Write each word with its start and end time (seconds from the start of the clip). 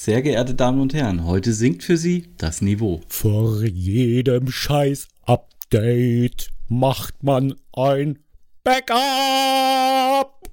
Sehr 0.00 0.22
geehrte 0.22 0.54
Damen 0.54 0.80
und 0.80 0.94
Herren, 0.94 1.24
heute 1.24 1.52
sinkt 1.52 1.82
für 1.82 1.96
Sie 1.96 2.28
das 2.36 2.62
Niveau. 2.62 3.00
Vor 3.08 3.64
jedem 3.64 4.48
Scheiß-Update 4.48 6.50
macht 6.68 7.24
man 7.24 7.56
ein 7.72 8.20
Backup. 8.62 10.48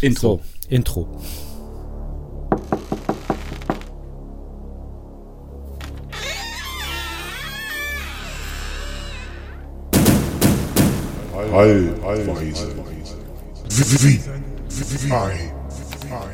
Intro. 0.00 0.36
So, 0.36 0.42
Intro. 0.68 1.08
Allweise. 11.52 12.24
V 13.68 14.06
I 14.06 14.20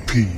P. 0.06 0.28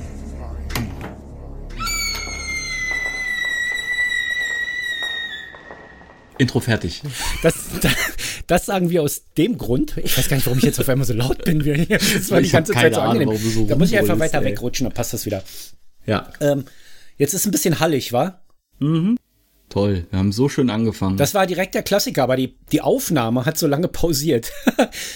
Intro 6.38 6.60
fertig. 6.60 7.02
Das, 7.42 7.54
das, 7.80 7.92
das 8.46 8.66
sagen 8.66 8.90
wir 8.90 9.02
aus 9.02 9.22
dem 9.36 9.58
Grund. 9.58 9.96
Ich 9.98 10.16
weiß 10.16 10.28
gar 10.28 10.36
nicht, 10.36 10.46
warum 10.46 10.58
ich 10.58 10.64
jetzt 10.64 10.80
auf 10.80 10.88
einmal 10.88 11.06
so 11.06 11.12
laut 11.14 11.44
bin. 11.44 11.58
Das 11.88 12.30
war 12.30 12.40
Ich 12.40 12.46
die 12.48 12.52
ganze 12.52 12.72
Zeit 12.72 12.94
so 12.94 13.00
Ahnung, 13.00 13.22
angenehm. 13.34 13.50
so 13.52 13.66
da 13.66 13.76
muss 13.76 13.90
ich 13.90 13.98
einfach 13.98 14.12
rumbrüllst, 14.14 14.34
weiter 14.34 14.44
ey. 14.44 14.52
wegrutschen, 14.52 14.84
dann 14.84 14.94
passt 14.94 15.12
das 15.12 15.26
wieder. 15.26 15.42
Ja, 16.06 16.30
Ähm, 16.40 16.64
jetzt 17.16 17.34
ist 17.34 17.44
ein 17.46 17.50
bisschen 17.50 17.80
hallig, 17.80 18.12
wa? 18.12 18.40
toll. 19.68 20.06
Wir 20.10 20.18
haben 20.18 20.32
so 20.32 20.48
schön 20.48 20.70
angefangen. 20.70 21.16
Das 21.18 21.34
war 21.34 21.46
direkt 21.46 21.74
der 21.74 21.82
Klassiker, 21.82 22.22
aber 22.22 22.36
die, 22.36 22.56
die 22.72 22.80
Aufnahme 22.80 23.44
hat 23.44 23.58
so 23.58 23.66
lange 23.66 23.88
pausiert. 23.88 24.50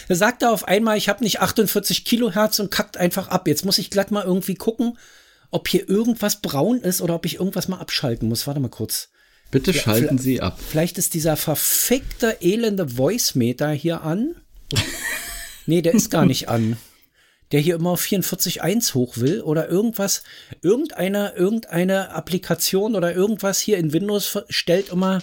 da 0.08 0.14
sagt 0.14 0.42
er 0.42 0.52
auf 0.52 0.68
einmal, 0.68 0.98
ich 0.98 1.08
habe 1.08 1.24
nicht 1.24 1.40
48 1.40 2.04
Kilohertz 2.04 2.58
und 2.58 2.70
kackt 2.70 2.96
einfach 2.96 3.28
ab. 3.28 3.48
Jetzt 3.48 3.64
muss 3.64 3.78
ich 3.78 3.90
glatt 3.90 4.10
mal 4.10 4.24
irgendwie 4.24 4.54
gucken, 4.56 4.98
ob 5.50 5.68
hier 5.68 5.88
irgendwas 5.88 6.40
braun 6.42 6.80
ist 6.80 7.00
oder 7.00 7.14
ob 7.14 7.24
ich 7.24 7.36
irgendwas 7.36 7.68
mal 7.68 7.78
abschalten 7.78 8.28
muss. 8.28 8.46
Warte 8.46 8.60
mal 8.60 8.68
kurz. 8.68 9.10
Bitte 9.52 9.74
schalten 9.74 10.16
Sie 10.18 10.40
ab. 10.40 10.58
Vielleicht 10.66 10.96
ist 10.96 11.12
dieser 11.12 11.36
verfickte, 11.36 12.38
elende 12.40 12.88
Voice-Meter 12.88 13.70
hier 13.70 14.00
an. 14.02 14.34
nee, 15.66 15.82
der 15.82 15.92
ist 15.92 16.10
gar 16.10 16.24
nicht 16.24 16.48
an. 16.48 16.78
Der 17.52 17.60
hier 17.60 17.74
immer 17.74 17.90
auf 17.90 18.02
44.1 18.02 18.94
hoch 18.94 19.18
will 19.18 19.42
oder 19.42 19.68
irgendwas, 19.68 20.22
irgendeine, 20.62 21.34
irgendeine 21.36 22.14
Applikation 22.14 22.96
oder 22.96 23.14
irgendwas 23.14 23.60
hier 23.60 23.76
in 23.76 23.92
Windows 23.92 24.38
stellt 24.48 24.88
immer, 24.88 25.22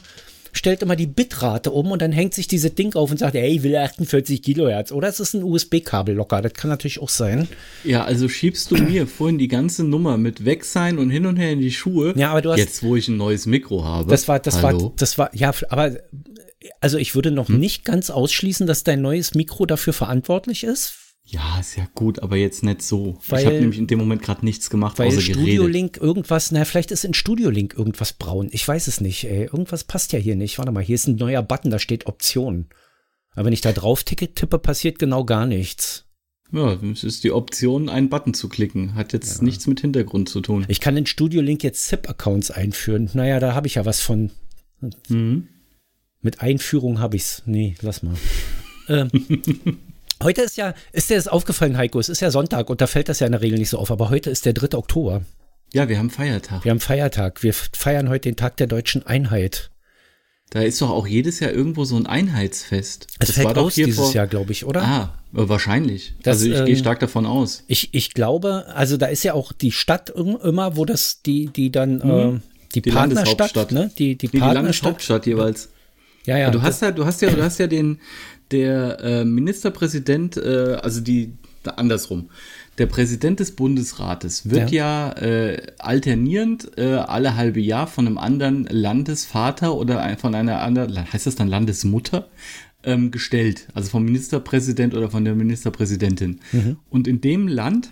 stellt 0.51 0.81
immer 0.81 0.95
die 0.95 1.07
Bitrate 1.07 1.71
um 1.71 1.91
und 1.91 2.01
dann 2.01 2.11
hängt 2.11 2.33
sich 2.33 2.47
diese 2.47 2.69
Ding 2.69 2.95
auf 2.95 3.11
und 3.11 3.17
sagt, 3.17 3.35
hey, 3.35 3.55
ich 3.57 3.63
will 3.63 3.75
48 3.75 4.41
Kilohertz. 4.41 4.91
Oder 4.91 5.07
es 5.07 5.19
ist 5.19 5.33
ein 5.33 5.43
USB-Kabel 5.43 6.15
locker. 6.15 6.41
Das 6.41 6.53
kann 6.53 6.69
natürlich 6.69 6.99
auch 7.01 7.09
sein. 7.09 7.47
Ja, 7.83 8.03
also 8.03 8.27
schiebst 8.29 8.71
du 8.71 8.75
mir 8.75 9.07
vorhin 9.07 9.37
die 9.37 9.47
ganze 9.47 9.83
Nummer 9.83 10.17
mit 10.17 10.45
weg 10.45 10.65
sein 10.65 10.97
und 10.97 11.09
hin 11.09 11.25
und 11.25 11.37
her 11.37 11.51
in 11.51 11.59
die 11.61 11.71
Schuhe. 11.71 12.13
Ja, 12.17 12.31
aber 12.31 12.41
du 12.41 12.51
hast- 12.51 12.59
Jetzt, 12.59 12.83
wo 12.83 12.95
ich 12.95 13.07
ein 13.07 13.17
neues 13.17 13.45
Mikro 13.45 13.83
habe. 13.83 14.09
Das 14.09 14.27
war, 14.27 14.39
das 14.39 14.61
Hallo? 14.61 14.81
war, 14.85 14.93
das 14.97 15.17
war, 15.17 15.29
ja, 15.35 15.51
aber 15.69 15.97
also 16.81 16.97
ich 16.97 17.15
würde 17.15 17.31
noch 17.31 17.47
Hm. 17.47 17.59
nicht 17.59 17.85
ganz 17.85 18.09
ausschließen, 18.09 18.67
dass 18.67 18.83
dein 18.83 19.01
neues 19.01 19.33
Mikro 19.33 19.65
dafür 19.65 19.93
verantwortlich 19.93 20.63
ist, 20.63 20.93
Ja, 21.31 21.59
ist 21.59 21.75
ja 21.77 21.87
gut, 21.93 22.23
aber 22.23 22.37
jetzt 22.37 22.63
nicht 22.63 22.81
so. 22.81 23.19
Weil- 23.27 23.41
ich 23.41 23.45
habe 23.45 23.59
nämlich 23.59 23.77
in 23.77 23.85
dem 23.85 23.99
Moment 23.99 24.23
gerade 24.23 24.43
nichts 24.43 24.69
gemacht, 24.71 24.97
weil 24.97 25.09
außer 25.09 25.21
Studio 25.21 25.43
geredet. 25.63 25.73
Link 25.73 25.97
irgendwas, 25.97 26.51
na, 26.51 26.65
vielleicht 26.65 26.89
ist 26.89 27.05
in 27.05 27.13
Studio 27.13 27.51
Link 27.51 27.75
irgendwas 27.77 28.13
braun. 28.13 28.49
Ich 28.51 28.67
weiß 28.67 28.87
es 28.87 28.99
nicht, 28.99 29.25
ey. 29.25 29.43
Irgendwas 29.43 29.83
passt 29.83 30.11
ja 30.11 30.17
hier 30.17 30.35
nicht. 30.35 30.57
Warte 30.57 30.71
mal, 30.71 30.83
hier 30.83 30.95
ist 30.95 31.07
ein 31.07 31.17
neuer 31.17 31.43
Button, 31.43 31.69
da 31.69 31.77
steht 31.77 32.07
Option. 32.07 32.67
Aber 33.33 33.45
wenn 33.45 33.53
ich 33.53 33.61
da 33.61 33.71
drauf 33.73 34.03
ticke, 34.03 34.33
tippe, 34.33 34.57
passiert 34.57 34.97
genau 34.97 35.23
gar 35.23 35.45
nichts. 35.45 36.05
Ja, 36.51 36.73
es 36.91 37.03
ist 37.03 37.23
die 37.23 37.31
Option, 37.31 37.89
einen 37.89 38.09
Button 38.09 38.33
zu 38.33 38.49
klicken. 38.49 38.95
Hat 38.95 39.13
jetzt 39.13 39.43
nichts 39.43 39.67
mit 39.67 39.81
Hintergrund 39.81 40.29
zu 40.29 40.41
tun. 40.41 40.65
Ich 40.67 40.79
kann 40.79 40.97
in 40.97 41.05
Studio 41.05 41.41
Link 41.41 41.63
jetzt 41.63 41.85
ZIP-Accounts 41.89 42.49
einführen. 42.49 43.07
Naja, 43.13 43.39
da 43.39 43.53
habe 43.53 43.67
ich 43.67 43.75
ja 43.75 43.85
was 43.85 44.01
von. 44.01 44.31
Mhm. 45.09 45.47
Mit 46.21 46.41
Einführung 46.41 46.99
habe 46.99 47.17
ich's. 47.17 47.43
Nee, 47.45 47.75
lass 47.81 48.01
mal. 48.01 48.15
ähm, 48.89 49.11
heute 50.23 50.41
ist 50.41 50.57
ja, 50.57 50.73
ist 50.91 51.09
dir 51.09 51.15
das 51.17 51.27
aufgefallen, 51.27 51.77
Heiko? 51.77 51.99
Es 51.99 52.09
ist 52.09 52.19
ja 52.21 52.31
Sonntag 52.31 52.69
und 52.69 52.81
da 52.81 52.87
fällt 52.87 53.09
das 53.09 53.19
ja 53.19 53.25
in 53.27 53.31
der 53.33 53.41
Regel 53.41 53.59
nicht 53.59 53.69
so 53.69 53.77
auf, 53.77 53.91
aber 53.91 54.09
heute 54.09 54.29
ist 54.29 54.45
der 54.45 54.53
3. 54.53 54.77
Oktober. 54.77 55.21
Ja, 55.73 55.87
wir 55.87 55.97
haben 55.99 56.09
Feiertag. 56.09 56.63
Wir 56.63 56.71
haben 56.71 56.79
Feiertag. 56.79 57.43
Wir 57.43 57.53
feiern 57.53 58.09
heute 58.09 58.29
den 58.29 58.35
Tag 58.35 58.57
der 58.57 58.67
deutschen 58.67 59.05
Einheit. 59.05 59.69
Da 60.49 60.61
ist 60.61 60.81
doch 60.81 60.89
auch 60.89 61.05
jedes 61.05 61.39
Jahr 61.41 61.51
irgendwo 61.51 61.85
so 61.85 61.95
ein 61.95 62.07
Einheitsfest. 62.07 63.05
Es 63.19 63.27
Das 63.27 63.35
fällt 63.35 63.55
war 63.55 63.57
aus 63.59 63.75
dieses 63.75 63.97
vor- 63.97 64.11
Jahr, 64.13 64.25
glaube 64.25 64.51
ich, 64.51 64.65
oder? 64.65 64.81
Ah, 64.81 65.13
äh, 65.35 65.47
wahrscheinlich. 65.47 66.15
Das, 66.23 66.37
also 66.37 66.47
ich 66.51 66.57
ähm, 66.57 66.65
gehe 66.65 66.75
stark 66.75 66.99
davon 66.99 67.27
aus. 67.27 67.63
Ich, 67.67 67.93
ich 67.93 68.15
glaube, 68.15 68.65
also 68.73 68.97
da 68.97 69.05
ist 69.05 69.23
ja 69.23 69.33
auch 69.33 69.51
die 69.51 69.71
Stadt 69.71 70.09
immer, 70.09 70.75
wo 70.75 70.85
das, 70.85 71.21
die, 71.21 71.47
die 71.47 71.71
dann, 71.71 72.01
ähm, 72.01 72.41
die, 72.73 72.79
Mhm. 72.79 72.81
Die 72.83 72.91
Partnerstadt, 72.91 73.71
ne? 73.71 73.91
Die, 73.97 74.15
die 74.15 74.27
Nee, 74.27 74.31
die 74.31 74.37
Partnerstadt. 74.39 74.53
Landeshauptstadt 74.55 75.25
jeweils. 75.27 75.69
Ja, 76.25 76.37
ja. 76.37 76.51
du 76.51 76.61
hast 76.61 76.81
ja, 76.81 76.91
du 76.91 77.05
hast 77.05 77.21
ja, 77.21 77.29
du 77.31 77.41
hast 77.43 77.57
ja 77.59 77.67
den, 77.67 77.99
der 78.51 78.99
äh, 79.01 79.25
Ministerpräsident, 79.25 80.37
äh, 80.37 80.77
also 80.81 81.01
die, 81.01 81.33
andersrum. 81.63 82.29
Der 82.77 82.85
Präsident 82.85 83.41
des 83.41 83.51
Bundesrates 83.51 84.49
wird 84.49 84.71
ja, 84.71 85.11
äh, 85.13 85.61
alternierend 85.79 86.77
äh, 86.77 86.93
alle 86.95 87.35
halbe 87.35 87.59
Jahr 87.59 87.87
von 87.87 88.07
einem 88.07 88.17
anderen 88.17 88.65
Landesvater 88.65 89.75
oder 89.75 90.17
von 90.17 90.33
einer 90.33 90.61
anderen, 90.61 91.11
heißt 91.11 91.27
das 91.27 91.35
dann 91.35 91.49
Landesmutter, 91.49 92.29
ähm, 92.83 93.11
gestellt. 93.11 93.67
Also 93.73 93.89
vom 93.89 94.05
Ministerpräsident 94.05 94.95
oder 94.95 95.09
von 95.09 95.25
der 95.25 95.35
Ministerpräsidentin. 95.35 96.39
Und 96.89 97.09
in 97.09 97.19
dem 97.19 97.49
Land, 97.49 97.91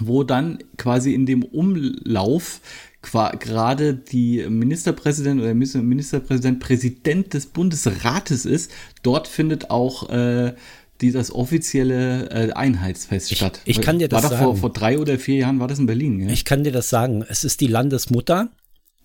wo 0.00 0.24
dann 0.24 0.58
quasi 0.78 1.12
in 1.12 1.26
dem 1.26 1.42
Umlauf 1.42 2.60
gerade 3.02 3.94
die 3.94 4.44
Ministerpräsident 4.48 5.40
oder 5.40 5.54
Minister- 5.54 5.82
Ministerpräsident 5.82 6.60
Präsident 6.60 7.32
des 7.34 7.46
Bundesrates 7.46 8.44
ist, 8.44 8.70
dort 9.02 9.28
findet 9.28 9.70
auch 9.70 10.10
äh, 10.10 10.54
die, 11.00 11.12
das 11.12 11.30
offizielle 11.30 12.28
äh, 12.30 12.52
Einheitsfest 12.52 13.34
statt. 13.36 13.60
ich 13.64 13.80
kann 13.80 14.00
dir 14.00 14.08
das 14.08 14.24
war 14.24 14.30
doch 14.30 14.36
Vor, 14.38 14.46
sagen. 14.48 14.58
vor 14.58 14.72
drei 14.72 14.98
oder 14.98 15.16
vier 15.18 15.36
Jahren 15.36 15.60
war 15.60 15.68
das 15.68 15.78
in 15.78 15.86
Berlin, 15.86 16.20
ja? 16.20 16.28
Ich 16.30 16.44
kann 16.44 16.64
dir 16.64 16.72
das 16.72 16.90
sagen. 16.90 17.24
Es 17.28 17.44
ist 17.44 17.60
die 17.60 17.68
Landesmutter 17.68 18.48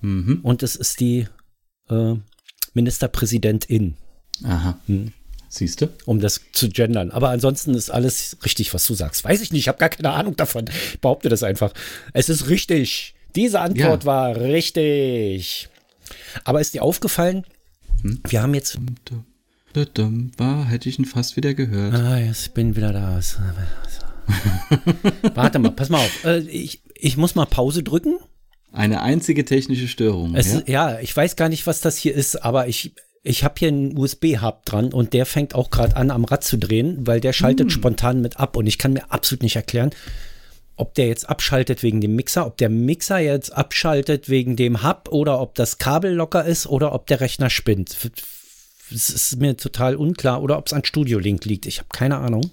Mhm. 0.01 0.39
und 0.43 0.63
es 0.63 0.75
ist 0.75 0.99
die 0.99 1.27
äh, 1.89 2.15
Ministerpräsidentin, 2.73 3.95
Aha. 4.43 4.77
Hm. 4.87 5.13
Siehst 5.49 5.81
du? 5.81 5.87
um 6.05 6.19
das 6.19 6.41
zu 6.51 6.67
gendern. 6.69 7.11
Aber 7.11 7.29
ansonsten 7.29 7.73
ist 7.75 7.89
alles 7.91 8.37
richtig, 8.43 8.73
was 8.73 8.85
du 8.87 8.95
sagst. 8.95 9.23
Weiß 9.23 9.39
ich 9.41 9.51
nicht, 9.51 9.61
ich 9.61 9.67
habe 9.67 9.77
gar 9.77 9.89
keine 9.89 10.09
Ahnung 10.09 10.35
davon. 10.35 10.65
Ich 10.93 10.99
behaupte 10.99 11.29
das 11.29 11.43
einfach. 11.43 11.73
Es 12.13 12.27
ist 12.27 12.49
richtig. 12.49 13.13
Diese 13.35 13.59
Antwort 13.59 14.03
Ja. 14.03 14.05
war 14.05 14.35
richtig. 14.35 15.69
Aber 16.43 16.61
ist 16.61 16.73
dir 16.73 16.83
aufgefallen, 16.83 17.45
Hm? 18.01 18.19
wir 18.27 18.41
haben 18.41 18.53
jetzt 18.53 18.77
War, 20.37 20.65
hätte 20.65 20.87
ich 20.89 20.99
ihn 20.99 21.05
fast 21.05 21.35
wieder 21.35 21.53
gehört. 21.53 21.95
Ah, 21.95 22.17
jetzt 22.19 22.53
bin 22.53 22.75
wieder 22.75 22.93
da. 22.93 23.19
Warte 25.33 25.59
mal, 25.59 25.71
pass 25.71 25.89
mal 25.89 25.97
auf. 25.99 26.25
Äh, 26.25 26.39
ich, 26.39 26.81
ich 26.95 27.17
muss 27.17 27.35
mal 27.35 27.45
Pause 27.45 27.83
drücken. 27.83 28.17
Eine 28.71 29.01
einzige 29.01 29.45
technische 29.45 29.87
Störung. 29.87 30.35
Es, 30.35 30.53
ja? 30.53 30.61
ja, 30.67 30.99
ich 30.99 31.15
weiß 31.15 31.35
gar 31.35 31.49
nicht, 31.49 31.67
was 31.67 31.81
das 31.81 31.97
hier 31.97 32.13
ist, 32.13 32.43
aber 32.43 32.67
ich, 32.67 32.93
ich 33.23 33.43
habe 33.43 33.55
hier 33.57 33.67
einen 33.67 33.97
USB-Hub 33.97 34.65
dran 34.65 34.93
und 34.93 35.13
der 35.13 35.25
fängt 35.25 35.53
auch 35.55 35.69
gerade 35.69 35.95
an, 35.95 36.09
am 36.11 36.23
Rad 36.25 36.43
zu 36.43 36.57
drehen, 36.57 37.05
weil 37.05 37.19
der 37.19 37.33
schaltet 37.33 37.71
spontan 37.71 38.21
mit 38.21 38.37
ab 38.39 38.55
und 38.57 38.65
ich 38.67 38.77
kann 38.77 38.93
mir 38.93 39.11
absolut 39.11 39.43
nicht 39.43 39.55
erklären, 39.55 39.91
ob 40.75 40.95
der 40.95 41.07
jetzt 41.07 41.29
abschaltet 41.29 41.83
wegen 41.83 42.01
dem 42.01 42.15
Mixer, 42.15 42.45
ob 42.45 42.57
der 42.57 42.69
Mixer 42.69 43.19
jetzt 43.19 43.51
abschaltet 43.51 44.29
wegen 44.29 44.55
dem 44.55 44.83
Hub 44.83 45.09
oder 45.11 45.39
ob 45.39 45.55
das 45.55 45.77
Kabel 45.77 46.13
locker 46.13 46.45
ist 46.45 46.67
oder 46.67 46.93
ob 46.93 47.07
der 47.07 47.21
Rechner 47.21 47.49
spinnt. 47.49 47.95
Es 48.91 49.09
ist 49.09 49.39
mir 49.39 49.55
total 49.57 49.95
unklar 49.95 50.41
oder 50.41 50.57
ob 50.57 50.67
es 50.67 50.73
an 50.73 50.85
Studio 50.85 51.19
Link 51.19 51.45
liegt. 51.45 51.65
Ich 51.65 51.79
habe 51.79 51.89
keine 51.91 52.17
Ahnung. 52.17 52.51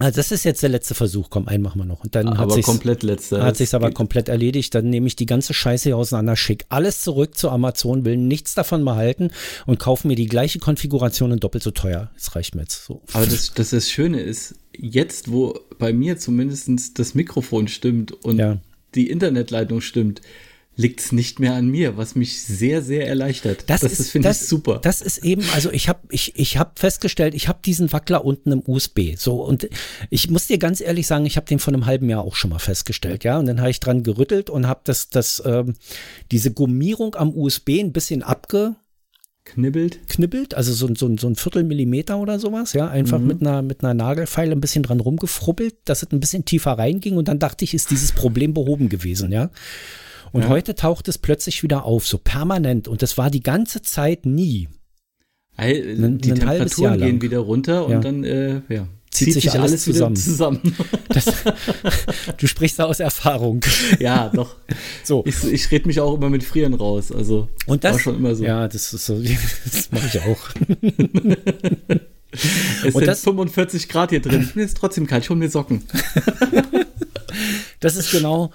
Also 0.00 0.16
das 0.16 0.32
ist 0.32 0.44
jetzt 0.44 0.62
der 0.62 0.70
letzte 0.70 0.94
Versuch. 0.94 1.30
Komm, 1.30 1.46
einen 1.46 1.62
machen 1.62 1.80
wir 1.80 1.84
noch. 1.84 2.02
Und 2.02 2.14
dann 2.16 2.30
hat 2.30 2.38
aber 2.38 2.54
sich's, 2.54 2.66
komplett 2.66 3.02
letzter. 3.04 3.42
hat 3.44 3.56
sich's 3.56 3.74
aber 3.74 3.92
komplett 3.92 4.28
erledigt. 4.28 4.74
Dann 4.74 4.90
nehme 4.90 5.06
ich 5.06 5.14
die 5.14 5.26
ganze 5.26 5.54
Scheiße 5.54 5.90
hier 5.90 5.96
auseinander, 5.96 6.34
schick 6.36 6.64
alles 6.68 7.00
zurück 7.02 7.36
zu 7.38 7.48
Amazon, 7.50 8.04
will 8.04 8.16
nichts 8.16 8.54
davon 8.54 8.84
behalten 8.84 9.30
und 9.66 9.78
kaufe 9.78 10.08
mir 10.08 10.16
die 10.16 10.26
gleiche 10.26 10.58
Konfiguration 10.58 11.30
und 11.30 11.44
doppelt 11.44 11.62
so 11.62 11.70
teuer. 11.70 12.10
Das 12.14 12.34
reicht 12.34 12.54
mir 12.56 12.62
jetzt 12.62 12.84
so. 12.84 13.02
Aber 13.12 13.24
das, 13.26 13.52
das, 13.54 13.70
das 13.70 13.88
Schöne 13.90 14.20
ist, 14.20 14.56
jetzt, 14.76 15.30
wo 15.30 15.58
bei 15.78 15.92
mir 15.92 16.18
zumindest 16.18 16.98
das 16.98 17.14
Mikrofon 17.14 17.68
stimmt 17.68 18.12
und 18.24 18.38
Ja. 18.38 18.58
die 18.96 19.10
Internetleitung 19.10 19.80
stimmt, 19.80 20.20
liegt 20.76 21.00
es 21.00 21.12
nicht 21.12 21.38
mehr 21.38 21.54
an 21.54 21.68
mir, 21.68 21.96
was 21.96 22.14
mich 22.14 22.42
sehr, 22.42 22.82
sehr 22.82 23.06
erleichtert. 23.06 23.64
Das, 23.68 23.82
ist, 23.82 24.10
finde 24.10 24.30
ich 24.30 24.38
super. 24.38 24.80
Das 24.82 25.00
ist 25.00 25.18
eben, 25.18 25.44
also 25.54 25.70
ich 25.70 25.88
habe 25.88 26.00
ich, 26.10 26.32
ich 26.36 26.58
hab 26.58 26.78
festgestellt, 26.78 27.34
ich 27.34 27.48
habe 27.48 27.60
diesen 27.64 27.92
Wackler 27.92 28.24
unten 28.24 28.50
im 28.50 28.62
USB. 28.66 29.14
So, 29.16 29.42
und 29.42 29.68
ich 30.10 30.30
muss 30.30 30.48
dir 30.48 30.58
ganz 30.58 30.80
ehrlich 30.80 31.06
sagen, 31.06 31.26
ich 31.26 31.36
habe 31.36 31.46
den 31.46 31.60
vor 31.60 31.72
einem 31.72 31.86
halben 31.86 32.08
Jahr 32.08 32.22
auch 32.22 32.34
schon 32.34 32.50
mal 32.50 32.58
festgestellt, 32.58 33.24
ja. 33.24 33.38
Und 33.38 33.46
dann 33.46 33.60
habe 33.60 33.70
ich 33.70 33.80
dran 33.80 34.02
gerüttelt 34.02 34.50
und 34.50 34.66
habe 34.66 34.80
das, 34.84 35.08
das, 35.10 35.42
ähm, 35.46 35.74
diese 36.32 36.52
Gummierung 36.52 37.14
am 37.14 37.34
USB 37.34 37.80
ein 37.80 37.92
bisschen 37.92 38.22
abge, 38.22 38.76
Knibbelt? 39.44 40.08
Knibbelt, 40.08 40.54
also 40.54 40.72
so, 40.72 40.88
so, 40.94 41.14
so 41.18 41.26
ein 41.28 41.36
Viertelmillimeter 41.36 42.18
oder 42.18 42.38
sowas, 42.38 42.72
ja, 42.72 42.88
einfach 42.88 43.18
mhm. 43.18 43.26
mit, 43.26 43.40
einer, 43.42 43.60
mit 43.60 43.84
einer 43.84 43.92
Nagelfeile 43.92 44.52
ein 44.52 44.60
bisschen 44.60 44.82
dran 44.82 45.00
rumgefrubbelt, 45.00 45.76
dass 45.84 46.02
es 46.02 46.10
ein 46.12 46.20
bisschen 46.20 46.46
tiefer 46.46 46.72
reinging 46.72 47.18
und 47.18 47.28
dann 47.28 47.38
dachte 47.38 47.64
ich, 47.64 47.74
ist 47.74 47.90
dieses 47.90 48.12
Problem 48.12 48.54
behoben 48.54 48.88
gewesen, 48.88 49.30
ja. 49.32 49.50
Und 50.34 50.42
ja. 50.42 50.48
heute 50.48 50.74
taucht 50.74 51.06
es 51.06 51.16
plötzlich 51.16 51.62
wieder 51.62 51.84
auf, 51.84 52.08
so 52.08 52.18
permanent 52.18 52.88
und 52.88 53.02
das 53.02 53.16
war 53.16 53.30
die 53.30 53.42
ganze 53.42 53.82
Zeit 53.82 54.26
nie. 54.26 54.68
Heil, 55.56 55.94
die 55.96 56.02
ein 56.02 56.18
Temperaturen 56.18 56.98
gehen 56.98 57.22
wieder 57.22 57.38
runter 57.38 57.86
und 57.86 57.92
ja. 57.92 58.00
dann, 58.00 58.24
äh, 58.24 58.60
ja 58.68 58.88
zieht, 59.12 59.26
zieht 59.26 59.34
sich, 59.34 59.44
sich, 59.44 59.60
alles, 59.60 59.84
zusammen. 59.84 60.16
zusammen. 60.16 60.60
Das, 61.08 61.26
du 62.38 62.48
sprichst 62.48 62.80
da 62.80 62.86
aus 62.86 62.98
Erfahrung. 62.98 63.64
Ja, 64.00 64.28
doch. 64.34 64.56
So. 65.04 65.22
Ich, 65.24 65.44
ich 65.44 65.70
rede 65.70 65.86
mich 65.86 66.00
auch 66.00 66.16
immer 66.16 66.28
mit 66.28 66.42
Frieren 66.42 66.74
raus. 66.74 67.12
Also 67.12 67.48
und 67.66 67.84
das 67.84 67.92
war 67.92 68.00
schon 68.00 68.16
immer 68.16 68.34
so. 68.34 68.42
Ja, 68.42 68.66
das 68.66 68.92
ist 68.92 69.06
so. 69.06 69.22
Das 69.64 69.92
mache 69.92 70.06
ich 70.08 70.20
auch. 70.20 70.48
es 72.32 72.86
und 72.86 72.94
sind 72.94 73.06
das, 73.06 73.20
45 73.20 73.88
Grad 73.88 74.10
hier 74.10 74.20
drin. 74.20 74.50
Mir 74.56 74.64
ist 74.64 74.76
trotzdem 74.76 75.06
kalt. 75.06 75.22
Ich 75.22 75.30
hole 75.30 75.38
mir 75.38 75.48
Socken. 75.48 75.84
das 77.78 77.94
ist 77.94 78.10
genau 78.10 78.50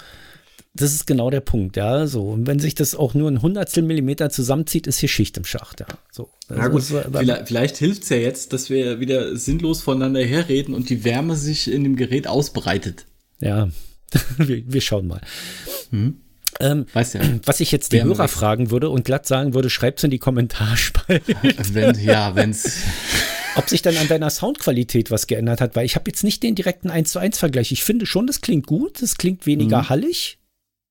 das 0.79 0.93
ist 0.93 1.05
genau 1.05 1.29
der 1.29 1.41
Punkt, 1.41 1.75
ja. 1.75 2.07
So, 2.07 2.29
und 2.29 2.47
wenn 2.47 2.59
sich 2.59 2.73
das 2.73 2.95
auch 2.95 3.13
nur 3.13 3.29
ein 3.29 3.41
Hundertstel 3.41 3.83
Millimeter 3.83 4.29
zusammenzieht, 4.29 4.87
ist 4.87 4.99
hier 4.99 5.09
Schicht 5.09 5.35
im 5.37 5.43
Schacht, 5.43 5.81
ja. 5.81 5.87
So. 6.09 6.29
Na 6.47 6.69
gut, 6.69 6.81
ist, 6.81 6.93
vielleicht, 7.11 7.47
vielleicht 7.47 7.77
hilft 7.77 8.03
es 8.03 8.09
ja 8.09 8.17
jetzt, 8.17 8.53
dass 8.53 8.69
wir 8.69 9.01
wieder 9.01 9.35
sinnlos 9.35 9.81
voneinander 9.81 10.23
herreden 10.23 10.73
und 10.73 10.89
die 10.89 11.03
Wärme 11.03 11.35
sich 11.35 11.69
in 11.69 11.83
dem 11.83 11.97
Gerät 11.97 12.27
ausbreitet. 12.27 13.05
Ja, 13.41 13.69
wir, 14.37 14.63
wir, 14.65 14.81
schauen 14.81 15.07
mal. 15.07 15.21
Hm. 15.91 16.21
Ähm, 16.61 16.85
weißt 16.93 17.15
ja, 17.15 17.21
was 17.45 17.59
ich 17.59 17.71
jetzt 17.71 17.91
die 17.91 18.01
Hörer 18.01 18.29
fragen 18.29 18.71
würde 18.71 18.89
und 18.89 19.03
glatt 19.03 19.27
sagen 19.27 19.53
würde, 19.53 19.69
schreibt 19.69 19.99
es 19.99 20.05
in 20.05 20.11
die 20.11 20.19
Kommentarspalte. 20.19 21.35
Wenn, 21.73 21.99
ja, 22.01 22.35
wenn's. 22.35 22.83
Ob 23.55 23.67
sich 23.67 23.81
dann 23.81 23.97
an 23.97 24.07
deiner 24.07 24.29
Soundqualität 24.29 25.11
was 25.11 25.27
geändert 25.27 25.59
hat, 25.59 25.75
weil 25.75 25.85
ich 25.85 25.95
habe 25.95 26.09
jetzt 26.09 26.23
nicht 26.23 26.41
den 26.43 26.55
direkten 26.55 26.89
1 26.89 27.11
zu 27.11 27.19
1 27.19 27.37
Vergleich. 27.37 27.73
Ich 27.73 27.83
finde 27.83 28.05
schon, 28.05 28.27
das 28.27 28.39
klingt 28.39 28.67
gut, 28.67 29.01
es 29.01 29.17
klingt 29.17 29.45
weniger 29.45 29.79
mhm. 29.79 29.89
hallig, 29.89 30.38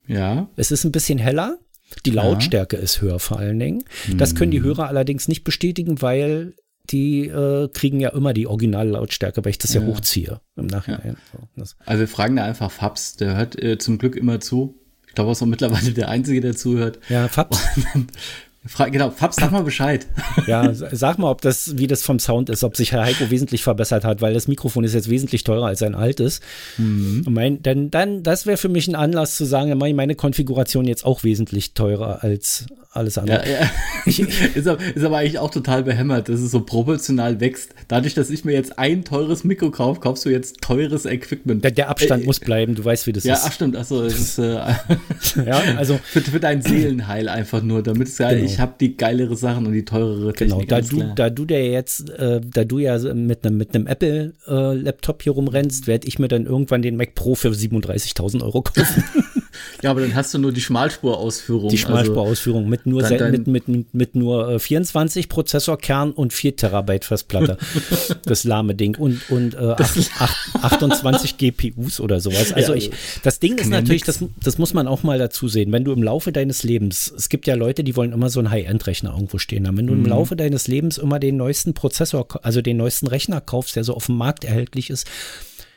ja. 0.09 0.49
Es 0.57 0.71
ist 0.71 0.85
ein 0.85 0.93
bisschen 0.93 1.19
heller. 1.19 1.59
Die 2.05 2.11
Lautstärke 2.11 2.77
ja. 2.77 2.83
ist 2.83 3.01
höher 3.01 3.19
vor 3.19 3.39
allen 3.39 3.59
Dingen. 3.59 3.85
Das 4.17 4.35
können 4.35 4.51
die 4.51 4.59
hm. 4.59 4.65
Hörer 4.65 4.89
allerdings 4.89 5.27
nicht 5.27 5.43
bestätigen, 5.43 6.03
weil 6.03 6.55
die 6.91 7.27
äh, 7.27 7.69
kriegen 7.73 8.01
ja 8.01 8.11
immer 8.11 8.33
die 8.33 8.47
Originallautstärke, 8.47 9.45
weil 9.45 9.51
ich 9.51 9.59
das 9.59 9.75
ja, 9.75 9.81
ja 9.81 9.87
hochziehe 9.87 10.41
im 10.57 10.67
Nachhinein. 10.67 11.17
Ja. 11.57 11.65
So, 11.65 11.75
also 11.85 12.01
wir 12.01 12.09
fragen 12.09 12.37
da 12.37 12.45
einfach 12.45 12.71
Fabs, 12.71 13.17
der 13.17 13.37
hört 13.37 13.63
äh, 13.63 13.79
zum 13.79 13.99
Glück 13.99 14.17
immer 14.17 14.41
zu. 14.41 14.79
Ich 15.07 15.15
glaube, 15.15 15.31
er 15.31 15.33
ist 15.33 15.43
auch 15.43 15.47
mittlerweile 15.47 15.93
der 15.93 16.09
Einzige, 16.09 16.41
der 16.41 16.57
zuhört. 16.57 16.99
Ja, 17.09 17.29
Fabs. 17.29 17.63
Fra 18.69 18.89
genau, 18.89 19.11
Fabs, 19.11 19.37
sag 19.37 19.51
mal 19.51 19.63
Bescheid. 19.63 20.07
Ja, 20.47 20.73
sag 20.75 21.19
mal, 21.19 21.31
ob 21.31 21.41
das, 21.41 21.79
wie 21.79 21.87
das 21.87 22.03
vom 22.03 22.19
Sound 22.19 22.51
ist, 22.51 22.65
ob 22.65 22.77
sich 22.77 22.93
Herr 22.93 23.05
Heiko 23.05 23.31
wesentlich 23.31 23.63
verbessert 23.63 24.05
hat, 24.05 24.21
weil 24.21 24.35
das 24.35 24.47
Mikrofon 24.47 24.85
ist 24.85 24.95
jetzt 24.95 25.09
wesentlich 25.09 25.43
teurer 25.43 25.67
als 25.67 25.83
ein 25.83 25.95
altes. 25.95 26.41
Mhm. 26.77 27.25
Mein, 27.29 27.63
denn 27.63 27.91
dann, 27.91 28.23
das 28.23 28.47
wäre 28.47 28.59
für 28.59 28.69
mich 28.69 28.87
ein 28.87 28.95
Anlass 28.95 29.37
zu 29.37 29.47
sagen, 29.47 29.71
dann 29.71 29.79
mache 29.79 29.89
ich 29.89 29.97
meine 29.97 30.15
Konfiguration 30.15 30.87
jetzt 30.87 31.05
auch 31.05 31.25
wesentlich 31.25 31.73
teurer 31.73 32.23
als 32.23 32.67
alles 32.99 33.19
andere. 33.19 33.43
Ja, 33.49 33.61
ja. 33.61 33.71
ist, 34.55 34.67
aber, 34.67 34.83
ist, 34.83 35.05
aber, 35.05 35.19
eigentlich 35.19 35.39
auch 35.39 35.51
total 35.51 35.83
behämmert, 35.83 36.29
dass 36.29 36.41
es 36.41 36.51
so 36.51 36.61
proportional 36.61 37.41
wächst. 37.41 37.75
Dadurch, 37.89 38.15
dass 38.15 38.31
ich 38.31 38.45
mir 38.45 38.53
jetzt 38.53 38.79
ein 38.79 39.05
teures 39.05 39.45
Mikro 39.45 39.71
kaufe, 39.71 40.01
kaufst 40.01 40.25
du 40.25 40.31
jetzt 40.31 40.61
teures 40.61 41.07
Equipment. 41.07 41.65
Der, 41.65 41.71
der 41.71 41.89
Abstand 41.89 42.23
äh, 42.23 42.27
muss 42.27 42.41
bleiben, 42.41 42.75
du 42.75 42.85
weißt, 42.85 43.07
wie 43.07 43.13
das 43.13 43.25
ja, 43.25 43.35
ist. 43.35 43.45
Ja, 43.45 43.51
stimmt. 43.53 43.77
Achso, 43.77 44.03
es 44.03 44.19
ist 44.19 44.39
äh, 44.39 44.53
ja, 45.47 45.63
also 45.77 45.99
für, 46.03 46.21
für 46.21 46.41
dein 46.41 46.63
Seelenheil 46.63 47.29
einfach 47.29 47.63
nur, 47.63 47.83
damit 47.83 48.09
es 48.09 48.19
ja, 48.19 48.31
genau. 48.31 48.45
ich 48.45 48.59
habe 48.59 48.75
die 48.81 48.97
geilere 48.97 49.37
Sachen 49.37 49.67
und 49.67 49.73
die 49.73 49.85
teurere 49.85 50.33
Technik. 50.33 50.69
Genau, 50.69 50.81
da 50.81 50.81
du, 50.81 51.15
da 51.15 51.31
du 51.31 51.45
der 51.45 51.67
jetzt, 51.67 52.11
äh, 52.11 52.41
da 52.43 52.65
du 52.65 52.79
ja 52.79 52.99
mit 53.15 53.45
einem 53.47 53.57
mit 53.57 53.75
einem 53.75 53.87
Apple 53.87 54.35
äh, 54.47 54.93
hier 55.23 55.33
rumrennst, 55.33 55.87
werde 55.87 56.07
ich 56.07 56.19
mir 56.19 56.29
dann 56.29 56.47
irgendwann 56.47 56.83
den 56.83 56.97
Mac 56.97 57.15
Pro 57.15 57.35
für 57.35 57.49
37.000 57.49 58.43
Euro 58.43 58.63
kaufen. 58.63 59.05
Ja, 59.83 59.91
aber 59.91 60.01
dann 60.01 60.15
hast 60.15 60.35
du 60.35 60.39
nur 60.39 60.53
die 60.53 60.61
Schmalspurausführung. 60.61 61.71
Die 61.71 61.79
Schmalspurausführung 61.79 62.63
also 62.63 62.71
mit 62.71 62.87
nur 62.87 63.03
dann, 63.03 63.19
dann 63.19 63.31
mit, 63.31 63.69
mit, 63.69 63.95
mit 63.95 64.15
nur 64.17 64.59
24 64.59 65.25
äh, 65.25 65.29
Prozessorkern 65.29 66.11
und 66.13 66.33
4 66.33 66.57
Terabyte 66.57 67.05
Festplatte. 67.05 67.59
das 68.25 68.45
lahme 68.45 68.75
Ding. 68.75 68.97
Und, 68.97 69.31
und 69.31 69.55
äh, 69.55 69.59
8, 69.59 70.11
8, 70.19 70.65
28 70.65 71.39
GPUs 71.39 72.01
oder 72.01 72.21
sowas. 72.21 72.53
Also 72.53 72.73
ja, 72.73 72.79
ich, 72.79 72.91
das 73.23 73.39
Ding 73.39 73.59
ist 73.59 73.71
natürlich, 73.71 74.03
das, 74.03 74.25
das 74.43 74.59
muss 74.59 74.75
man 74.75 74.89
auch 74.89 75.03
mal 75.03 75.19
dazu 75.19 75.49
sehen. 75.49 75.71
Wenn 75.73 75.85
du 75.85 75.93
im 75.93 76.03
Laufe 76.03 76.33
deines 76.33 76.63
Lebens, 76.65 77.13
es 77.17 77.29
gibt 77.29 77.47
ja 77.47 77.55
Leute, 77.55 77.85
die 77.85 77.95
wollen 77.97 78.13
immer 78.13 78.31
so 78.31 78.41
einen 78.41 78.51
High-End-Rechner 78.51 79.13
irgendwo 79.13 79.39
stehen 79.39 79.67
haben. 79.67 79.77
Wenn 79.77 79.87
du 79.87 79.95
mhm. 79.95 80.05
im 80.05 80.11
Laufe 80.11 80.35
deines 80.35 80.67
Lebens 80.67 80.99
immer 80.99 81.19
den 81.19 81.37
neuesten 81.37 81.75
Prozessor, 81.75 82.27
also 82.43 82.63
den 82.63 82.77
neuesten 82.77 83.07
Rechner 83.07 83.41
kaufst, 83.41 83.77
der 83.77 83.85
so 83.85 83.95
auf 83.95 84.07
dem 84.07 84.17
Markt 84.17 84.45
erhältlich 84.45 84.91
ist, 84.91 85.07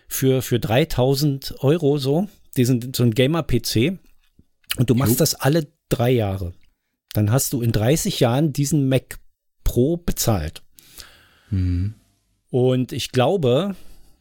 für, 0.07 0.41
für 0.41 0.59
3000 0.59 1.55
Euro 1.59 1.97
so, 1.97 2.27
diesen, 2.57 2.93
so 2.93 3.03
ein 3.03 3.11
Gamer-PC 3.11 3.99
und 4.77 4.89
du 4.89 4.95
machst 4.95 5.13
jo. 5.13 5.19
das 5.19 5.35
alle 5.35 5.67
drei 5.89 6.11
Jahre. 6.11 6.53
Dann 7.13 7.31
hast 7.31 7.53
du 7.53 7.61
in 7.61 7.71
30 7.71 8.19
Jahren 8.19 8.53
diesen 8.53 8.87
Mac 8.87 9.19
Pro 9.63 9.97
bezahlt. 9.97 10.63
Mhm. 11.49 11.95
Und 12.49 12.91
ich 12.91 13.11
glaube, 13.11 13.75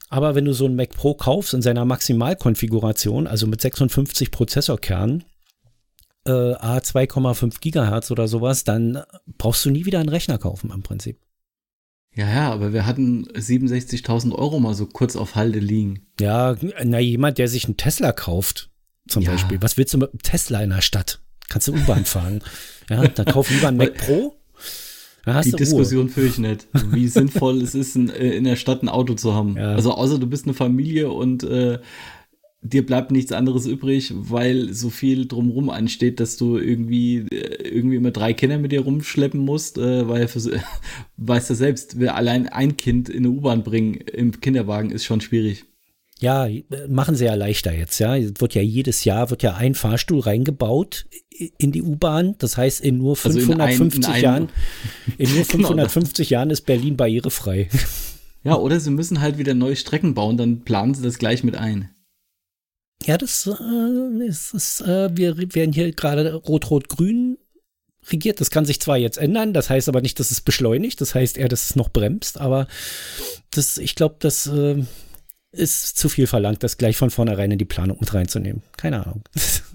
aber 0.08 0.34
wenn 0.34 0.44
du 0.44 0.52
so 0.52 0.66
einen 0.66 0.76
Mac 0.76 0.90
Pro 0.90 1.14
kaufst 1.14 1.54
in 1.54 1.62
seiner 1.62 1.84
Maximalkonfiguration, 1.84 3.26
also 3.26 3.46
mit 3.46 3.60
56 3.60 4.30
Prozessorkernen, 4.30 5.24
äh, 6.26 6.30
A2,5 6.30 7.60
Gigahertz 7.60 8.10
oder 8.10 8.28
sowas, 8.28 8.64
dann 8.64 9.02
brauchst 9.38 9.64
du 9.64 9.70
nie 9.70 9.86
wieder 9.86 10.00
einen 10.00 10.08
Rechner 10.08 10.38
kaufen 10.38 10.70
im 10.74 10.82
Prinzip. 10.82 11.18
Ja, 12.14 12.28
ja, 12.28 12.52
aber 12.52 12.72
wir 12.72 12.86
hatten 12.86 13.26
67.000 13.28 14.32
Euro 14.34 14.58
mal 14.58 14.74
so 14.74 14.86
kurz 14.86 15.16
auf 15.16 15.36
Halde 15.36 15.60
liegen. 15.60 16.06
Ja, 16.18 16.56
na, 16.84 16.98
jemand, 16.98 17.38
der 17.38 17.48
sich 17.48 17.66
einen 17.66 17.76
Tesla 17.76 18.12
kauft, 18.12 18.70
zum 19.08 19.22
ja. 19.22 19.30
Beispiel. 19.30 19.62
Was 19.62 19.76
willst 19.76 19.94
du 19.94 19.98
mit 19.98 20.10
einem 20.10 20.22
Tesla 20.22 20.60
in 20.62 20.70
der 20.70 20.82
Stadt? 20.82 21.20
Kannst 21.48 21.68
du 21.68 21.72
U-Bahn 21.72 22.04
fahren? 22.04 22.42
Ja, 22.88 23.06
dann 23.06 23.26
kauf 23.26 23.50
lieber 23.50 23.68
einen 23.68 23.76
Mac 23.76 23.94
Pro. 24.06 24.36
Die 25.44 25.52
Diskussion 25.52 26.08
führe 26.08 26.26
ich 26.26 26.38
nicht, 26.38 26.66
wie 26.72 27.06
sinnvoll 27.06 27.60
es 27.60 27.74
ist, 27.74 27.94
in, 27.94 28.08
äh, 28.08 28.30
in, 28.30 28.44
der 28.44 28.56
Stadt 28.56 28.82
ein 28.82 28.88
Auto 28.88 29.14
zu 29.14 29.34
haben. 29.34 29.56
Ja. 29.56 29.74
Also 29.74 29.92
außer 29.92 30.18
du 30.18 30.26
bist 30.26 30.46
eine 30.46 30.54
Familie 30.54 31.10
und 31.10 31.44
äh, 31.44 31.78
dir 32.62 32.84
bleibt 32.84 33.10
nichts 33.10 33.32
anderes 33.32 33.66
übrig, 33.66 34.12
weil 34.14 34.72
so 34.72 34.90
viel 34.90 35.26
drumrum 35.26 35.70
ansteht, 35.70 36.20
dass 36.20 36.36
du 36.36 36.58
irgendwie 36.58 37.26
äh, 37.30 37.68
irgendwie 37.68 37.96
immer 37.96 38.10
drei 38.10 38.34
Kinder 38.34 38.58
mit 38.58 38.72
dir 38.72 38.82
rumschleppen 38.82 39.40
musst, 39.40 39.78
äh, 39.78 40.08
weil 40.08 40.28
für, 40.28 40.40
weißt 41.16 41.50
du 41.50 41.54
selbst, 41.54 41.98
wer 41.98 42.16
allein 42.16 42.48
ein 42.48 42.76
Kind 42.76 43.08
in 43.08 43.24
eine 43.24 43.30
U-Bahn 43.30 43.62
bringen 43.62 43.94
im 43.94 44.40
Kinderwagen 44.40 44.90
ist 44.90 45.04
schon 45.04 45.20
schwierig. 45.20 45.64
Ja, 46.20 46.48
machen 46.86 47.14
sie 47.14 47.24
ja 47.24 47.34
leichter 47.34 47.72
jetzt, 47.72 47.98
ja. 47.98 48.14
Es 48.14 48.32
wird 48.38 48.54
ja 48.54 48.60
jedes 48.60 49.04
Jahr 49.04 49.30
wird 49.30 49.42
ja 49.42 49.54
ein 49.54 49.74
Fahrstuhl 49.74 50.20
reingebaut 50.20 51.06
in 51.56 51.72
die 51.72 51.80
U-Bahn. 51.80 52.34
Das 52.36 52.58
heißt, 52.58 52.82
in 52.82 52.98
nur 52.98 53.16
550 53.16 54.04
also 54.04 54.12
in 54.12 54.14
ein, 54.14 54.18
in 54.18 54.22
Jahren, 54.22 54.48
in 55.16 55.34
nur 55.34 55.44
550 55.46 56.28
genau. 56.28 56.38
Jahren 56.38 56.50
ist 56.50 56.66
Berlin 56.66 56.98
barrierefrei. 56.98 57.70
Ja, 58.44 58.56
oder 58.56 58.80
sie 58.80 58.90
müssen 58.90 59.22
halt 59.22 59.38
wieder 59.38 59.54
neue 59.54 59.76
Strecken 59.76 60.12
bauen, 60.12 60.36
dann 60.36 60.60
planen 60.60 60.92
sie 60.92 61.02
das 61.02 61.18
gleich 61.18 61.42
mit 61.42 61.56
ein. 61.56 61.88
Ja, 63.06 63.16
das 63.16 63.46
äh, 63.46 64.26
ist, 64.26 64.54
ist 64.54 64.82
äh, 64.82 65.08
wir 65.16 65.36
werden 65.54 65.72
hier 65.72 65.92
gerade 65.92 66.34
rot-rot-grün 66.34 67.38
regiert. 68.10 68.40
Das 68.40 68.50
kann 68.50 68.64
sich 68.64 68.80
zwar 68.80 68.96
jetzt 68.96 69.18
ändern, 69.18 69.52
das 69.52 69.70
heißt 69.70 69.88
aber 69.88 70.00
nicht, 70.00 70.20
dass 70.20 70.30
es 70.30 70.40
beschleunigt, 70.40 71.00
das 71.00 71.14
heißt 71.14 71.38
eher, 71.38 71.48
dass 71.48 71.70
es 71.70 71.76
noch 71.76 71.88
bremst, 71.88 72.38
aber 72.40 72.66
das, 73.50 73.78
ich 73.78 73.94
glaube, 73.94 74.16
das 74.18 74.46
äh, 74.46 74.82
ist 75.52 75.98
zu 75.98 76.08
viel 76.08 76.26
verlangt, 76.26 76.62
das 76.62 76.78
gleich 76.78 76.96
von 76.96 77.10
vornherein 77.10 77.50
in 77.50 77.58
die 77.58 77.64
Planung 77.64 77.98
mit 78.00 78.12
reinzunehmen. 78.14 78.62
Keine 78.76 79.04
Ahnung. 79.04 79.22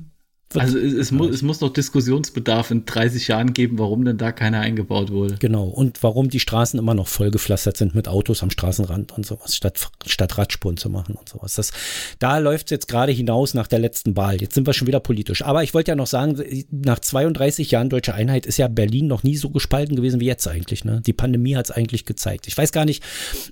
Also 0.61 0.77
es, 0.77 0.93
es, 0.93 1.11
muss, 1.11 1.29
es 1.29 1.41
muss 1.41 1.61
noch 1.61 1.71
Diskussionsbedarf 1.71 2.71
in 2.71 2.85
30 2.85 3.27
Jahren 3.27 3.53
geben, 3.53 3.79
warum 3.79 4.05
denn 4.05 4.17
da 4.17 4.31
keiner 4.31 4.59
eingebaut 4.59 5.11
wurde. 5.11 5.35
Genau, 5.39 5.65
und 5.65 6.03
warum 6.03 6.29
die 6.29 6.39
Straßen 6.39 6.79
immer 6.79 6.93
noch 6.93 7.07
vollgepflastert 7.07 7.77
sind 7.77 7.95
mit 7.95 8.07
Autos 8.07 8.43
am 8.43 8.49
Straßenrand 8.49 9.11
und 9.11 9.25
sowas, 9.25 9.55
statt, 9.55 9.89
statt 10.05 10.37
Radspuren 10.37 10.77
zu 10.77 10.89
machen 10.89 11.15
und 11.15 11.29
sowas. 11.29 11.55
Das, 11.55 11.71
da 12.19 12.37
läuft 12.37 12.67
es 12.67 12.71
jetzt 12.71 12.87
gerade 12.87 13.11
hinaus 13.11 13.53
nach 13.53 13.67
der 13.67 13.79
letzten 13.79 14.15
Wahl. 14.15 14.41
Jetzt 14.41 14.55
sind 14.55 14.67
wir 14.67 14.73
schon 14.73 14.87
wieder 14.87 14.99
politisch. 14.99 15.43
Aber 15.43 15.63
ich 15.63 15.73
wollte 15.73 15.91
ja 15.91 15.95
noch 15.95 16.07
sagen, 16.07 16.41
nach 16.71 16.99
32 16.99 17.71
Jahren 17.71 17.89
deutscher 17.89 18.15
Einheit 18.15 18.45
ist 18.45 18.57
ja 18.57 18.67
Berlin 18.67 19.07
noch 19.07 19.23
nie 19.23 19.37
so 19.37 19.49
gespalten 19.49 19.95
gewesen 19.95 20.19
wie 20.19 20.25
jetzt 20.25 20.47
eigentlich. 20.47 20.85
Ne? 20.85 21.01
Die 21.05 21.13
Pandemie 21.13 21.55
hat 21.55 21.65
es 21.65 21.71
eigentlich 21.71 22.05
gezeigt. 22.05 22.47
Ich 22.47 22.57
weiß 22.57 22.71
gar 22.71 22.85
nicht, 22.85 23.03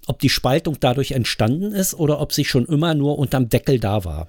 ob 0.08 0.20
die 0.20 0.30
Spaltung 0.30 0.78
dadurch 0.80 1.12
entstanden 1.12 1.72
ist 1.72 1.94
oder 1.94 2.20
ob 2.20 2.34
sie 2.34 2.46
schon 2.46 2.66
immer 2.66 2.94
nur 2.94 3.18
unterm 3.18 3.50
Deckel 3.50 3.80
da 3.80 4.06
war. 4.06 4.28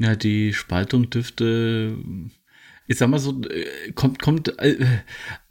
Ja, 0.00 0.16
die 0.16 0.54
Spaltung 0.54 1.10
dürfte, 1.10 1.94
ich 2.86 2.96
sag 2.96 3.10
mal 3.10 3.18
so, 3.18 3.42
äh, 3.42 3.92
kommt, 3.92 4.18
kommt, 4.22 4.58
äh, 4.58 4.76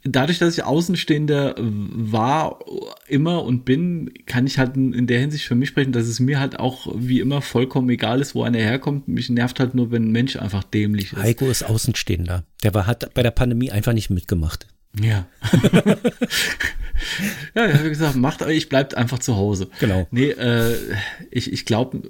dadurch, 0.02 0.40
dass 0.40 0.58
ich 0.58 0.64
Außenstehender 0.64 1.54
war, 1.56 2.58
immer 3.06 3.44
und 3.44 3.64
bin, 3.64 4.12
kann 4.26 4.48
ich 4.48 4.58
halt 4.58 4.74
in 4.74 5.06
der 5.06 5.20
Hinsicht 5.20 5.44
für 5.44 5.54
mich 5.54 5.68
sprechen, 5.68 5.92
dass 5.92 6.08
es 6.08 6.18
mir 6.18 6.40
halt 6.40 6.58
auch 6.58 6.92
wie 6.96 7.20
immer 7.20 7.42
vollkommen 7.42 7.88
egal 7.90 8.20
ist, 8.20 8.34
wo 8.34 8.42
einer 8.42 8.58
herkommt. 8.58 9.06
Mich 9.06 9.30
nervt 9.30 9.60
halt 9.60 9.76
nur, 9.76 9.92
wenn 9.92 10.08
ein 10.08 10.10
Mensch 10.10 10.34
einfach 10.34 10.64
dämlich 10.64 11.12
ist. 11.12 11.22
Heiko 11.22 11.48
ist 11.48 11.62
Außenstehender. 11.62 12.42
Der 12.64 12.74
war, 12.74 12.88
hat 12.88 13.14
bei 13.14 13.22
der 13.22 13.30
Pandemie 13.30 13.70
einfach 13.70 13.92
nicht 13.92 14.10
mitgemacht. 14.10 14.66
Ja. 15.00 15.28
ja, 17.54 17.66
ich 17.68 17.74
habe 17.74 17.88
gesagt, 17.88 18.16
macht 18.16 18.42
euch, 18.42 18.68
bleibt 18.68 18.96
einfach 18.96 19.20
zu 19.20 19.36
Hause. 19.36 19.68
Genau. 19.78 20.08
Nee, 20.10 20.30
äh, 20.30 20.74
ich, 21.30 21.52
ich 21.52 21.64
glaube, 21.64 22.02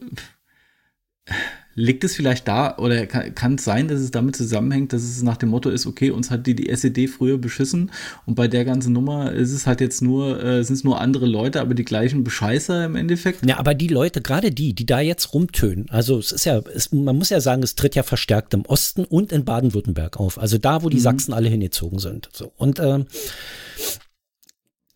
liegt 1.81 2.05
es 2.05 2.15
vielleicht 2.15 2.47
da 2.47 2.77
oder 2.77 3.07
kann, 3.07 3.55
es 3.55 3.65
sein, 3.65 3.89
dass 3.89 4.01
es 4.01 4.11
damit 4.11 4.37
zusammenhängt, 4.37 4.93
dass 4.93 5.03
es 5.03 5.23
nach 5.23 5.37
dem 5.37 5.49
Motto 5.49 5.71
ist, 5.71 5.87
okay, 5.87 6.11
uns 6.11 6.31
hat 6.31 6.47
die, 6.47 6.55
die 6.55 6.69
SED 6.69 7.09
früher 7.09 7.39
beschissen 7.39 7.91
und 8.27 8.35
bei 8.35 8.49
der 8.49 8.65
ganzen 8.65 8.93
Nummer 8.93 9.33
ist 9.33 9.53
es 9.53 9.67
halt 9.67 9.81
jetzt 9.81 10.03
nur, 10.03 10.43
äh, 10.43 10.63
sind 10.63 10.75
es 10.75 10.85
nur 10.85 11.01
andere 11.01 11.27
Leute, 11.27 11.61
aber 11.61 11.75
die 11.75 11.85
gleichen 11.85 12.23
Bescheißer 12.23 12.85
im 12.85 12.97
Endeffekt? 12.97 13.47
Ja, 13.47 13.59
aber 13.59 13.75
die 13.75 13.89
Leute, 13.89 14.21
gerade 14.21 14.53
die, 14.53 14.75
die 14.75 14.87
da 14.87 15.01
jetzt 15.01 15.33
rumtönen, 15.33 15.89
also 15.91 16.19
es 16.19 16.33
ist 16.33 16.45
ja, 16.45 16.59
es, 16.75 16.93
man 16.93 17.17
muss 17.17 17.31
ja 17.31 17.41
sagen, 17.41 17.63
es 17.63 17.75
tritt 17.75 17.95
ja 17.95 18.03
verstärkt 18.03 18.53
im 18.55 18.67
Osten 18.67 19.05
und 19.05 19.33
in 19.33 19.45
Baden-Württemberg 19.45 20.21
auf, 20.21 20.39
also 20.39 20.59
da, 20.59 20.83
wo 20.83 20.91
die 20.91 20.99
mhm. 20.99 21.03
Sachsen 21.03 21.33
alle 21.33 21.49
hingezogen 21.49 21.99
sind. 21.99 22.29
So. 22.33 22.53
Und 22.57 22.79
ähm, 22.79 23.07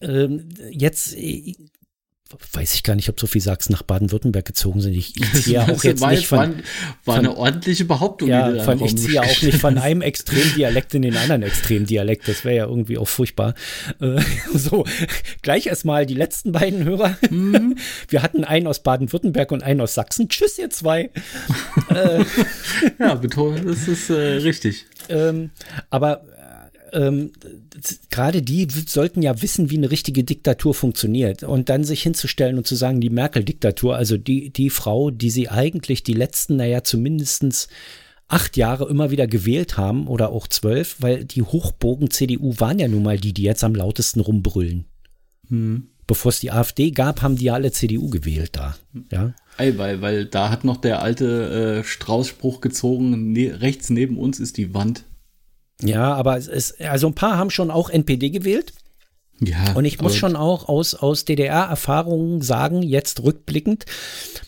ähm, 0.00 0.48
jetzt 0.70 1.16
weiß 2.52 2.74
ich 2.74 2.82
gar 2.82 2.94
nicht, 2.94 3.08
ob 3.08 3.18
so 3.18 3.26
viele 3.26 3.42
Sachsen 3.42 3.72
nach 3.72 3.82
Baden-Württemberg 3.82 4.44
gezogen 4.44 4.80
sind. 4.80 4.94
Ich, 4.94 5.16
ich 5.16 5.32
ziehe 5.42 5.56
ja 5.56 5.68
auch 5.68 5.82
jetzt 5.84 6.00
war, 6.00 6.10
nicht 6.10 6.26
von, 6.26 6.38
war, 6.38 6.46
war 7.04 7.18
eine 7.18 7.36
ordentliche 7.36 7.84
Behauptung. 7.84 8.28
Ja, 8.28 8.62
von, 8.62 8.82
ich 8.84 8.96
ziehe 8.96 9.14
ja 9.14 9.22
auch 9.22 9.42
nicht 9.42 9.58
von 9.58 9.78
einem 9.84 10.02
Extremdialekt 10.02 10.94
in 10.94 11.02
den 11.02 11.16
anderen 11.16 11.42
Extremdialekt. 11.42 12.28
Das 12.28 12.44
wäre 12.44 12.56
ja 12.56 12.66
irgendwie 12.66 12.98
auch 12.98 13.08
furchtbar. 13.08 13.54
Äh, 14.00 14.20
so, 14.54 14.84
gleich 15.42 15.66
erstmal 15.66 16.06
die 16.06 16.14
letzten 16.14 16.52
beiden 16.52 16.84
Hörer. 16.84 17.16
Mhm. 17.30 17.76
Wir 18.08 18.22
hatten 18.22 18.44
einen 18.44 18.66
aus 18.66 18.82
Baden-Württemberg 18.82 19.52
und 19.52 19.62
einen 19.62 19.80
aus 19.80 19.94
Sachsen. 19.94 20.28
Tschüss, 20.28 20.58
ihr 20.58 20.70
zwei. 20.70 21.10
äh, 21.90 22.24
ja, 22.98 23.14
betonen, 23.14 23.66
das 23.66 23.88
ist 23.88 24.10
äh, 24.10 24.14
richtig. 24.14 24.86
Ähm, 25.08 25.50
aber 25.90 26.22
ähm, 26.94 27.32
gerade 28.10 28.42
die 28.42 28.68
sollten 28.86 29.20
ja 29.20 29.42
wissen, 29.42 29.70
wie 29.70 29.76
eine 29.76 29.90
richtige 29.90 30.24
Diktatur 30.24 30.74
funktioniert. 30.74 31.42
Und 31.42 31.68
dann 31.68 31.84
sich 31.84 32.02
hinzustellen 32.02 32.56
und 32.56 32.66
zu 32.66 32.76
sagen, 32.76 33.00
die 33.00 33.10
Merkel-Diktatur, 33.10 33.96
also 33.96 34.16
die, 34.16 34.50
die 34.50 34.70
Frau, 34.70 35.10
die 35.10 35.30
sie 35.30 35.48
eigentlich 35.48 36.02
die 36.02 36.14
letzten, 36.14 36.56
naja, 36.56 36.84
zumindestens 36.84 37.68
acht 38.28 38.56
Jahre 38.56 38.88
immer 38.88 39.10
wieder 39.10 39.26
gewählt 39.26 39.76
haben 39.76 40.06
oder 40.06 40.30
auch 40.30 40.48
zwölf, 40.48 40.96
weil 41.00 41.24
die 41.24 41.42
Hochbogen 41.42 42.10
CDU 42.10 42.54
waren 42.58 42.78
ja 42.78 42.88
nun 42.88 43.02
mal 43.02 43.18
die, 43.18 43.34
die 43.34 43.42
jetzt 43.42 43.64
am 43.64 43.74
lautesten 43.74 44.20
rumbrüllen. 44.20 44.86
Hm. 45.48 45.88
Bevor 46.06 46.30
es 46.30 46.40
die 46.40 46.50
AfD 46.50 46.90
gab, 46.90 47.22
haben 47.22 47.36
die 47.36 47.46
ja 47.46 47.54
alle 47.54 47.72
CDU 47.72 48.10
gewählt 48.10 48.50
da. 48.52 48.76
Ja. 49.10 49.34
Ey, 49.56 49.78
weil, 49.78 50.02
weil 50.02 50.26
da 50.26 50.50
hat 50.50 50.64
noch 50.64 50.76
der 50.76 51.00
alte 51.00 51.80
äh, 51.80 51.84
Straußspruch 51.84 52.60
gezogen, 52.60 53.32
ne, 53.32 53.60
rechts 53.60 53.88
neben 53.88 54.18
uns 54.18 54.38
ist 54.38 54.56
die 54.58 54.74
Wand. 54.74 55.04
Ja, 55.82 56.14
aber 56.14 56.36
es 56.36 56.46
ist, 56.46 56.80
also 56.80 57.08
ein 57.08 57.14
paar 57.14 57.36
haben 57.36 57.50
schon 57.50 57.70
auch 57.70 57.90
NPD 57.90 58.30
gewählt. 58.30 58.72
Ja. 59.40 59.72
Und 59.74 59.84
ich 59.84 60.00
muss 60.00 60.14
schon 60.14 60.36
auch 60.36 60.68
aus, 60.68 60.94
aus 60.94 61.24
DDR-Erfahrungen 61.24 62.40
sagen, 62.40 62.82
jetzt 62.82 63.22
rückblickend, 63.22 63.84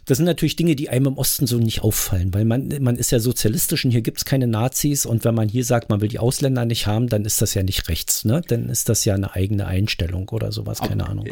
das 0.04 0.18
sind 0.18 0.26
natürlich 0.26 0.54
Dinge, 0.54 0.76
die 0.76 0.88
einem 0.88 1.06
im 1.06 1.18
Osten 1.18 1.46
so 1.48 1.58
nicht 1.58 1.82
auffallen, 1.82 2.32
weil 2.32 2.44
man, 2.44 2.72
man 2.80 2.96
ist 2.96 3.10
ja 3.10 3.18
sozialistisch 3.18 3.84
und 3.84 3.90
hier 3.90 4.02
gibt 4.02 4.18
es 4.18 4.24
keine 4.24 4.46
Nazis 4.46 5.04
und 5.04 5.24
wenn 5.24 5.34
man 5.34 5.48
hier 5.48 5.64
sagt, 5.64 5.90
man 5.90 6.00
will 6.00 6.08
die 6.08 6.20
Ausländer 6.20 6.64
nicht 6.64 6.86
haben, 6.86 7.08
dann 7.08 7.24
ist 7.24 7.42
das 7.42 7.54
ja 7.54 7.64
nicht 7.64 7.88
rechts, 7.88 8.24
ne? 8.24 8.42
Dann 8.46 8.68
ist 8.68 8.88
das 8.88 9.04
ja 9.04 9.14
eine 9.14 9.34
eigene 9.34 9.66
Einstellung 9.66 10.28
oder 10.28 10.52
sowas, 10.52 10.78
keine 10.78 11.02
Aber, 11.02 11.10
Ahnung. 11.10 11.26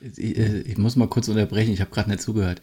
Ich, 0.00 0.38
äh, 0.38 0.60
ich, 0.60 0.78
muss 0.78 0.94
mal 0.94 1.08
kurz 1.08 1.26
unterbrechen, 1.26 1.72
ich 1.72 1.80
habe 1.80 1.90
gerade 1.90 2.10
nicht 2.10 2.22
zugehört. 2.22 2.62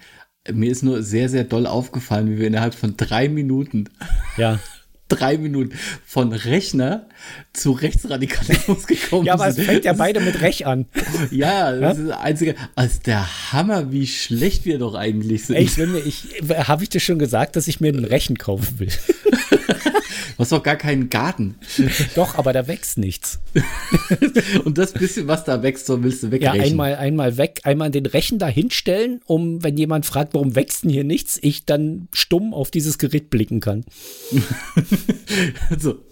Mir 0.50 0.72
ist 0.72 0.82
nur 0.82 1.04
sehr, 1.04 1.28
sehr 1.28 1.44
doll 1.44 1.68
aufgefallen, 1.68 2.30
wie 2.32 2.40
wir 2.40 2.48
innerhalb 2.48 2.74
von 2.74 2.96
drei 2.96 3.28
Minuten 3.28 3.90
ja. 4.38 4.60
drei 5.08 5.38
Minuten 5.38 5.78
von 6.06 6.34
Rechner 6.34 7.08
zu 7.54 7.72
Rechtsradikalismus 7.72 8.88
gekommen 8.88 9.26
Ja, 9.26 9.34
aber 9.34 9.48
es 9.48 9.60
fängt 9.60 9.86
ja 9.86 9.94
beide 9.94 10.20
mit 10.20 10.42
Rech 10.42 10.66
an. 10.66 10.86
Ja, 11.32 11.72
das 11.72 11.82
ja? 11.82 12.04
ist 12.04 12.10
das 12.10 12.18
einzige. 12.18 12.56
Also 12.76 13.00
der 13.06 13.52
Hammer, 13.52 13.92
wie 13.92 14.08
schlecht 14.08 14.66
wir 14.66 14.80
doch 14.80 14.96
eigentlich 14.96 15.46
sind. 15.46 15.56
Ey, 15.56 15.64
ich, 15.64 15.78
ich, 16.06 16.50
habe 16.68 16.84
ich 16.84 16.90
dir 16.90 17.00
schon 17.00 17.20
gesagt, 17.20 17.56
dass 17.56 17.68
ich 17.68 17.80
mir 17.80 17.90
einen 17.90 18.06
Rechen 18.06 18.38
kaufen 18.38 18.80
will? 18.80 18.90
Du 20.38 20.42
hast 20.42 20.52
doch 20.52 20.62
gar 20.62 20.76
keinen 20.76 21.10
Garten. 21.10 21.56
Doch, 22.16 22.36
aber 22.36 22.54
da 22.54 22.68
wächst 22.68 23.00
nichts. 23.00 23.40
Und 24.66 24.78
das 24.78 24.94
bisschen, 24.94 25.28
was 25.28 25.44
da 25.46 25.64
wächst, 25.64 25.88
so 25.88 26.04
willst 26.04 26.22
du 26.22 26.32
wegrechen. 26.32 26.56
Ja, 26.56 26.64
einmal, 26.64 26.96
einmal 26.96 27.38
weg, 27.38 27.62
einmal 27.64 27.90
den 27.90 28.06
Rechen 28.06 28.38
da 28.38 28.48
hinstellen, 28.48 29.20
um, 29.26 29.64
wenn 29.64 29.78
jemand 29.78 30.06
fragt, 30.06 30.36
warum 30.36 30.56
wächst 30.56 30.84
denn 30.84 30.92
hier 30.92 31.04
nichts, 31.04 31.40
ich 31.42 31.66
dann 31.66 32.08
stumm 32.14 32.54
auf 32.54 32.70
dieses 32.70 33.00
Gerät 33.00 33.32
blicken 33.32 33.62
kann. 33.62 33.84
so, 35.80 36.06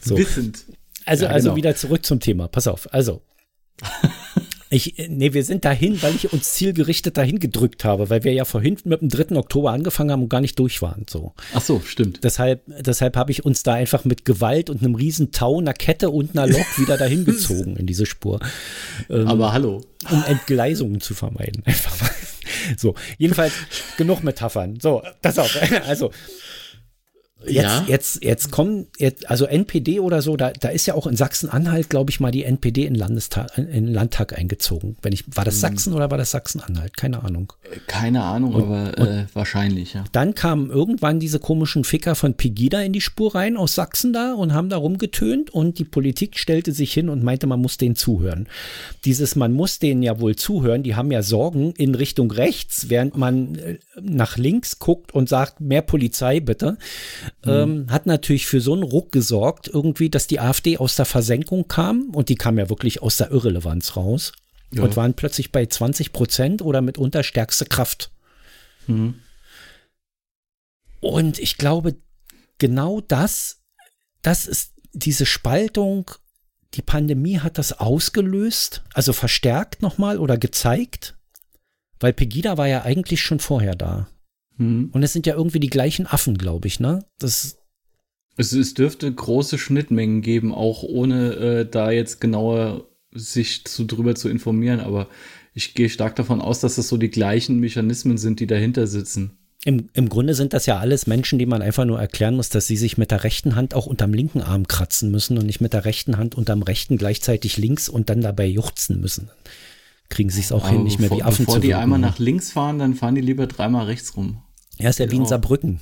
so. 0.00 0.16
wissend. 0.16 0.66
Also, 1.04 1.24
ja, 1.24 1.32
also 1.32 1.48
genau. 1.48 1.56
wieder 1.56 1.74
zurück 1.74 2.06
zum 2.06 2.20
Thema. 2.20 2.46
Pass 2.46 2.68
auf. 2.68 2.94
Also, 2.94 3.22
ich, 4.70 4.94
nee, 5.08 5.32
wir 5.32 5.44
sind 5.44 5.64
dahin, 5.64 6.02
weil 6.02 6.14
ich 6.14 6.32
uns 6.32 6.54
zielgerichtet 6.54 7.16
dahin 7.16 7.38
gedrückt 7.38 7.84
habe, 7.84 8.10
weil 8.10 8.24
wir 8.24 8.32
ja 8.32 8.44
vorhin 8.44 8.76
mit 8.84 9.00
dem 9.00 9.08
3. 9.08 9.36
Oktober 9.36 9.72
angefangen 9.72 10.10
haben 10.10 10.22
und 10.22 10.28
gar 10.28 10.40
nicht 10.40 10.58
durch 10.58 10.80
waren. 10.82 11.06
So. 11.08 11.34
Ach 11.54 11.60
so, 11.60 11.80
stimmt. 11.80 12.24
Deshalb, 12.24 12.62
deshalb 12.66 13.16
habe 13.16 13.30
ich 13.30 13.44
uns 13.44 13.62
da 13.62 13.74
einfach 13.74 14.04
mit 14.04 14.24
Gewalt 14.24 14.70
und 14.70 14.82
einem 14.82 14.94
riesen 14.94 15.32
Tau, 15.32 15.58
einer 15.58 15.74
Kette 15.74 16.10
und 16.10 16.36
einer 16.36 16.46
Lok 16.46 16.66
wieder 16.78 16.96
dahin 16.96 17.24
gezogen 17.24 17.76
in 17.76 17.86
diese 17.86 18.06
Spur. 18.06 18.40
Ähm, 19.10 19.28
Aber 19.28 19.52
hallo. 19.52 19.82
Um 20.10 20.24
Entgleisungen 20.24 21.00
zu 21.00 21.14
vermeiden. 21.14 21.62
Einfach 21.66 22.00
mal. 22.00 22.10
So, 22.76 22.94
jedenfalls 23.18 23.52
genug 23.96 24.22
Metaphern. 24.22 24.78
So, 24.80 25.02
das 25.22 25.38
auch. 25.38 25.50
Also, 25.86 26.10
Jetzt, 27.46 27.64
ja. 27.64 27.84
jetzt, 27.86 28.24
jetzt 28.24 28.50
kommen, 28.50 28.86
jetzt, 28.98 29.28
also 29.30 29.44
NPD 29.46 30.00
oder 30.00 30.22
so, 30.22 30.36
da, 30.36 30.52
da 30.52 30.68
ist 30.68 30.86
ja 30.86 30.94
auch 30.94 31.06
in 31.06 31.16
Sachsen-Anhalt, 31.16 31.90
glaube 31.90 32.10
ich 32.10 32.20
mal, 32.20 32.30
die 32.30 32.44
NPD 32.44 32.86
in, 32.86 32.94
Landestag, 32.94 33.56
in 33.58 33.70
den 33.70 33.92
Landtag 33.92 34.38
eingezogen. 34.38 34.96
Wenn 35.02 35.12
ich, 35.12 35.24
war 35.34 35.44
das 35.44 35.54
hm. 35.54 35.60
Sachsen 35.60 35.92
oder 35.92 36.10
war 36.10 36.18
das 36.18 36.30
Sachsen-Anhalt? 36.30 36.96
Keine 36.96 37.22
Ahnung. 37.22 37.52
Keine 37.86 38.22
Ahnung, 38.22 38.54
und, 38.54 38.62
aber 38.62 38.98
und 38.98 39.08
äh, 39.08 39.26
wahrscheinlich, 39.34 39.94
ja. 39.94 40.04
Dann 40.12 40.34
kamen 40.34 40.70
irgendwann 40.70 41.20
diese 41.20 41.38
komischen 41.38 41.84
Ficker 41.84 42.14
von 42.14 42.34
Pegida 42.34 42.80
in 42.80 42.92
die 42.92 43.00
Spur 43.00 43.34
rein 43.34 43.56
aus 43.56 43.74
Sachsen 43.74 44.12
da 44.12 44.34
und 44.34 44.54
haben 44.54 44.68
da 44.68 44.76
rumgetönt 44.76 45.50
und 45.50 45.78
die 45.78 45.84
Politik 45.84 46.38
stellte 46.38 46.72
sich 46.72 46.92
hin 46.92 47.08
und 47.08 47.22
meinte, 47.22 47.46
man 47.46 47.60
muss 47.60 47.76
denen 47.76 47.96
zuhören. 47.96 48.48
Dieses, 49.04 49.36
man 49.36 49.52
muss 49.52 49.78
denen 49.78 50.02
ja 50.02 50.20
wohl 50.20 50.36
zuhören, 50.36 50.82
die 50.82 50.94
haben 50.94 51.10
ja 51.10 51.22
Sorgen 51.22 51.72
in 51.76 51.94
Richtung 51.94 52.30
rechts, 52.30 52.88
während 52.88 53.16
man 53.16 53.56
äh, 53.56 53.78
nach 54.00 54.36
links 54.36 54.78
guckt 54.78 55.12
und 55.12 55.28
sagt, 55.28 55.60
mehr 55.60 55.82
Polizei 55.82 56.40
bitte 56.40 56.78
mhm. 57.44 57.52
ähm, 57.52 57.86
hat 57.90 58.06
natürlich 58.06 58.46
für 58.46 58.60
so 58.60 58.72
einen 58.72 58.82
Ruck 58.82 59.12
gesorgt, 59.12 59.68
irgendwie, 59.68 60.10
dass 60.10 60.26
die 60.26 60.40
AfD 60.40 60.78
aus 60.78 60.96
der 60.96 61.06
Versenkung 61.06 61.68
kam 61.68 62.10
und 62.10 62.28
die 62.28 62.36
kam 62.36 62.58
ja 62.58 62.68
wirklich 62.68 63.02
aus 63.02 63.16
der 63.16 63.30
Irrelevanz 63.30 63.96
raus 63.96 64.32
ja. 64.72 64.82
und 64.82 64.96
waren 64.96 65.14
plötzlich 65.14 65.52
bei 65.52 65.66
20 65.66 66.12
Prozent 66.12 66.62
oder 66.62 66.80
mitunter 66.82 67.22
stärkste 67.22 67.64
Kraft. 67.64 68.10
Mhm. 68.86 69.14
Und 71.00 71.38
ich 71.38 71.58
glaube, 71.58 71.96
genau 72.58 73.00
das, 73.00 73.62
das 74.22 74.46
ist 74.46 74.72
diese 74.92 75.26
Spaltung, 75.26 76.10
die 76.74 76.82
Pandemie 76.82 77.40
hat 77.40 77.58
das 77.58 77.78
ausgelöst, 77.78 78.82
also 78.94 79.12
verstärkt 79.12 79.82
nochmal 79.82 80.18
oder 80.18 80.38
gezeigt, 80.38 81.16
weil 82.00 82.12
Pegida 82.12 82.56
war 82.56 82.66
ja 82.66 82.82
eigentlich 82.82 83.22
schon 83.22 83.38
vorher 83.38 83.74
da. 83.74 84.08
Mhm. 84.56 84.90
Und 84.92 85.02
es 85.02 85.12
sind 85.12 85.26
ja 85.26 85.34
irgendwie 85.34 85.60
die 85.60 85.70
gleichen 85.70 86.06
Affen, 86.06 86.38
glaube 86.38 86.68
ich, 86.68 86.80
ne? 86.80 87.04
Das 87.18 87.58
es, 88.36 88.52
es 88.52 88.74
dürfte 88.74 89.12
große 89.12 89.58
Schnittmengen 89.58 90.22
geben, 90.22 90.52
auch 90.52 90.82
ohne 90.82 91.34
äh, 91.34 91.66
da 91.70 91.90
jetzt 91.90 92.20
genauer 92.20 92.88
sich 93.12 93.64
zu, 93.64 93.84
drüber 93.84 94.14
zu 94.14 94.28
informieren. 94.28 94.80
Aber 94.80 95.08
ich 95.52 95.74
gehe 95.74 95.88
stark 95.88 96.16
davon 96.16 96.40
aus, 96.40 96.60
dass 96.60 96.76
das 96.76 96.88
so 96.88 96.96
die 96.96 97.10
gleichen 97.10 97.60
Mechanismen 97.60 98.18
sind, 98.18 98.40
die 98.40 98.46
dahinter 98.46 98.86
sitzen. 98.86 99.38
Im, 99.64 99.88
Im 99.94 100.08
Grunde 100.10 100.34
sind 100.34 100.52
das 100.52 100.66
ja 100.66 100.78
alles 100.78 101.06
Menschen, 101.06 101.38
die 101.38 101.46
man 101.46 101.62
einfach 101.62 101.86
nur 101.86 101.98
erklären 101.98 102.36
muss, 102.36 102.50
dass 102.50 102.66
sie 102.66 102.76
sich 102.76 102.98
mit 102.98 103.10
der 103.10 103.24
rechten 103.24 103.54
Hand 103.54 103.72
auch 103.72 103.86
unterm 103.86 104.12
linken 104.12 104.42
Arm 104.42 104.68
kratzen 104.68 105.10
müssen 105.10 105.38
und 105.38 105.46
nicht 105.46 105.60
mit 105.60 105.72
der 105.72 105.86
rechten 105.86 106.18
Hand 106.18 106.34
unterm 106.34 106.62
rechten 106.62 106.98
gleichzeitig 106.98 107.56
links 107.56 107.88
und 107.88 108.10
dann 108.10 108.20
dabei 108.20 108.46
juchzen 108.46 109.00
müssen. 109.00 109.30
Kriegen 110.14 110.30
sie 110.30 110.40
es 110.42 110.52
auch 110.52 110.62
Aber 110.62 110.70
hin, 110.72 110.84
nicht 110.84 110.98
bevor, 110.98 111.16
mehr 111.16 111.24
wie 111.24 111.28
Affen 111.28 111.44
bevor 111.44 111.54
zu 111.56 111.60
Bevor 111.60 111.68
die 111.68 111.74
einmal 111.74 111.98
nach 111.98 112.20
links 112.20 112.52
fahren, 112.52 112.78
dann 112.78 112.94
fahren 112.94 113.16
die 113.16 113.20
lieber 113.20 113.48
dreimal 113.48 113.86
rechts 113.86 114.16
rum. 114.16 114.38
Ja, 114.78 114.90
ist 114.90 115.00
ja 115.00 115.10
wie 115.10 115.16
in 115.16 115.26
Saarbrücken. 115.26 115.80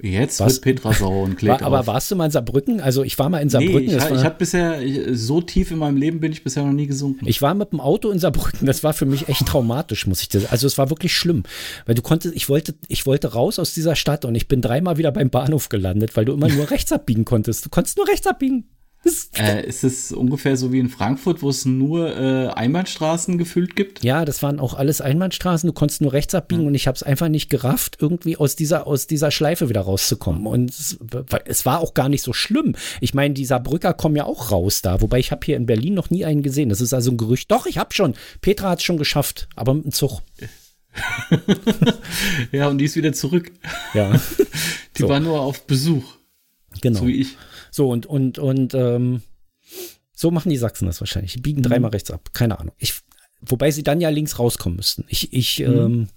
Jetzt 0.00 0.38
Was? 0.38 0.54
wird 0.54 0.62
Petra 0.62 0.92
sauer 0.92 1.24
und 1.24 1.36
klärt 1.36 1.60
war, 1.60 1.66
Aber 1.66 1.86
warst 1.88 2.08
du 2.08 2.14
mal 2.14 2.26
in 2.26 2.30
Saarbrücken? 2.30 2.80
Also 2.80 3.02
ich 3.02 3.18
war 3.18 3.28
mal 3.28 3.40
in 3.40 3.50
Saarbrücken. 3.50 3.86
Nee, 3.86 3.96
ich, 3.96 4.10
ich 4.10 4.24
habe 4.24 4.36
bisher, 4.38 4.80
so 5.12 5.40
tief 5.40 5.72
in 5.72 5.78
meinem 5.78 5.96
Leben 5.96 6.20
bin 6.20 6.30
ich 6.30 6.44
bisher 6.44 6.64
noch 6.64 6.72
nie 6.72 6.86
gesunken. 6.86 7.26
Ich 7.26 7.42
war 7.42 7.54
mit 7.54 7.72
dem 7.72 7.80
Auto 7.80 8.10
in 8.10 8.20
Saarbrücken, 8.20 8.64
das 8.64 8.84
war 8.84 8.94
für 8.94 9.06
mich 9.06 9.28
echt 9.28 9.44
traumatisch, 9.46 10.06
muss 10.06 10.22
ich 10.22 10.28
dir 10.28 10.40
sagen. 10.40 10.52
Also 10.52 10.68
es 10.68 10.78
war 10.78 10.88
wirklich 10.88 11.12
schlimm, 11.14 11.42
weil 11.86 11.96
du 11.96 12.02
konntest, 12.02 12.34
ich 12.36 12.48
wollte, 12.48 12.76
ich 12.86 13.06
wollte 13.06 13.32
raus 13.32 13.58
aus 13.58 13.74
dieser 13.74 13.96
Stadt 13.96 14.24
und 14.24 14.36
ich 14.36 14.46
bin 14.46 14.62
dreimal 14.62 14.98
wieder 14.98 15.10
beim 15.10 15.30
Bahnhof 15.30 15.68
gelandet, 15.68 16.16
weil 16.16 16.24
du 16.24 16.32
immer 16.32 16.48
nur 16.48 16.70
rechts 16.70 16.92
abbiegen 16.92 17.24
konntest. 17.24 17.66
Du 17.66 17.70
konntest 17.70 17.96
nur 17.96 18.08
rechts 18.08 18.26
abbiegen. 18.28 18.68
Äh, 19.38 19.66
ist 19.66 19.84
es 19.84 20.12
ungefähr 20.12 20.56
so 20.56 20.72
wie 20.72 20.78
in 20.78 20.90
Frankfurt, 20.90 21.40
wo 21.42 21.48
es 21.48 21.64
nur 21.64 22.14
äh, 22.14 22.48
Einbahnstraßen 22.48 23.38
gefühlt 23.38 23.74
gibt? 23.74 24.04
Ja, 24.04 24.24
das 24.24 24.42
waren 24.42 24.60
auch 24.60 24.74
alles 24.74 25.00
Einbahnstraßen. 25.00 25.66
Du 25.66 25.72
konntest 25.72 26.02
nur 26.02 26.12
rechts 26.12 26.34
abbiegen 26.34 26.62
ja. 26.62 26.68
und 26.68 26.74
ich 26.74 26.86
habe 26.86 26.96
es 26.96 27.02
einfach 27.02 27.28
nicht 27.28 27.48
gerafft, 27.48 27.96
irgendwie 28.00 28.36
aus 28.36 28.56
dieser, 28.56 28.86
aus 28.86 29.06
dieser 29.06 29.30
Schleife 29.30 29.68
wieder 29.68 29.82
rauszukommen. 29.82 30.46
Und 30.46 30.70
es, 30.70 30.98
es 31.46 31.64
war 31.64 31.80
auch 31.80 31.94
gar 31.94 32.08
nicht 32.08 32.22
so 32.22 32.32
schlimm. 32.32 32.74
Ich 33.00 33.14
meine, 33.14 33.32
die 33.32 33.46
Saarbrücker 33.46 33.94
kommen 33.94 34.16
ja 34.16 34.24
auch 34.24 34.50
raus 34.50 34.82
da. 34.82 35.00
Wobei 35.00 35.18
ich 35.18 35.30
habe 35.30 35.46
hier 35.46 35.56
in 35.56 35.66
Berlin 35.66 35.94
noch 35.94 36.10
nie 36.10 36.24
einen 36.24 36.42
gesehen. 36.42 36.68
Das 36.68 36.82
ist 36.82 36.92
also 36.92 37.10
ein 37.10 37.16
Gerücht. 37.16 37.50
Doch, 37.50 37.66
ich 37.66 37.78
habe 37.78 37.94
schon. 37.94 38.14
Petra 38.42 38.70
hat 38.70 38.80
es 38.80 38.84
schon 38.84 38.98
geschafft, 38.98 39.48
aber 39.56 39.72
mit 39.72 39.84
dem 39.84 39.92
Zug. 39.92 40.20
ja, 42.52 42.68
und 42.68 42.78
die 42.78 42.84
ist 42.84 42.96
wieder 42.96 43.12
zurück. 43.12 43.50
Ja. 43.94 44.12
Die 44.96 45.02
so. 45.02 45.08
war 45.08 45.20
nur 45.20 45.40
auf 45.40 45.66
Besuch. 45.66 46.16
Genau. 46.80 46.98
So 46.98 47.06
wie 47.06 47.20
ich. 47.20 47.36
So, 47.70 47.88
und, 47.88 48.06
und, 48.06 48.38
und 48.38 48.74
ähm, 48.74 49.22
so 50.14 50.30
machen 50.30 50.50
die 50.50 50.56
Sachsen 50.56 50.86
das 50.86 51.00
wahrscheinlich. 51.00 51.34
Die 51.34 51.40
biegen 51.40 51.60
mhm. 51.60 51.64
dreimal 51.64 51.90
rechts 51.90 52.10
ab. 52.10 52.30
Keine 52.32 52.58
Ahnung. 52.58 52.74
Ich, 52.78 52.94
wobei 53.40 53.70
sie 53.70 53.82
dann 53.82 54.00
ja 54.00 54.08
links 54.08 54.38
rauskommen 54.38 54.76
müssten. 54.76 55.04
Ich, 55.08 55.32
ich, 55.32 55.60
mhm. 55.60 55.66
ähm, 55.66 56.08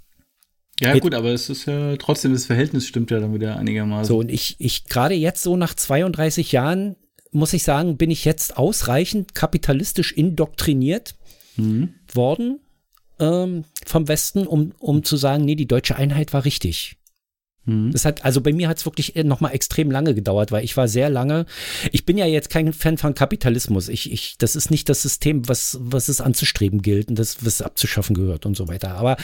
ja, 0.79 0.97
gut, 0.97 1.13
aber 1.13 1.29
es 1.29 1.49
ist 1.49 1.65
ja 1.65 1.95
trotzdem, 1.97 2.33
das 2.33 2.45
Verhältnis 2.45 2.87
stimmt 2.87 3.11
ja 3.11 3.19
dann 3.19 3.33
wieder 3.33 3.57
einigermaßen. 3.57 4.05
So, 4.05 4.17
und 4.19 4.29
ich, 4.29 4.55
ich 4.59 4.85
gerade 4.85 5.13
jetzt 5.13 5.43
so 5.43 5.55
nach 5.55 5.73
32 5.73 6.51
Jahren, 6.51 6.95
muss 7.31 7.53
ich 7.53 7.63
sagen, 7.63 7.97
bin 7.97 8.11
ich 8.11 8.25
jetzt 8.25 8.57
ausreichend 8.57 9.35
kapitalistisch 9.35 10.11
indoktriniert 10.11 11.15
mhm. 11.57 11.93
worden 12.13 12.59
ähm, 13.19 13.65
vom 13.85 14.07
Westen, 14.07 14.47
um, 14.47 14.73
um 14.79 15.03
zu 15.03 15.15
sagen, 15.17 15.45
nee, 15.45 15.55
die 15.55 15.67
deutsche 15.67 15.95
Einheit 15.95 16.33
war 16.33 16.45
richtig. 16.45 16.97
Mhm. 17.65 17.91
Das 17.91 18.05
hat, 18.05 18.25
also 18.25 18.41
bei 18.41 18.53
mir 18.53 18.67
hat 18.67 18.77
es 18.77 18.85
wirklich 18.85 19.15
nochmal 19.15 19.53
extrem 19.53 19.89
lange 19.89 20.13
gedauert, 20.13 20.51
weil 20.51 20.63
ich 20.63 20.75
war 20.75 20.87
sehr 20.87 21.09
lange, 21.09 21.45
ich 21.91 22.05
bin 22.05 22.17
ja 22.17 22.25
jetzt 22.25 22.49
kein 22.49 22.73
Fan 22.73 22.97
von 22.97 23.13
Kapitalismus. 23.13 23.89
Ich, 23.89 24.11
ich, 24.11 24.37
das 24.37 24.55
ist 24.55 24.71
nicht 24.71 24.89
das 24.89 25.01
System, 25.01 25.47
was, 25.47 25.77
was 25.81 26.09
es 26.09 26.21
anzustreben 26.21 26.81
gilt 26.81 27.09
und 27.09 27.19
das, 27.19 27.45
was 27.45 27.61
abzuschaffen 27.61 28.15
gehört 28.15 28.45
und 28.45 28.55
so 28.55 28.67
weiter. 28.67 28.95
Aber 28.95 29.17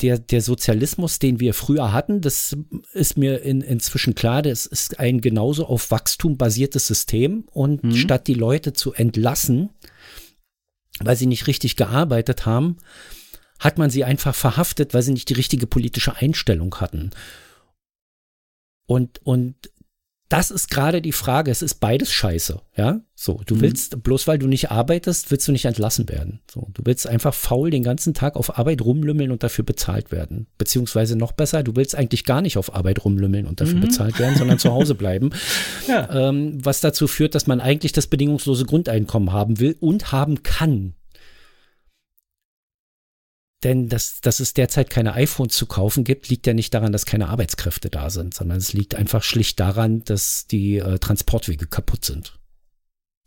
der, 0.00 0.18
der 0.18 0.40
Sozialismus, 0.40 1.18
den 1.18 1.40
wir 1.40 1.54
früher 1.54 1.92
hatten, 1.92 2.20
das 2.20 2.56
ist 2.92 3.16
mir 3.16 3.42
in, 3.42 3.60
inzwischen 3.60 4.14
klar, 4.14 4.42
das 4.42 4.66
ist 4.66 4.98
ein 4.98 5.20
genauso 5.20 5.66
auf 5.66 5.90
Wachstum 5.90 6.36
basiertes 6.36 6.86
System 6.86 7.44
und 7.52 7.84
mhm. 7.84 7.94
statt 7.94 8.26
die 8.26 8.34
Leute 8.34 8.72
zu 8.72 8.92
entlassen, 8.92 9.70
weil 11.00 11.16
sie 11.16 11.26
nicht 11.26 11.46
richtig 11.46 11.76
gearbeitet 11.76 12.46
haben, 12.46 12.78
hat 13.58 13.78
man 13.78 13.90
sie 13.90 14.04
einfach 14.04 14.34
verhaftet, 14.34 14.94
weil 14.94 15.02
sie 15.02 15.12
nicht 15.12 15.28
die 15.28 15.34
richtige 15.34 15.66
politische 15.66 16.16
Einstellung 16.16 16.74
hatten. 16.80 17.10
Und, 18.86 19.20
und 19.24 19.54
das 20.28 20.50
ist 20.50 20.70
gerade 20.70 21.02
die 21.02 21.12
Frage. 21.12 21.50
Es 21.50 21.62
ist 21.62 21.76
beides 21.76 22.10
scheiße. 22.10 22.60
Ja, 22.76 23.00
so. 23.14 23.42
Du 23.46 23.56
mhm. 23.56 23.60
willst, 23.60 24.02
bloß 24.02 24.26
weil 24.26 24.38
du 24.38 24.46
nicht 24.46 24.70
arbeitest, 24.70 25.30
willst 25.30 25.46
du 25.46 25.52
nicht 25.52 25.66
entlassen 25.66 26.08
werden. 26.08 26.40
So. 26.50 26.68
Du 26.72 26.82
willst 26.84 27.06
einfach 27.06 27.34
faul 27.34 27.70
den 27.70 27.82
ganzen 27.82 28.14
Tag 28.14 28.36
auf 28.36 28.58
Arbeit 28.58 28.82
rumlümmeln 28.82 29.30
und 29.30 29.42
dafür 29.42 29.64
bezahlt 29.64 30.10
werden. 30.10 30.46
Beziehungsweise 30.56 31.16
noch 31.16 31.32
besser, 31.32 31.62
du 31.62 31.76
willst 31.76 31.94
eigentlich 31.94 32.24
gar 32.24 32.40
nicht 32.40 32.56
auf 32.56 32.74
Arbeit 32.74 33.04
rumlümmeln 33.04 33.46
und 33.46 33.60
dafür 33.60 33.76
mhm. 33.76 33.82
bezahlt 33.82 34.18
werden, 34.18 34.36
sondern 34.36 34.58
zu 34.58 34.72
Hause 34.72 34.94
bleiben. 34.94 35.30
Ja. 35.86 36.28
Ähm, 36.28 36.64
was 36.64 36.80
dazu 36.80 37.06
führt, 37.06 37.34
dass 37.34 37.46
man 37.46 37.60
eigentlich 37.60 37.92
das 37.92 38.06
bedingungslose 38.06 38.64
Grundeinkommen 38.64 39.32
haben 39.32 39.60
will 39.60 39.76
und 39.80 40.12
haben 40.12 40.42
kann. 40.42 40.94
Denn 43.64 43.88
dass, 43.88 44.20
dass 44.20 44.40
es 44.40 44.54
derzeit 44.54 44.90
keine 44.90 45.14
iPhones 45.14 45.56
zu 45.56 45.66
kaufen 45.66 46.04
gibt, 46.04 46.28
liegt 46.28 46.46
ja 46.46 46.52
nicht 46.52 46.74
daran, 46.74 46.92
dass 46.92 47.06
keine 47.06 47.28
Arbeitskräfte 47.28 47.90
da 47.90 48.10
sind, 48.10 48.34
sondern 48.34 48.58
es 48.58 48.74
liegt 48.74 48.94
einfach 48.94 49.22
schlicht 49.22 49.58
daran, 49.58 50.04
dass 50.04 50.46
die 50.46 50.76
äh, 50.76 50.98
Transportwege 50.98 51.66
kaputt 51.66 52.04
sind. 52.04 52.38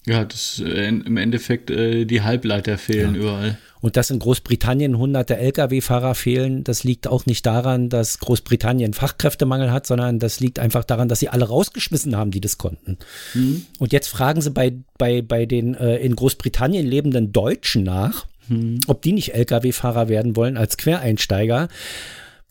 Ja, 0.07 0.23
das 0.23 0.61
äh, 0.65 0.87
im 0.87 1.17
Endeffekt 1.17 1.69
äh, 1.69 2.05
die 2.05 2.21
Halbleiter 2.21 2.77
fehlen 2.77 3.15
ja. 3.15 3.21
überall. 3.21 3.57
Und 3.81 3.97
dass 3.97 4.09
in 4.09 4.19
Großbritannien 4.19 4.97
hunderte 4.97 5.37
Lkw-Fahrer 5.37 6.15
fehlen, 6.15 6.63
das 6.63 6.85
liegt 6.85 7.07
auch 7.07 7.25
nicht 7.25 7.45
daran, 7.45 7.89
dass 7.89 8.19
Großbritannien 8.19 8.93
Fachkräftemangel 8.93 9.71
hat, 9.71 9.85
sondern 9.85 10.19
das 10.19 10.39
liegt 10.39 10.59
einfach 10.59 10.85
daran, 10.85 11.09
dass 11.09 11.19
sie 11.19 11.29
alle 11.29 11.45
rausgeschmissen 11.45 12.15
haben, 12.15 12.31
die 12.31 12.41
das 12.41 12.57
konnten. 12.57 12.97
Mhm. 13.33 13.65
Und 13.79 13.91
jetzt 13.91 14.07
fragen 14.07 14.41
sie 14.41 14.51
bei, 14.51 14.77
bei, 14.97 15.21
bei 15.21 15.45
den 15.45 15.75
äh, 15.75 15.97
in 15.97 16.15
Großbritannien 16.15 16.85
lebenden 16.85 17.33
Deutschen 17.33 17.83
nach, 17.83 18.27
hm. 18.47 18.79
ob 18.87 19.01
die 19.01 19.13
nicht 19.13 19.33
Lkw-Fahrer 19.33 20.09
werden 20.09 20.35
wollen 20.35 20.57
als 20.57 20.77
Quereinsteiger. 20.77 21.67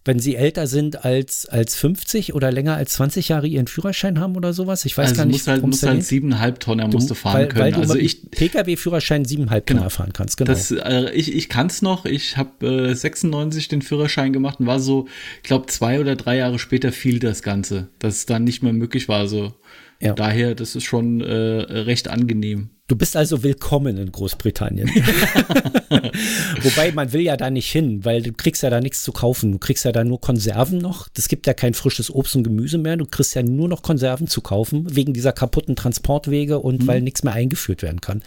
Wenn 0.05 0.21
sie 0.21 0.37
älter 0.37 0.69
sind 0.69 1.05
als, 1.05 1.47
als 1.47 1.75
50 1.75 2.33
oder 2.33 2.53
länger 2.53 2.76
als 2.76 2.93
20 2.93 3.29
Jahre 3.29 3.49
ihren 3.49 3.67
Führerschein 3.67 4.21
haben 4.21 4.37
oder 4.37 4.53
sowas. 4.53 4.85
Ich 4.85 4.97
weiß 4.97 5.09
also 5.09 5.17
gar 5.17 5.25
nicht. 5.25 5.35
Muss 5.35 5.47
halt, 5.49 5.67
muss 5.67 5.83
halt 5.83 6.05
siebeneinhalb 6.05 6.61
Tonner 6.61 6.87
musst 6.87 7.11
du 7.11 7.15
fahren 7.15 7.35
weil, 7.35 7.49
können. 7.49 7.64
Weil 7.64 7.73
du 7.73 7.81
also 7.81 7.97
ich 7.97 8.31
Pkw-Führerschein 8.31 9.25
siebeneinhalb 9.25 9.66
genau, 9.66 9.81
Tonner 9.81 9.90
fahren 9.90 10.12
kannst. 10.12 10.37
Genau. 10.37 10.53
Das, 10.53 10.70
äh, 10.70 11.11
ich 11.12 11.35
ich 11.35 11.49
kann 11.49 11.66
es 11.66 11.83
noch. 11.83 12.05
Ich 12.05 12.37
habe 12.37 12.90
äh, 12.90 12.94
96 12.94 13.66
den 13.66 13.83
Führerschein 13.83 14.33
gemacht 14.33 14.61
und 14.61 14.66
war 14.66 14.79
so, 14.79 15.09
ich 15.38 15.49
glaube, 15.49 15.66
zwei 15.66 15.99
oder 15.99 16.14
drei 16.14 16.37
Jahre 16.37 16.61
später 16.61 16.92
fiel 16.92 17.18
das 17.18 17.42
Ganze, 17.42 17.88
dass 17.99 18.14
es 18.14 18.27
dann 18.27 18.44
nicht 18.44 18.62
mehr 18.62 18.73
möglich 18.73 19.09
war. 19.09 19.27
So. 19.27 19.55
Ja. 20.01 20.12
Daher, 20.12 20.55
das 20.55 20.77
ist 20.77 20.85
schon 20.85 21.20
äh, 21.20 21.33
recht 21.33 22.07
angenehm. 22.07 22.70
Du 22.88 22.94
bist 22.94 23.16
also 23.16 23.42
willkommen 23.42 23.96
in 23.96 24.12
Großbritannien. 24.12 24.88
Wobei 26.62 26.92
man 26.92 27.12
will 27.12 27.22
ja 27.22 27.37
da 27.37 27.51
nicht 27.51 27.68
hin, 27.68 28.05
weil 28.05 28.22
du 28.22 28.33
kriegst 28.33 28.62
ja 28.62 28.70
da 28.70 28.81
nichts 28.81 29.03
zu 29.03 29.11
kaufen. 29.11 29.51
Du 29.51 29.59
kriegst 29.59 29.85
ja 29.85 29.90
da 29.90 30.05
nur 30.05 30.20
Konserven 30.20 30.79
noch. 30.79 31.09
Es 31.18 31.27
gibt 31.27 31.49
ja 31.49 31.55
kein 31.55 31.75
frisches 31.75 32.14
Obst 32.14 32.37
und 32.37 32.44
Gemüse 32.44 32.79
mehr. 32.79 32.96
Du 32.96 33.05
kriegst 33.05 33.35
ja 33.35 33.42
nur 33.42 33.68
noch 33.68 33.83
Konserven 33.83 34.29
zu 34.29 34.40
kaufen, 34.40 34.87
wegen 34.94 35.14
dieser 35.14 35.33
kaputten 35.33 35.75
Transportwege 35.75 36.61
und 36.61 36.83
mhm. 36.83 36.87
weil 36.87 37.01
nichts 37.01 37.25
mehr 37.25 37.33
eingeführt 37.33 37.83
werden 37.83 38.01
kann. 38.01 38.22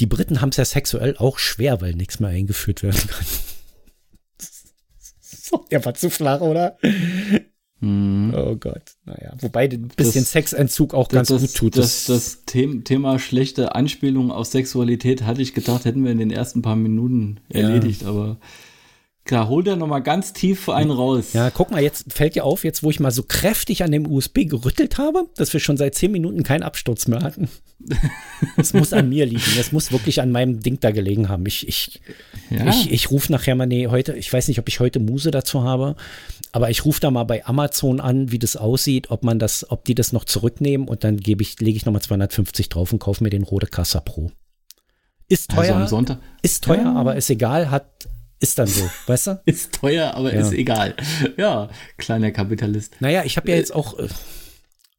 Die 0.00 0.06
Briten 0.06 0.42
haben 0.42 0.50
es 0.50 0.58
ja 0.58 0.66
sexuell 0.66 1.16
auch 1.16 1.38
schwer, 1.38 1.80
weil 1.80 1.94
nichts 1.94 2.20
mehr 2.20 2.28
eingeführt 2.28 2.82
werden 2.82 3.08
kann. 3.08 3.26
Der 5.70 5.82
war 5.82 5.94
zu 5.94 6.10
flach, 6.10 6.42
oder? 6.42 6.76
Mhm. 7.84 8.34
Oh 8.34 8.56
Gott, 8.56 8.82
naja. 9.04 9.34
Wobei 9.40 9.68
ein 9.68 9.88
bisschen 9.88 10.22
das, 10.22 10.32
Sexentzug 10.32 10.94
auch 10.94 11.08
ganz 11.08 11.28
das, 11.28 11.42
gut 11.42 11.54
tut. 11.54 11.76
Das, 11.76 12.06
das, 12.06 12.44
Thema 12.46 13.18
schlechte 13.18 13.74
Anspielung 13.74 14.30
auf 14.30 14.46
Sexualität 14.46 15.22
hatte 15.24 15.42
ich 15.42 15.54
gedacht, 15.54 15.84
hätten 15.84 16.04
wir 16.04 16.12
in 16.12 16.18
den 16.18 16.30
ersten 16.30 16.62
paar 16.62 16.76
Minuten 16.76 17.40
erledigt, 17.48 18.02
ja. 18.02 18.08
aber 18.08 18.38
Klar, 19.24 19.48
hol 19.48 19.64
da 19.64 19.74
nochmal 19.74 20.02
ganz 20.02 20.34
tief 20.34 20.68
einen 20.68 20.90
raus. 20.90 21.32
Ja, 21.32 21.48
guck 21.48 21.70
mal, 21.70 21.82
jetzt 21.82 22.12
fällt 22.12 22.34
dir 22.34 22.44
auf, 22.44 22.62
jetzt 22.62 22.82
wo 22.82 22.90
ich 22.90 23.00
mal 23.00 23.10
so 23.10 23.22
kräftig 23.22 23.82
an 23.82 23.90
dem 23.90 24.06
USB 24.06 24.40
gerüttelt 24.44 24.98
habe, 24.98 25.24
dass 25.36 25.50
wir 25.54 25.60
schon 25.60 25.78
seit 25.78 25.94
zehn 25.94 26.12
Minuten 26.12 26.42
keinen 26.42 26.62
Absturz 26.62 27.06
mehr 27.08 27.22
hatten. 27.22 27.48
Es 28.56 28.72
muss 28.72 28.92
an 28.92 29.08
mir 29.08 29.26
liegen. 29.26 29.42
Es 29.58 29.72
muss 29.72 29.92
wirklich 29.92 30.20
an 30.20 30.30
meinem 30.30 30.60
Ding 30.60 30.78
da 30.80 30.90
gelegen 30.90 31.28
haben. 31.28 31.44
Ich, 31.46 31.66
ich, 31.66 32.00
ja. 32.50 32.66
ich, 32.68 32.90
ich 32.90 33.10
rufe 33.10 33.32
nachher 33.32 33.54
mal, 33.54 33.66
nee, 33.66 33.88
heute, 33.88 34.12
ich 34.12 34.32
weiß 34.32 34.48
nicht, 34.48 34.58
ob 34.58 34.68
ich 34.68 34.80
heute 34.80 35.00
Muse 35.00 35.30
dazu 35.30 35.64
habe, 35.64 35.96
aber 36.52 36.70
ich 36.70 36.84
rufe 36.84 37.00
da 37.00 37.10
mal 37.10 37.24
bei 37.24 37.44
Amazon 37.46 38.00
an, 38.00 38.30
wie 38.30 38.38
das 38.38 38.56
aussieht, 38.56 39.10
ob 39.10 39.24
man 39.24 39.38
das, 39.38 39.70
ob 39.70 39.84
die 39.84 39.94
das 39.94 40.12
noch 40.12 40.24
zurücknehmen 40.24 40.86
und 40.86 41.02
dann 41.02 41.16
gebe 41.16 41.42
ich, 41.42 41.58
lege 41.60 41.76
ich 41.76 41.84
nochmal 41.84 42.02
250 42.02 42.68
drauf 42.68 42.92
und 42.92 43.00
kaufe 43.00 43.24
mir 43.24 43.30
den 43.30 43.42
Rode 43.42 43.66
Casa 43.66 44.00
Pro. 44.00 44.30
Ist 45.28 45.50
also 45.50 45.62
teuer, 45.62 45.76
also 45.76 46.04
ist 46.42 46.64
teuer, 46.64 46.82
ja. 46.82 46.94
aber 46.94 47.16
ist 47.16 47.30
egal, 47.30 47.70
hat 47.70 47.86
ist 48.40 48.58
dann 48.58 48.66
so, 48.66 48.88
weißt 49.06 49.26
du? 49.28 49.40
ist 49.46 49.72
teuer, 49.72 50.14
aber 50.14 50.34
ja. 50.34 50.40
ist 50.40 50.52
egal. 50.52 50.94
Ja, 51.36 51.68
kleiner 51.96 52.30
Kapitalist. 52.30 53.00
Naja, 53.00 53.22
ich 53.24 53.36
habe 53.36 53.50
ja 53.50 53.56
jetzt 53.56 53.74
auch. 53.74 53.98
Äh, 53.98 54.08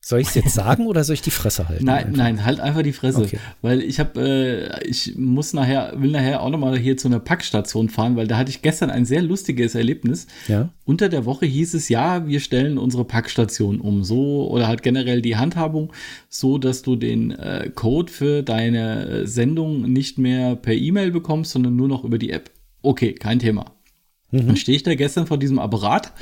soll 0.07 0.19
ich 0.19 0.27
es 0.27 0.35
jetzt 0.35 0.53
sagen 0.53 0.85
oder 0.85 1.03
soll 1.03 1.15
ich 1.15 1.23
die 1.23 1.31
Fresse 1.31 1.67
halten? 1.67 1.83
Nein, 1.83 2.05
einfach? 2.05 2.17
nein, 2.17 2.45
halt 2.45 2.59
einfach 2.59 2.83
die 2.83 2.93
Fresse. 2.93 3.23
Okay. 3.23 3.39
Weil 3.63 3.81
ich 3.81 3.99
habe, 3.99 4.21
äh, 4.21 4.87
ich 4.87 5.15
muss 5.17 5.53
nachher, 5.53 5.93
will 5.97 6.11
nachher 6.11 6.43
auch 6.43 6.51
nochmal 6.51 6.77
hier 6.77 6.95
zu 6.95 7.07
einer 7.07 7.19
Packstation 7.19 7.89
fahren, 7.89 8.15
weil 8.15 8.27
da 8.27 8.37
hatte 8.37 8.51
ich 8.51 8.61
gestern 8.61 8.91
ein 8.91 9.05
sehr 9.05 9.23
lustiges 9.23 9.73
Erlebnis. 9.73 10.27
Ja. 10.47 10.69
Unter 10.83 11.09
der 11.09 11.25
Woche 11.25 11.47
hieß 11.47 11.73
es, 11.73 11.89
ja, 11.89 12.27
wir 12.27 12.39
stellen 12.39 12.77
unsere 12.77 13.03
Packstation 13.03 13.81
um, 13.81 14.03
so, 14.03 14.47
oder 14.47 14.67
halt 14.67 14.83
generell 14.83 15.23
die 15.23 15.37
Handhabung, 15.37 15.91
so 16.29 16.59
dass 16.59 16.83
du 16.83 16.95
den 16.95 17.31
äh, 17.31 17.71
Code 17.73 18.11
für 18.11 18.43
deine 18.43 19.25
Sendung 19.25 19.91
nicht 19.91 20.19
mehr 20.19 20.55
per 20.55 20.75
E-Mail 20.75 21.09
bekommst, 21.09 21.49
sondern 21.49 21.75
nur 21.75 21.87
noch 21.87 22.03
über 22.03 22.19
die 22.19 22.29
App. 22.29 22.51
Okay, 22.85 23.13
kein 23.13 23.39
Thema. 23.39 23.75
Mhm. 24.31 24.47
Dann 24.47 24.57
stehe 24.57 24.75
ich 24.75 24.83
da 24.83 24.93
gestern 24.95 25.27
vor 25.27 25.37
diesem 25.37 25.59
Apparat, 25.59 26.13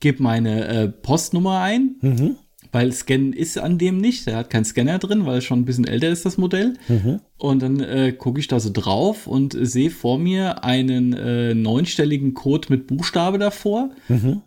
gebe 0.00 0.22
meine 0.22 0.66
äh, 0.66 0.88
Postnummer 0.88 1.60
ein, 1.60 1.96
mhm. 2.00 2.36
weil 2.72 2.92
Scannen 2.92 3.32
ist 3.32 3.58
an 3.58 3.78
dem 3.78 3.98
nicht. 3.98 4.26
Der 4.26 4.36
hat 4.36 4.50
keinen 4.50 4.64
Scanner 4.64 4.98
drin, 4.98 5.26
weil 5.26 5.38
es 5.38 5.44
schon 5.44 5.60
ein 5.60 5.64
bisschen 5.64 5.86
älter 5.86 6.08
ist, 6.08 6.24
das 6.24 6.38
Modell. 6.38 6.74
Mhm. 6.88 7.20
Und 7.36 7.62
dann 7.62 7.80
äh, 7.80 8.12
gucke 8.12 8.40
ich 8.40 8.48
da 8.48 8.58
so 8.58 8.70
drauf 8.72 9.26
und 9.26 9.56
sehe 9.58 9.90
vor 9.90 10.18
mir 10.18 10.64
einen 10.64 11.12
äh, 11.12 11.54
neunstelligen 11.54 12.34
Code 12.34 12.68
mit 12.70 12.86
Buchstabe 12.86 13.38
davor 13.38 13.90
mhm. 14.08 14.42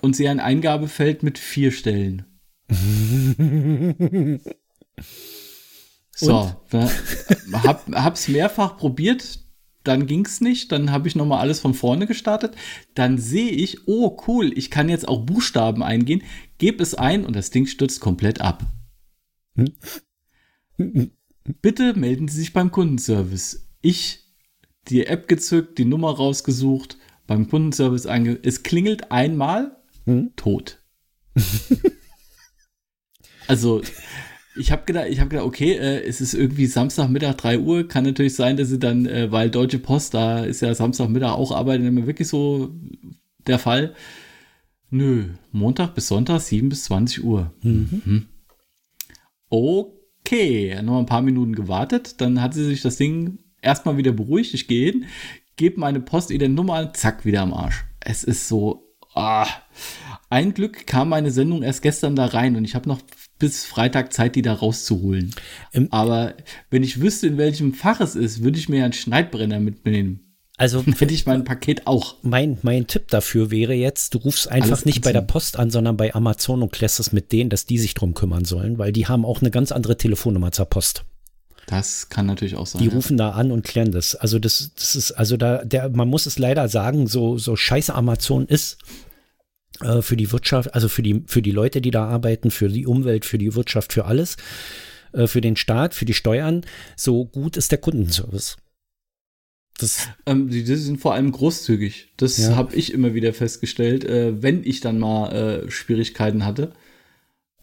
und 0.00 0.16
sehe 0.16 0.30
ein 0.30 0.40
Eingabefeld 0.40 1.22
mit 1.22 1.38
vier 1.38 1.70
Stellen. 1.72 2.24
so, 6.14 6.50
da, 6.70 6.90
hab, 7.52 7.86
hab's 7.94 8.28
mehrfach 8.28 8.78
probiert, 8.78 9.41
dann 9.84 10.06
ging 10.06 10.24
es 10.24 10.40
nicht, 10.40 10.72
dann 10.72 10.90
habe 10.90 11.08
ich 11.08 11.16
nochmal 11.16 11.40
alles 11.40 11.60
von 11.60 11.74
vorne 11.74 12.06
gestartet. 12.06 12.54
Dann 12.94 13.18
sehe 13.18 13.50
ich, 13.50 13.86
oh 13.86 14.16
cool, 14.26 14.56
ich 14.56 14.70
kann 14.70 14.88
jetzt 14.88 15.08
auch 15.08 15.24
Buchstaben 15.24 15.82
eingehen, 15.82 16.22
gebe 16.58 16.82
es 16.82 16.94
ein 16.94 17.24
und 17.24 17.34
das 17.34 17.50
Ding 17.50 17.66
stürzt 17.66 18.00
komplett 18.00 18.40
ab. 18.40 18.64
Bitte 21.60 21.94
melden 21.94 22.28
Sie 22.28 22.38
sich 22.38 22.52
beim 22.52 22.70
Kundenservice. 22.70 23.68
Ich 23.80 24.22
die 24.88 25.06
App 25.06 25.28
gezückt, 25.28 25.78
die 25.78 25.84
Nummer 25.84 26.10
rausgesucht, 26.10 26.98
beim 27.26 27.48
Kundenservice 27.48 28.06
einge... 28.06 28.38
Es 28.42 28.62
klingelt 28.62 29.12
einmal, 29.12 29.76
hm? 30.04 30.32
tot. 30.36 30.82
also, 33.46 33.82
ich 34.56 34.72
habe 34.72 34.84
gedacht, 34.84 35.06
ich 35.08 35.20
habe 35.20 35.30
gedacht, 35.30 35.46
okay, 35.46 35.72
äh, 35.72 36.02
es 36.04 36.20
ist 36.20 36.34
irgendwie 36.34 36.66
Samstagmittag 36.66 37.34
3 37.34 37.58
Uhr. 37.58 37.88
Kann 37.88 38.04
natürlich 38.04 38.34
sein, 38.34 38.56
dass 38.56 38.68
sie 38.68 38.78
dann, 38.78 39.06
äh, 39.06 39.32
weil 39.32 39.50
Deutsche 39.50 39.78
Post, 39.78 40.14
da 40.14 40.44
ist 40.44 40.62
ja 40.62 40.74
Samstagmittag 40.74 41.32
auch 41.32 41.52
arbeiten, 41.52 41.86
immer 41.86 42.06
wirklich 42.06 42.28
so 42.28 42.74
der 43.46 43.58
Fall. 43.58 43.94
Nö, 44.90 45.30
Montag 45.52 45.94
bis 45.94 46.08
Sonntag 46.08 46.40
7 46.40 46.68
bis 46.68 46.84
20 46.84 47.24
Uhr. 47.24 47.52
Mhm. 47.62 48.02
Mhm. 48.04 48.26
Okay, 49.48 50.80
noch 50.82 50.98
ein 50.98 51.06
paar 51.06 51.22
Minuten 51.22 51.54
gewartet, 51.54 52.20
dann 52.20 52.42
hat 52.42 52.54
sie 52.54 52.64
sich 52.64 52.82
das 52.82 52.96
Ding 52.96 53.38
erstmal 53.62 53.96
wieder 53.96 54.12
beruhigt. 54.12 54.52
Ich 54.54 54.68
gehe 54.68 54.92
hin, 54.92 55.06
gebe 55.56 55.80
meine 55.80 56.00
Post-Ident-Nummer 56.00 56.74
an, 56.74 56.94
zack, 56.94 57.24
wieder 57.24 57.40
am 57.40 57.54
Arsch. 57.54 57.84
Es 58.00 58.24
ist 58.24 58.48
so, 58.48 58.94
ah. 59.14 59.46
Ein 60.28 60.54
Glück 60.54 60.86
kam 60.86 61.10
meine 61.10 61.30
Sendung 61.30 61.62
erst 61.62 61.82
gestern 61.82 62.16
da 62.16 62.26
rein 62.26 62.56
und 62.56 62.64
ich 62.64 62.74
habe 62.74 62.88
noch 62.88 63.02
bis 63.42 63.64
Freitag 63.64 64.12
Zeit, 64.12 64.36
die 64.36 64.42
da 64.42 64.52
rauszuholen. 64.52 65.34
Ähm, 65.72 65.88
Aber 65.90 66.34
wenn 66.70 66.84
ich 66.84 67.00
wüsste, 67.00 67.26
in 67.26 67.38
welchem 67.38 67.74
Fach 67.74 68.00
es 68.00 68.14
ist, 68.14 68.44
würde 68.44 68.56
ich 68.56 68.68
mir 68.68 68.84
einen 68.84 68.92
Schneidbrenner 68.92 69.58
mitnehmen. 69.58 70.36
Also 70.58 70.84
hätte 70.98 71.12
ich 71.12 71.26
mein 71.26 71.42
Paket 71.42 71.88
auch. 71.88 72.14
Mein, 72.22 72.58
mein 72.62 72.86
Tipp 72.86 73.08
dafür 73.08 73.50
wäre 73.50 73.74
jetzt, 73.74 74.14
du 74.14 74.18
rufst 74.18 74.48
einfach 74.48 74.68
Alles 74.68 74.84
nicht 74.84 75.02
bei 75.02 75.12
der 75.12 75.22
Post 75.22 75.58
an, 75.58 75.70
sondern 75.70 75.96
bei 75.96 76.14
Amazon 76.14 76.62
und 76.62 76.70
klärst 76.70 77.00
es 77.00 77.12
mit 77.12 77.32
denen, 77.32 77.50
dass 77.50 77.66
die 77.66 77.78
sich 77.78 77.94
drum 77.94 78.14
kümmern 78.14 78.44
sollen, 78.44 78.78
weil 78.78 78.92
die 78.92 79.08
haben 79.08 79.24
auch 79.24 79.40
eine 79.40 79.50
ganz 79.50 79.72
andere 79.72 79.96
Telefonnummer 79.96 80.52
zur 80.52 80.66
Post. 80.66 81.04
Das 81.66 82.10
kann 82.10 82.26
natürlich 82.26 82.54
auch 82.54 82.66
sein. 82.68 82.80
Die 82.80 82.88
ja. 82.88 82.94
rufen 82.94 83.16
da 83.16 83.30
an 83.30 83.50
und 83.50 83.64
klären 83.64 83.90
das. 83.90 84.14
Also 84.14 84.38
das, 84.38 84.70
das 84.76 84.94
ist, 84.94 85.10
also 85.10 85.36
da, 85.36 85.64
der, 85.64 85.88
man 85.88 86.06
muss 86.06 86.26
es 86.26 86.38
leider 86.38 86.68
sagen, 86.68 87.08
so, 87.08 87.38
so 87.38 87.56
scheiße 87.56 87.92
Amazon 87.92 88.46
ist, 88.46 88.78
äh, 89.82 90.02
für 90.02 90.16
die 90.16 90.30
Wirtschaft, 90.32 90.74
also 90.74 90.88
für 90.88 91.02
die, 91.02 91.22
für 91.26 91.42
die 91.42 91.50
Leute, 91.50 91.80
die 91.80 91.90
da 91.90 92.06
arbeiten, 92.06 92.50
für 92.50 92.68
die 92.68 92.86
Umwelt, 92.86 93.24
für 93.24 93.38
die 93.38 93.54
Wirtschaft, 93.54 93.92
für 93.92 94.04
alles, 94.04 94.36
äh, 95.12 95.26
für 95.26 95.40
den 95.40 95.56
Staat, 95.56 95.94
für 95.94 96.04
die 96.04 96.14
Steuern, 96.14 96.62
so 96.96 97.24
gut 97.24 97.56
ist 97.56 97.70
der 97.70 97.78
Kundenservice. 97.78 98.56
Das, 99.78 100.08
ähm, 100.26 100.48
die, 100.48 100.64
die, 100.64 100.76
sind 100.76 101.00
vor 101.00 101.14
allem 101.14 101.32
großzügig. 101.32 102.12
Das 102.16 102.38
ja. 102.38 102.56
habe 102.56 102.74
ich 102.76 102.92
immer 102.92 103.14
wieder 103.14 103.32
festgestellt, 103.32 104.04
äh, 104.04 104.42
wenn 104.42 104.64
ich 104.64 104.80
dann 104.80 104.98
mal 104.98 105.32
äh, 105.32 105.70
Schwierigkeiten 105.70 106.44
hatte. 106.44 106.72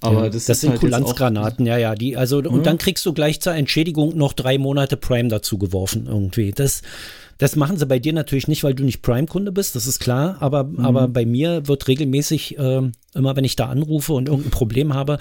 Aber 0.02 0.24
ja, 0.24 0.30
das, 0.30 0.46
das 0.46 0.62
sind 0.62 0.72
halt 0.72 0.80
Kulanzgranaten, 0.80 1.66
ja, 1.66 1.78
ja. 1.78 1.94
Die, 1.94 2.16
also, 2.16 2.38
und 2.38 2.66
dann 2.66 2.78
kriegst 2.78 3.06
du 3.06 3.14
gleich 3.14 3.42
zur 3.42 3.54
Entschädigung 3.54 4.16
noch 4.18 4.32
drei 4.32 4.58
Monate 4.58 4.96
Prime 4.96 5.28
dazu 5.28 5.58
geworfen, 5.58 6.08
irgendwie. 6.08 6.52
Das, 6.52 6.82
das 7.39 7.56
machen 7.56 7.78
sie 7.78 7.86
bei 7.86 7.99
dir 7.99 8.13
natürlich 8.13 8.47
nicht, 8.47 8.63
weil 8.63 8.75
du 8.75 8.84
nicht 8.84 9.02
Prime-Kunde 9.02 9.52
bist, 9.52 9.75
das 9.75 9.88
ist 9.88 9.99
klar, 9.99 10.38
aber, 10.41 10.65
mhm. 10.65 10.80
aber 10.86 11.08
bei 11.08 11.25
mir 11.25 11.67
wird 11.67 11.88
regelmäßig, 11.88 12.60
äh, 12.60 12.91
immer 13.15 13.36
wenn 13.36 13.45
ich 13.45 13.56
da 13.56 13.67
anrufe 13.67 14.13
und 14.13 14.28
irgendein 14.28 14.52
Problem 14.52 14.93
habe, 14.93 15.17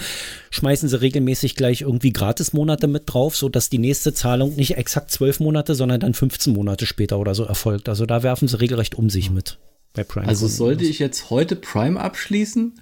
schmeißen 0.51 0.89
sie 0.89 1.01
regelmäßig 1.01 1.55
gleich 1.55 1.83
irgendwie 1.83 2.13
Gratis-Monate 2.13 2.89
mit 2.89 3.05
drauf, 3.07 3.37
sodass 3.37 3.71
die 3.71 3.79
nächste 3.79 4.13
Zahlung 4.13 4.57
nicht 4.57 4.77
exakt 4.77 5.13
zwölf 5.13 5.39
Monate, 5.41 5.75
sondern 5.75 6.01
dann 6.01 6.13
15 6.13 6.53
Monate 6.53 6.87
später 6.87 7.19
oder 7.19 7.35
so 7.35 7.45
erfolgt. 7.45 7.89
Also 7.89 8.05
da 8.05 8.23
werfen 8.25 8.49
sie 8.49 8.61
regelrecht 8.61 8.97
um 8.97 9.09
sich 9.09 9.31
mit 9.31 9.59
bei 9.95 10.03
Prime. 10.03 10.27
Also 10.27 10.49
sollte 10.49 10.85
ich 10.85 10.99
jetzt 10.99 11.31
heute 11.31 11.57
Prime 11.57 11.99
abschließen? 11.99 12.81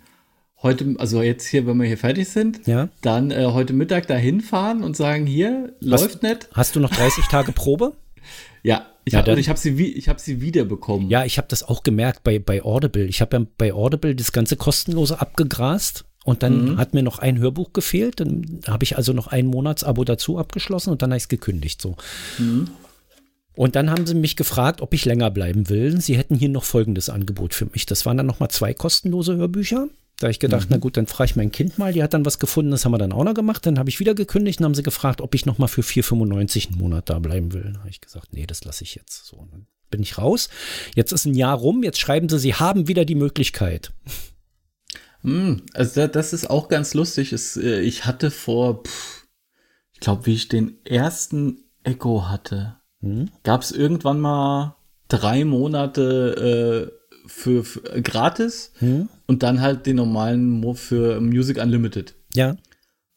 heute, 0.63 0.95
also 0.99 1.23
jetzt 1.23 1.47
hier, 1.47 1.67
wenn 1.67 1.77
wir 1.77 1.87
hier 1.87 1.99
fertig 1.99 2.29
sind, 2.29 2.67
ja. 2.67 2.89
dann 3.03 3.31
äh, 3.31 3.45
heute 3.53 3.75
Mittag 3.75 4.07
dahin 4.07 4.41
fahren 4.41 4.83
und 4.83 4.97
sagen, 4.97 5.27
hier, 5.27 5.75
hast, 5.83 6.01
läuft 6.01 6.23
nicht. 6.23 6.49
Hast 6.55 6.75
du 6.75 6.81
noch 6.81 6.91
30 6.91 7.27
Tage 7.27 7.53
Probe? 7.53 7.93
Ja, 8.63 8.85
ich 9.07 9.13
ja, 9.13 9.21
habe 9.21 9.41
hab 9.41 9.57
sie, 9.57 9.93
ich 9.93 10.09
hab 10.09 10.19
sie 10.19 10.41
wiederbekommen. 10.41 11.09
Ja, 11.09 11.25
ich 11.25 11.39
habe 11.39 11.47
das 11.49 11.63
auch 11.63 11.85
gemerkt 11.85 12.25
bei, 12.25 12.41
bei 12.41 12.65
Audible. 12.65 13.05
Ich 13.05 13.21
habe 13.21 13.37
ja 13.37 13.47
bei 13.57 13.73
Audible 13.73 14.17
das 14.17 14.33
ganze 14.33 14.57
kostenlose 14.57 15.21
abgegrast 15.21 16.05
und 16.25 16.43
dann 16.43 16.73
mhm. 16.73 16.77
hat 16.77 16.93
mir 16.93 17.05
noch 17.05 17.21
ein 17.21 17.39
Hörbuch 17.39 17.73
gefehlt. 17.73 18.19
Dann 18.19 18.63
habe 18.67 18.83
ich 18.83 18.97
also 18.97 19.13
noch 19.13 19.29
ein 19.29 19.47
Monatsabo 19.47 20.03
dazu 20.03 20.39
abgeschlossen 20.39 20.91
und 20.91 21.03
dann 21.03 21.11
habe 21.11 21.19
ich 21.19 21.23
es 21.23 21.29
gekündigt. 21.29 21.81
So. 21.81 21.97
Mhm. 22.39 22.69
Und 23.55 23.77
dann 23.77 23.91
haben 23.91 24.07
sie 24.07 24.17
mich 24.17 24.35
gefragt, 24.35 24.81
ob 24.81 24.93
ich 24.93 25.05
länger 25.05 25.31
bleiben 25.31 25.69
will. 25.69 26.01
Sie 26.01 26.17
hätten 26.17 26.35
hier 26.35 26.49
noch 26.49 26.65
folgendes 26.65 27.09
Angebot 27.09 27.55
für 27.55 27.67
mich. 27.67 27.87
Das 27.87 28.07
waren 28.07 28.17
dann 28.17 28.27
nochmal 28.27 28.51
zwei 28.51 28.75
kostenlose 28.75 29.37
Hörbücher. 29.37 29.87
Da 30.19 30.31
ich 30.31 30.39
gedacht, 30.39 30.71
mhm. 30.71 30.77
na 30.77 30.77
gut, 30.79 30.97
dann 30.97 31.07
frage 31.07 31.31
ich 31.31 31.37
mein 31.37 31.53
Kind 31.53 31.79
mal. 31.79 31.93
Die 31.93 32.03
hat 32.03 32.15
dann 32.15 32.25
was 32.25 32.39
gefunden, 32.39 32.71
das 32.71 32.85
haben 32.85 32.93
wir 32.93 32.99
dann 32.99 33.13
auch 33.13 33.25
noch 33.25 33.35
gemacht. 33.35 33.67
Dann 33.67 33.79
habe 33.79 33.91
ich 33.91 34.01
wieder 34.01 34.15
gekündigt 34.15 34.61
und 34.61 34.65
haben 34.65 34.75
sie 34.75 34.83
gefragt, 34.83 35.21
ob 35.21 35.35
ich 35.35 35.45
noch 35.45 35.59
mal 35.59 35.67
für 35.67 35.83
4,95 35.83 36.69
einen 36.69 36.79
Monat 36.79 37.11
da 37.11 37.19
bleiben 37.19 37.53
will. 37.53 37.73
Da 37.75 37.81
habe 37.81 37.91
ich 37.91 38.01
gesagt, 38.01 38.33
nee, 38.33 38.47
das 38.47 38.65
lasse 38.65 38.85
ich 38.85 38.95
jetzt. 38.95 39.27
So, 39.27 39.47
dann 39.51 39.67
bin 39.91 40.03
ich 40.03 40.17
raus. 40.17 40.49
Jetzt 40.95 41.13
ist 41.13 41.27
ein 41.27 41.35
Jahr 41.35 41.57
rum. 41.57 41.83
Jetzt 41.83 42.01
schreiben 42.01 42.29
sie, 42.29 42.39
sie 42.39 42.55
haben 42.55 42.89
wieder 42.89 43.05
die 43.05 43.15
Möglichkeit. 43.15 43.93
Hm, 45.23 45.63
also 45.75 46.07
das 46.07 46.33
ist 46.33 46.49
auch 46.49 46.69
ganz 46.69 46.95
lustig. 46.95 47.35
Äh, 47.57 47.81
ich 47.81 48.07
hatte 48.07 48.31
vor, 48.31 48.85
ich 49.93 50.01
glaube, 50.01 50.27
wie 50.27 50.35
ich 50.35 50.49
den 50.49 50.79
ersten 50.85 51.65
Echo 51.83 52.29
hatte, 52.29 52.77
hm? 53.01 53.31
gab 53.43 53.63
es 53.63 53.73
irgendwann 53.73 54.21
mal 54.21 54.77
drei 55.09 55.45
Monate 55.45 56.91
äh, 56.93 57.29
für, 57.29 57.65
für 57.65 57.81
gratis 58.03 58.73
hm? 58.79 59.09
Und 59.27 59.43
dann 59.43 59.61
halt 59.61 59.87
den 59.87 59.97
normalen 59.97 60.75
für 60.75 61.21
Music 61.21 61.63
Unlimited. 61.63 62.15
Ja. 62.35 62.57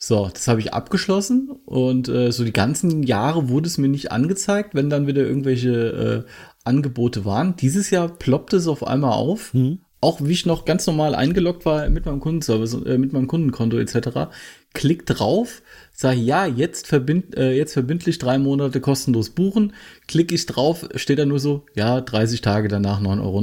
So, 0.01 0.29
das 0.33 0.47
habe 0.47 0.61
ich 0.61 0.73
abgeschlossen 0.73 1.49
und 1.65 2.07
äh, 2.07 2.31
so 2.31 2.45
die 2.45 2.53
ganzen 2.53 3.03
Jahre 3.03 3.49
wurde 3.49 3.67
es 3.67 3.77
mir 3.77 3.89
nicht 3.89 4.13
angezeigt, 4.13 4.73
wenn 4.73 4.89
dann 4.89 5.07
wieder 5.07 5.23
irgendwelche 5.23 6.25
äh, 6.25 6.31
Angebote 6.63 7.25
waren. 7.25 7.57
Dieses 7.57 7.89
Jahr 7.89 8.07
ploppte 8.07 8.57
es 8.57 8.67
auf 8.67 8.87
einmal 8.87 9.11
auf. 9.11 9.51
Hm. 9.51 9.79
Auch 10.01 10.21
wie 10.23 10.31
ich 10.31 10.45
noch 10.45 10.63
ganz 10.63 10.87
normal 10.87 11.13
eingeloggt 11.13 11.65
war 11.65 11.89
mit 11.89 12.05
meinem 12.05 12.21
Kundenservice, 12.21 12.75
äh, 12.85 12.97
mit 12.97 13.11
meinem 13.11 13.27
Kundenkonto 13.27 13.77
etc. 13.77 14.31
Klick 14.73 15.05
drauf, 15.05 15.61
sage 15.91 16.21
ja, 16.21 16.45
jetzt, 16.45 16.87
verbind, 16.87 17.35
äh, 17.35 17.51
jetzt 17.51 17.73
verbindlich 17.73 18.19
drei 18.19 18.37
Monate 18.37 18.79
kostenlos 18.79 19.31
buchen. 19.31 19.73
Klicke 20.07 20.33
ich 20.33 20.45
drauf, 20.45 20.87
steht 20.95 21.19
da 21.19 21.25
nur 21.25 21.39
so, 21.39 21.65
ja, 21.75 21.99
30 21.99 22.39
Tage 22.39 22.69
danach 22.69 23.01
9,99 23.01 23.21
Euro. 23.21 23.39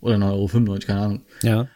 Oder 0.00 0.16
9,95 0.16 0.68
Euro, 0.68 0.78
keine 0.86 1.00
Ahnung. 1.00 1.20
Ja. 1.42 1.68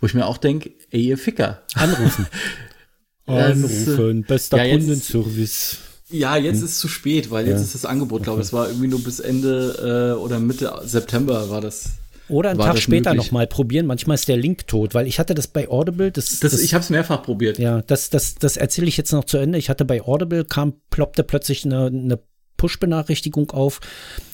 Wo 0.00 0.06
ich 0.06 0.14
mir 0.14 0.26
auch 0.26 0.38
denke, 0.38 0.70
ey, 0.90 1.02
ihr 1.02 1.18
Ficker. 1.18 1.62
Anrufen. 1.74 2.26
Anrufen, 3.26 4.22
bester 4.22 4.64
ja, 4.64 4.76
Kundenservice. 4.76 5.78
Ja, 6.10 6.36
jetzt 6.36 6.58
hm. 6.58 6.64
ist 6.64 6.70
es 6.72 6.78
zu 6.78 6.88
spät, 6.88 7.30
weil 7.30 7.46
jetzt 7.46 7.60
ist 7.60 7.74
das 7.74 7.84
Angebot, 7.84 8.22
glaube 8.22 8.40
ich, 8.40 8.46
es 8.46 8.52
war 8.52 8.68
irgendwie 8.68 8.88
nur 8.88 9.02
bis 9.04 9.20
Ende 9.20 10.14
äh, 10.16 10.18
oder 10.18 10.40
Mitte 10.40 10.72
September 10.84 11.50
war 11.50 11.60
das. 11.60 11.90
Oder 12.28 12.50
einen 12.50 12.60
Tag 12.60 12.78
später 12.78 13.14
nochmal 13.14 13.46
probieren. 13.46 13.86
Manchmal 13.86 14.14
ist 14.14 14.28
der 14.28 14.36
Link 14.36 14.66
tot, 14.66 14.94
weil 14.94 15.06
ich 15.06 15.18
hatte 15.18 15.34
das 15.34 15.46
bei 15.46 15.68
Audible. 15.68 16.10
Das, 16.10 16.40
das, 16.40 16.52
das 16.52 16.60
ich 16.60 16.74
habe 16.74 16.82
es 16.82 16.90
mehrfach 16.90 17.22
probiert. 17.22 17.58
Ja, 17.58 17.82
das, 17.82 18.10
das, 18.10 18.34
das 18.34 18.56
erzähle 18.56 18.86
ich 18.86 18.96
jetzt 18.96 19.12
noch 19.12 19.24
zu 19.24 19.38
Ende. 19.38 19.58
Ich 19.58 19.70
hatte 19.70 19.84
bei 19.84 20.02
Audible, 20.02 20.44
kam, 20.44 20.74
ploppte 20.90 21.24
plötzlich 21.24 21.64
eine, 21.64 21.86
eine 21.86 22.18
Push-Benachrichtigung 22.58 23.50
auf. 23.50 23.80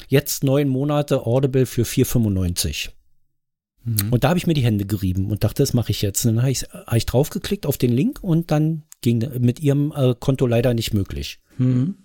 Jetzt 0.09 0.43
neun 0.43 0.69
Monate 0.69 1.25
Audible 1.25 1.67
für 1.67 1.83
4,95. 1.83 2.91
Mhm. 3.85 4.13
Und 4.13 4.25
da 4.25 4.31
habe 4.31 4.39
ich 4.39 4.47
mir 4.47 4.55
die 4.55 4.65
Hände 4.65 4.87
gerieben 4.87 5.31
und 5.31 5.45
dachte, 5.45 5.63
das 5.63 5.75
mache 5.75 5.91
ich 5.91 6.03
jetzt. 6.03 6.25
Und 6.25 6.37
dann 6.37 6.43
habe 6.43 6.53
ich, 6.53 6.63
hab 6.63 6.95
ich 6.95 7.07
draufgeklickt 7.07 7.67
auf 7.67 7.79
den 7.79 7.93
Link 7.93 8.23
und 8.23 8.51
dann 8.51 8.83
ging 9.03 9.29
mit 9.39 9.61
ihrem 9.61 9.93
äh, 9.95 10.15
Konto 10.19 10.47
leider 10.47 10.75
nicht 10.75 10.95
möglich. 10.95 11.41
Mhm. 11.59 11.97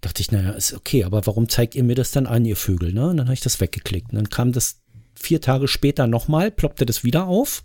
Dachte 0.00 0.22
ich, 0.22 0.32
naja, 0.32 0.50
ist 0.50 0.72
okay, 0.72 1.04
aber 1.04 1.26
warum 1.26 1.48
zeigt 1.48 1.74
ihr 1.74 1.84
mir 1.84 1.94
das 1.94 2.10
dann 2.10 2.26
an, 2.26 2.44
ihr 2.44 2.56
Vögel? 2.56 2.92
Ne? 2.92 3.08
Und 3.08 3.18
dann 3.18 3.26
habe 3.26 3.34
ich 3.34 3.40
das 3.40 3.60
weggeklickt. 3.60 4.12
Und 4.12 4.16
dann 4.16 4.30
kam 4.30 4.52
das 4.52 4.80
vier 5.14 5.40
Tage 5.40 5.68
später 5.68 6.06
nochmal, 6.06 6.50
ploppte 6.50 6.86
das 6.86 7.04
wieder 7.04 7.26
auf. 7.26 7.64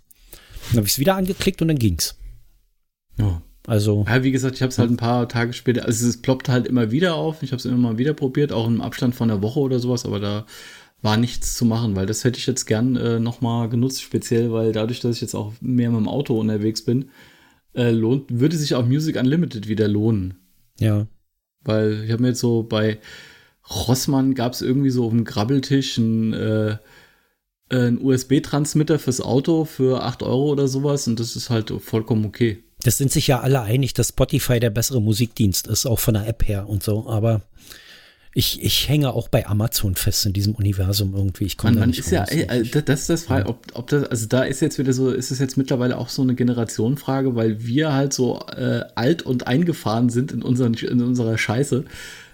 Dann 0.68 0.78
habe 0.78 0.86
ich 0.86 0.92
es 0.92 0.98
wieder 0.98 1.16
angeklickt 1.16 1.62
und 1.62 1.68
dann 1.68 1.78
ging's. 1.78 2.16
Ja. 3.18 3.42
Also. 3.66 4.04
Ja, 4.06 4.22
wie 4.22 4.30
gesagt, 4.30 4.56
ich 4.56 4.62
habe 4.62 4.70
es 4.70 4.78
halt 4.78 4.90
ein 4.90 4.96
paar 4.96 5.28
Tage 5.28 5.52
später, 5.52 5.86
also 5.86 6.06
es 6.06 6.22
ploppt 6.22 6.48
halt 6.48 6.66
immer 6.66 6.92
wieder 6.92 7.16
auf. 7.16 7.42
Ich 7.42 7.50
habe 7.50 7.58
es 7.58 7.64
immer 7.64 7.76
mal 7.76 7.98
wieder 7.98 8.14
probiert, 8.14 8.52
auch 8.52 8.66
im 8.66 8.80
Abstand 8.80 9.14
von 9.16 9.30
einer 9.30 9.42
Woche 9.42 9.58
oder 9.58 9.80
sowas, 9.80 10.04
aber 10.04 10.20
da 10.20 10.46
war 11.02 11.16
nichts 11.16 11.56
zu 11.56 11.64
machen, 11.64 11.94
weil 11.94 12.06
das 12.06 12.24
hätte 12.24 12.38
ich 12.38 12.46
jetzt 12.46 12.64
gern 12.66 12.96
äh, 12.96 13.20
nochmal 13.20 13.68
genutzt, 13.68 14.02
speziell, 14.02 14.52
weil 14.52 14.72
dadurch, 14.72 15.00
dass 15.00 15.16
ich 15.16 15.20
jetzt 15.22 15.34
auch 15.34 15.52
mehr 15.60 15.90
mit 15.90 16.00
dem 16.00 16.08
Auto 16.08 16.38
unterwegs 16.38 16.82
bin, 16.82 17.10
äh, 17.74 17.90
lohnt, 17.90 18.24
würde 18.28 18.56
sich 18.56 18.74
auch 18.74 18.86
Music 18.86 19.16
Unlimited 19.16 19.68
wieder 19.68 19.88
lohnen. 19.88 20.34
Ja. 20.80 21.06
Weil 21.62 22.04
ich 22.04 22.12
habe 22.12 22.22
mir 22.22 22.28
jetzt 22.28 22.40
so 22.40 22.62
bei 22.62 22.98
Rossmann 23.68 24.34
gab 24.34 24.52
es 24.52 24.62
irgendwie 24.62 24.90
so 24.90 25.04
auf 25.06 25.10
dem 25.10 25.24
Grabbeltisch 25.24 25.98
ein, 25.98 26.32
äh, 26.32 26.76
ein 27.68 27.98
USB-Transmitter 28.00 28.98
fürs 28.98 29.20
Auto 29.20 29.64
für 29.64 30.02
8 30.02 30.22
Euro 30.22 30.52
oder 30.52 30.68
sowas 30.68 31.08
und 31.08 31.18
das 31.18 31.36
ist 31.36 31.50
halt 31.50 31.72
vollkommen 31.80 32.24
okay. 32.24 32.62
Das 32.82 32.98
sind 32.98 33.10
sich 33.10 33.26
ja 33.26 33.40
alle 33.40 33.62
einig, 33.62 33.94
dass 33.94 34.10
Spotify 34.10 34.60
der 34.60 34.70
bessere 34.70 35.02
Musikdienst 35.02 35.66
ist, 35.66 35.86
auch 35.86 35.98
von 35.98 36.14
der 36.14 36.28
App 36.28 36.46
her 36.46 36.68
und 36.68 36.82
so, 36.82 37.08
aber 37.08 37.42
Ich, 38.38 38.62
ich 38.62 38.86
hänge 38.86 39.14
auch 39.14 39.28
bei 39.28 39.46
Amazon 39.46 39.94
fest 39.94 40.26
in 40.26 40.34
diesem 40.34 40.54
Universum 40.54 41.14
irgendwie. 41.14 41.44
Ich 41.44 41.56
komme 41.56 41.76
da 41.76 41.86
nicht 41.86 42.00
ist 42.00 42.10
ja, 42.10 42.20
raus. 42.20 42.28
ey, 42.30 42.42
äh, 42.42 42.82
das 42.82 43.00
ist 43.00 43.08
das 43.08 43.22
Frage, 43.22 43.48
ob, 43.48 43.64
ob 43.72 43.86
das, 43.86 44.04
also 44.04 44.26
da 44.26 44.42
ist 44.42 44.60
jetzt 44.60 44.78
wieder 44.78 44.92
so, 44.92 45.10
ist 45.10 45.30
es 45.30 45.38
jetzt 45.38 45.56
mittlerweile 45.56 45.96
auch 45.96 46.10
so 46.10 46.20
eine 46.20 46.34
Generationenfrage, 46.34 47.34
weil 47.34 47.64
wir 47.64 47.94
halt 47.94 48.12
so 48.12 48.44
äh, 48.54 48.80
alt 48.94 49.22
und 49.22 49.46
eingefahren 49.46 50.10
sind 50.10 50.32
in, 50.32 50.42
unseren, 50.42 50.74
in 50.74 51.00
unserer 51.00 51.38
Scheiße, 51.38 51.86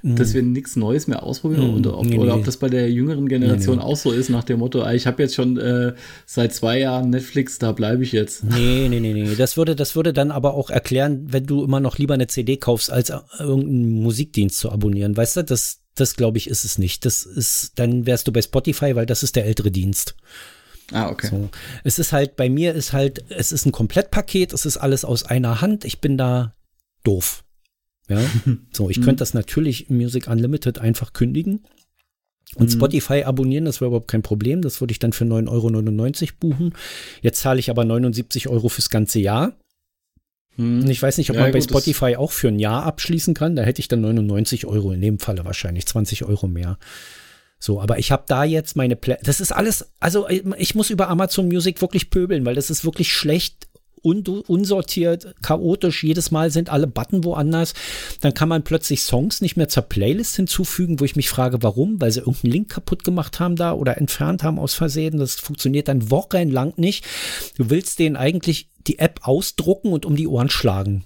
dass 0.03 0.35
wir 0.35 0.43
nichts 0.43 0.75
Neues 0.75 1.07
mehr 1.07 1.23
ausprobieren 1.23 1.71
Mm, 1.71 1.75
und 1.75 1.87
ob, 1.87 2.05
nee, 2.07 2.19
oder 2.19 2.35
nee. 2.35 2.41
ob 2.41 2.45
das 2.45 2.57
bei 2.57 2.69
der 2.69 2.91
jüngeren 2.91 3.29
Generation 3.29 3.77
Nee, 3.77 3.83
auch 3.85 3.97
so 3.97 4.11
ist, 4.11 4.31
nach 4.31 4.43
dem 4.45 4.59
Motto, 4.59 4.83
ey, 4.83 4.97
ich 4.97 5.07
habe 5.07 5.23
jetzt 5.23 5.35
schon 5.35 5.59
äh, 5.59 5.95
seit 6.27 6.53
zwei 6.53 6.81
Jahren 6.81 7.11
Netflix, 7.11 7.59
da 7.59 7.73
bleibe 7.73 8.03
ich 8.03 8.13
jetzt. 8.13 8.43
Nee, 8.43 8.89
nee, 8.89 9.01
nee, 9.01 9.13
nee. 9.13 9.35
Das 9.37 9.57
würde, 9.57 9.77
das 9.77 9.95
würde 9.95 10.13
dann 10.13 10.31
aber 10.33 10.55
auch 10.55 10.71
erklären, 10.71 11.27
wenn 11.33 11.47
du 11.47 11.63
immer 11.63 11.79
noch 11.79 11.99
lieber 11.99 12.15
eine 12.15 12.27
CD 12.27 12.57
kaufst, 12.57 12.91
als 12.91 13.11
äh, 13.11 13.19
irgendeinen 13.39 14.03
Musikdienst 14.03 14.59
zu 14.59 14.73
abonnieren. 14.73 15.17
Weißt 15.17 15.37
du, 15.37 15.45
das, 15.45 15.81
das 15.95 16.17
glaube 16.17 16.39
ich, 16.39 16.49
ist 16.49 16.65
es 16.65 16.79
nicht. 16.79 17.05
Das 17.05 17.23
ist, 17.25 17.73
dann 17.77 18.07
wärst 18.07 18.27
du 18.27 18.33
bei 18.33 18.43
Spotify, 18.43 18.97
weil 18.97 19.07
das 19.07 19.23
ist 19.23 19.37
der 19.37 19.47
ältere 19.47 19.71
Dienst. 19.71 20.17
Ah, 20.91 21.11
okay. 21.11 21.29
So. 21.31 21.49
Es 21.85 21.99
ist 21.99 22.13
halt, 22.13 22.37
bei 22.37 22.49
mir 22.51 22.75
ist 22.75 22.93
halt, 22.93 23.25
es 23.29 23.53
ist 23.53 23.67
ein 23.67 23.73
Komplettpaket, 23.73 24.53
es 24.53 24.67
ist 24.67 24.79
alles 24.79 25.05
aus 25.05 25.25
einer 25.25 25.61
Hand. 25.61 25.85
Ich 25.85 26.01
bin 26.01 26.19
da 26.19 26.55
doof. 27.05 27.45
Ja, 28.13 28.21
so, 28.73 28.89
ich 28.91 29.01
könnte 29.01 29.17
das 29.21 29.35
natürlich 29.35 29.89
Music 29.91 30.27
Unlimited 30.29 30.79
einfach 30.79 31.13
kündigen 31.13 31.61
und 32.57 32.71
Spotify 32.71 33.23
abonnieren, 33.25 33.65
das 33.65 33.81
wäre 33.81 33.89
überhaupt 33.89 34.09
kein 34.09 34.23
Problem. 34.23 34.61
Das 34.63 34.81
würde 34.81 34.93
ich 34.93 34.99
dann 34.99 35.13
für 35.13 35.25
9,99 35.25 35.49
Euro 36.23 36.33
buchen. 36.41 36.75
Jetzt 37.23 37.41
zahle 37.41 37.59
ich 37.61 37.71
aber 37.71 37.85
79 37.85 38.49
Euro 38.49 38.69
fürs 38.69 38.91
ganze 38.91 39.21
Jahr. 39.21 39.57
Und 40.59 40.89
ich 40.91 41.01
weiß 41.01 41.17
nicht, 41.17 41.31
ob 41.31 41.37
Ja, 41.37 41.43
man 41.43 41.53
bei 41.53 41.61
gut, 41.61 41.71
das- 41.71 41.83
Spotify 41.83 42.17
auch 42.17 42.31
für 42.31 42.49
ein 42.49 42.59
Jahr 42.59 42.83
abschließen 42.83 43.33
kann. 43.33 43.57
Da 43.57 43.63
hätte 43.63 43.81
ich 43.81 43.89
dann 43.89 44.03
99 44.03 44.67
Euro, 44.67 44.93
in 44.93 45.01
dem 45.01 45.19
Falle 45.19 45.47
wahrscheinlich 45.47 45.87
20 45.87 46.25
Euro 46.25 46.47
mehr. 46.47 46.79
So, 47.59 47.81
aber 47.81 47.99
ich 47.99 48.13
habe 48.13 48.25
da 48.27 48.45
jetzt 48.45 48.77
meine 48.77 48.97
Plä 48.97 49.17
Das 49.23 49.41
ist 49.41 49.53
alles, 49.53 49.91
also 50.01 50.29
ich 50.29 50.75
muss 50.75 50.91
über 50.91 51.09
Amazon 51.09 51.47
Music 51.49 51.81
wirklich 51.81 52.11
pöbeln, 52.11 52.45
weil 52.45 52.55
das 52.57 52.69
ist 52.69 52.85
wirklich 52.85 53.11
schlecht 53.13 53.67
un 54.03 54.23
unsortiert, 54.23 55.35
chaotisch. 55.43 56.05
Jedes 56.05 56.31
Mal 56.31 56.51
sind 56.51 56.71
alle 56.71 56.87
Button 56.87 57.25
woanders. 57.25 57.75
Dann 58.21 58.35
kann 58.35 58.49
man 58.49 58.65
plötzlich 58.65 59.03
Songs 59.03 59.41
nicht 59.41 59.57
mehr 59.57 59.69
zur 59.69 59.85
Playlist 59.85 60.37
hinzufügen, 60.37 61.01
wo 61.01 61.05
ich 61.05 61.17
mich 61.17 61.29
frage, 61.29 61.63
warum? 61.63 62.01
Weil 62.01 62.11
sie 62.11 62.21
irgendeinen 62.21 62.53
Link 62.53 62.69
kaputt 62.71 63.05
gemacht 63.05 63.41
haben 63.41 63.57
da 63.57 63.73
oder 63.73 63.99
entfernt 63.99 64.43
haben 64.43 64.59
aus 64.59 64.75
Versehen. 64.75 65.19
Das 65.19 65.35
funktioniert 65.35 65.89
dann 65.89 66.11
wochenlang 66.11 66.75
nicht. 66.77 67.05
Du 67.57 67.71
willst 67.71 67.99
den 67.99 68.17
eigentlich 68.17 68.69
die 68.87 68.99
App 68.99 69.21
ausdrucken 69.23 69.93
und 69.93 70.05
um 70.05 70.17
die 70.17 70.27
Ohren 70.27 70.51
schlagen. 70.51 71.05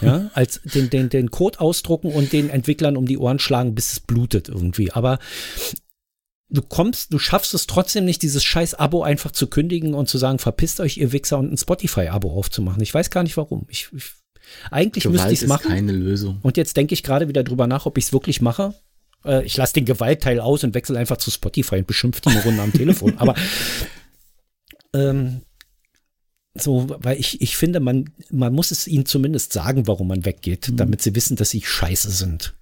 Ja, 0.00 0.30
als 0.34 0.60
den, 0.62 0.90
den, 0.90 1.08
den 1.08 1.30
Code 1.30 1.60
ausdrucken 1.60 2.10
und 2.12 2.32
den 2.32 2.50
Entwicklern 2.50 2.96
um 2.96 3.06
die 3.06 3.18
Ohren 3.18 3.38
schlagen, 3.38 3.74
bis 3.74 3.92
es 3.92 4.00
blutet 4.00 4.48
irgendwie. 4.48 4.92
Aber 4.92 5.18
du 6.50 6.62
kommst, 6.62 7.12
du 7.12 7.18
schaffst 7.18 7.54
es 7.54 7.66
trotzdem 7.66 8.04
nicht, 8.04 8.22
dieses 8.22 8.44
scheiß 8.44 8.74
Abo 8.74 9.02
einfach 9.02 9.32
zu 9.32 9.46
kündigen 9.48 9.94
und 9.94 10.08
zu 10.08 10.18
sagen, 10.18 10.38
verpisst 10.38 10.80
euch, 10.80 10.96
ihr 10.96 11.12
Wichser, 11.12 11.38
und 11.38 11.52
ein 11.52 11.58
Spotify-Abo 11.58 12.30
aufzumachen. 12.30 12.82
Ich 12.82 12.94
weiß 12.94 13.10
gar 13.10 13.22
nicht 13.22 13.36
warum. 13.36 13.66
Ich, 13.68 13.88
ich 13.94 14.12
eigentlich 14.70 15.04
müsste 15.04 15.18
Gewalt 15.18 15.32
ich 15.32 15.38
es 15.38 15.42
ist 15.42 15.48
machen. 15.48 15.68
keine 15.68 15.92
Lösung. 15.92 16.38
Und 16.42 16.56
jetzt 16.56 16.76
denke 16.76 16.94
ich 16.94 17.02
gerade 17.02 17.28
wieder 17.28 17.44
drüber 17.44 17.66
nach, 17.66 17.86
ob 17.86 17.98
ich 17.98 18.04
es 18.04 18.12
wirklich 18.12 18.40
mache. 18.40 18.74
Äh, 19.24 19.44
ich 19.44 19.56
lasse 19.56 19.74
den 19.74 19.84
Gewaltteil 19.84 20.40
aus 20.40 20.64
und 20.64 20.74
wechsle 20.74 20.98
einfach 20.98 21.18
zu 21.18 21.30
Spotify 21.30 21.76
und 21.76 21.86
beschimpfe 21.86 22.22
die 22.22 22.30
eine 22.30 22.42
Runde 22.42 22.62
am 22.62 22.72
Telefon. 22.72 23.18
Aber 23.18 23.34
ähm, 24.94 25.42
so, 26.54 26.86
weil 26.88 27.18
ich, 27.18 27.40
ich 27.40 27.56
finde, 27.56 27.80
man, 27.80 28.10
man 28.30 28.54
muss 28.54 28.70
es 28.70 28.86
ihnen 28.86 29.06
zumindest 29.06 29.52
sagen, 29.52 29.86
warum 29.86 30.08
man 30.08 30.24
weggeht, 30.24 30.72
damit 30.74 31.02
sie 31.02 31.14
wissen, 31.14 31.36
dass 31.36 31.50
sie 31.50 31.62
scheiße 31.62 32.10
sind. 32.10 32.54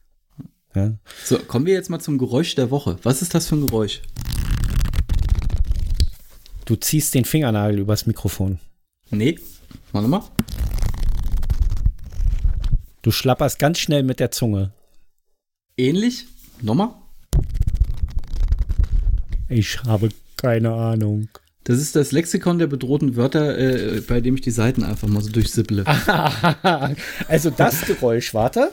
Ja. 0.77 0.93
So, 1.25 1.39
kommen 1.39 1.65
wir 1.65 1.73
jetzt 1.73 1.89
mal 1.89 2.01
zum 2.01 2.19
Geräusch 2.19 2.55
der 2.55 2.71
Woche. 2.71 2.99
Was 3.03 3.23
ist 3.23 3.35
das 3.35 3.49
für 3.49 3.57
ein 3.57 3.67
Geräusch? 3.67 4.03
Du 6.67 6.77
ziehst 6.77 7.15
den 7.15 7.25
Fingernagel 7.25 7.79
übers 7.79 8.05
Mikrofon. 8.05 8.59
Nee, 9.09 9.39
mal 9.95 10.03
nochmal. 10.03 10.21
Du 13.01 13.11
schlapperst 13.11 13.59
ganz 13.59 13.79
schnell 13.79 14.03
mit 14.03 14.21
der 14.21 14.31
Zunge. 14.31 14.73
Ähnlich. 15.79 16.27
Nochmal. 16.61 16.91
Ich 19.49 19.83
habe 19.85 20.11
keine 20.37 20.75
Ahnung. 20.75 21.31
Das 21.65 21.79
ist 21.79 21.97
das 21.97 22.13
Lexikon 22.13 22.59
der 22.59 22.67
bedrohten 22.67 23.17
Wörter, 23.17 23.59
äh, 23.59 24.03
bei 24.03 24.21
dem 24.21 24.35
ich 24.35 24.43
die 24.43 24.51
Seiten 24.51 24.85
einfach 24.85 25.09
mal 25.09 25.23
so 25.23 25.31
durchsipple. 25.31 25.85
also 27.29 27.49
das 27.49 27.87
Geräusch, 27.87 28.35
warte. 28.35 28.73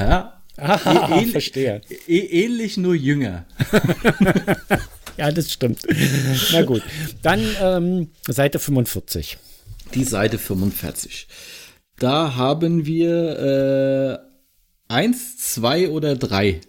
Ja. 0.00 0.42
Ah, 0.56 1.08
ähnlich, 1.18 1.30
verstehe. 1.32 1.80
Ä- 2.08 2.28
ähnlich, 2.30 2.76
nur 2.76 2.94
jünger. 2.94 3.46
Ja, 5.16 5.30
das 5.30 5.52
stimmt. 5.52 5.82
Na 6.52 6.62
gut. 6.62 6.82
Dann 7.20 7.44
ähm, 7.60 8.08
Seite 8.26 8.58
45. 8.58 9.36
Die 9.94 10.04
Seite 10.04 10.38
45. 10.38 11.28
Da 11.98 12.36
haben 12.36 12.86
wir 12.86 14.22
äh, 14.88 14.92
eins, 14.94 15.36
zwei 15.36 15.90
oder 15.90 16.16
drei. 16.16 16.62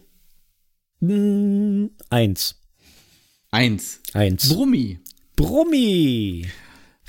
Hm, 1.00 1.92
eins. 2.10 2.56
Eins. 3.52 4.02
Eins. 4.12 4.50
Brummi. 4.50 5.00
Brummi. 5.38 6.46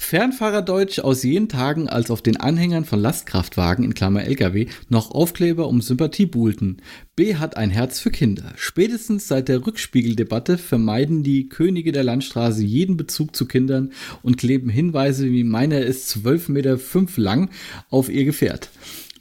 Fernfahrerdeutsch 0.03 0.99
aus 0.99 1.23
jenen 1.23 1.49
Tagen, 1.49 1.89
als 1.89 2.11
auf 2.11 2.21
den 2.21 2.37
Anhängern 2.37 2.85
von 2.85 3.01
Lastkraftwagen 3.01 3.85
in 3.85 3.95
Klammer 3.95 4.25
LKW 4.25 4.67
noch 4.91 5.11
Aufkleber 5.13 5.69
um 5.69 5.81
Sympathie 5.81 6.27
buhlten. 6.27 6.83
B 7.17 7.37
hat 7.37 7.57
ein 7.57 7.71
Herz 7.71 7.99
für 8.01 8.11
Kinder. 8.11 8.53
Spätestens 8.57 9.29
seit 9.29 9.49
der 9.49 9.65
Rückspiegeldebatte 9.65 10.59
vermeiden 10.59 11.23
die 11.23 11.49
Könige 11.49 11.93
der 11.93 12.05
Landstraße 12.05 12.63
jeden 12.63 12.99
Bezug 12.99 13.35
zu 13.35 13.47
Kindern 13.47 13.93
und 14.23 14.37
kleben 14.37 14.69
Hinweise 14.69 15.31
wie 15.31 15.45
meiner 15.45 15.81
ist 15.81 16.15
12,5 16.15 16.51
Meter 16.51 16.79
lang 17.17 17.51
auf 17.89 18.11
ihr 18.11 18.25
Gefährt. 18.25 18.71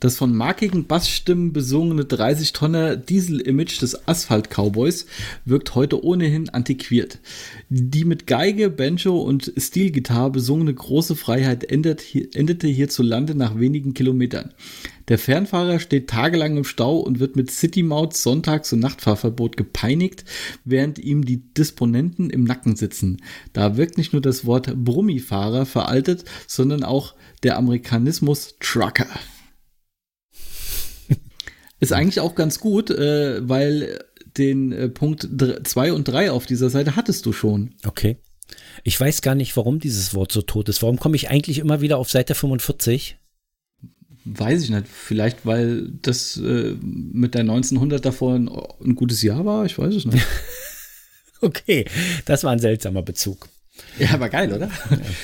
Das 0.01 0.17
von 0.17 0.35
markigen 0.35 0.87
Bassstimmen 0.87 1.53
besungene 1.53 2.01
30-Tonner 2.01 2.95
Diesel-Image 2.95 3.79
des 3.83 4.07
Asphalt-Cowboys 4.07 5.05
wirkt 5.45 5.75
heute 5.75 6.03
ohnehin 6.03 6.49
antiquiert. 6.49 7.19
Die 7.69 8.03
mit 8.03 8.25
Geige, 8.25 8.71
Banjo 8.71 9.21
und 9.21 9.53
Stilgitarre 9.57 10.31
besungene 10.31 10.73
große 10.73 11.15
Freiheit 11.15 11.63
endet 11.65 12.03
endete 12.33 12.67
hierzulande 12.67 13.35
nach 13.35 13.59
wenigen 13.59 13.93
Kilometern. 13.93 14.55
Der 15.07 15.19
Fernfahrer 15.19 15.79
steht 15.79 16.09
tagelang 16.09 16.57
im 16.57 16.63
Stau 16.63 16.97
und 16.97 17.19
wird 17.19 17.35
mit 17.35 17.51
City-Maut, 17.51 18.15
Sonntags- 18.15 18.73
und 18.73 18.79
Nachtfahrverbot 18.79 19.55
gepeinigt, 19.55 20.25
während 20.65 20.97
ihm 20.97 21.25
die 21.25 21.43
Disponenten 21.53 22.31
im 22.31 22.43
Nacken 22.43 22.75
sitzen. 22.75 23.17
Da 23.53 23.77
wirkt 23.77 23.99
nicht 23.99 24.13
nur 24.13 24.21
das 24.23 24.47
Wort 24.47 24.75
Brummifahrer 24.83 25.67
veraltet, 25.67 26.25
sondern 26.47 26.83
auch 26.83 27.13
der 27.43 27.55
Amerikanismus 27.59 28.55
Trucker. 28.59 29.05
Ist 31.81 31.91
eigentlich 31.91 32.21
auch 32.21 32.35
ganz 32.35 32.59
gut, 32.61 32.89
äh, 32.89 33.47
weil 33.47 33.99
den 34.37 34.71
äh, 34.71 34.87
Punkt 34.87 35.27
2 35.63 35.91
und 35.91 36.05
3 36.07 36.31
auf 36.31 36.45
dieser 36.45 36.69
Seite 36.69 36.95
hattest 36.95 37.25
du 37.25 37.33
schon. 37.33 37.73
Okay. 37.85 38.15
Ich 38.83 38.99
weiß 38.99 39.21
gar 39.21 39.35
nicht, 39.35 39.57
warum 39.57 39.79
dieses 39.79 40.13
Wort 40.13 40.31
so 40.31 40.41
tot 40.41 40.69
ist. 40.69 40.81
Warum 40.81 40.97
komme 40.99 41.15
ich 41.17 41.29
eigentlich 41.29 41.57
immer 41.59 41.81
wieder 41.81 41.97
auf 41.97 42.09
Seite 42.09 42.33
45? 42.35 43.17
Weiß 44.23 44.63
ich 44.63 44.69
nicht. 44.69 44.85
Vielleicht, 44.87 45.45
weil 45.45 45.89
das 46.01 46.37
äh, 46.37 46.75
mit 46.81 47.33
der 47.33 47.41
1900 47.41 48.05
davor 48.05 48.35
ein, 48.35 48.47
ein 48.83 48.95
gutes 48.95 49.21
Jahr 49.21 49.43
war. 49.45 49.65
Ich 49.65 49.77
weiß 49.77 49.93
es 49.95 50.05
nicht. 50.05 50.25
Okay, 51.43 51.85
das 52.25 52.43
war 52.43 52.51
ein 52.51 52.59
seltsamer 52.59 53.01
Bezug. 53.01 53.49
ja, 53.97 54.11
aber 54.13 54.29
geil, 54.29 54.53
oder? 54.53 54.69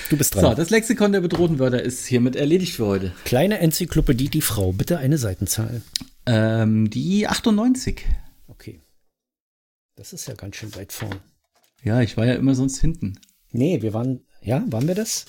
Du 0.09 0.17
bist 0.17 0.33
So, 0.33 0.41
dran. 0.41 0.55
das 0.55 0.71
Lexikon 0.71 1.11
der 1.11 1.21
bedrohten 1.21 1.59
Wörter 1.59 1.79
ist 1.83 2.07
hiermit 2.07 2.35
erledigt 2.35 2.73
für 2.73 2.87
heute. 2.87 3.11
Kleine 3.23 3.59
Enzyklopädie, 3.59 4.29
die 4.29 4.41
Frau. 4.41 4.71
Bitte 4.73 4.97
eine 4.97 5.19
Seitenzahl. 5.19 5.83
Ähm, 6.27 6.89
die 6.89 7.27
98. 7.27 8.05
Okay. 8.47 8.81
Das 9.95 10.13
ist 10.13 10.27
ja 10.27 10.33
ganz 10.35 10.55
schön 10.57 10.75
weit 10.75 10.91
vorn. 10.93 11.15
Ja, 11.83 12.01
ich 12.01 12.17
war 12.17 12.25
ja 12.25 12.33
immer 12.35 12.53
sonst 12.55 12.79
hinten. 12.79 13.19
Nee, 13.51 13.81
wir 13.81 13.93
waren, 13.93 14.21
ja, 14.41 14.63
waren 14.67 14.87
wir 14.87 14.95
das? 14.95 15.25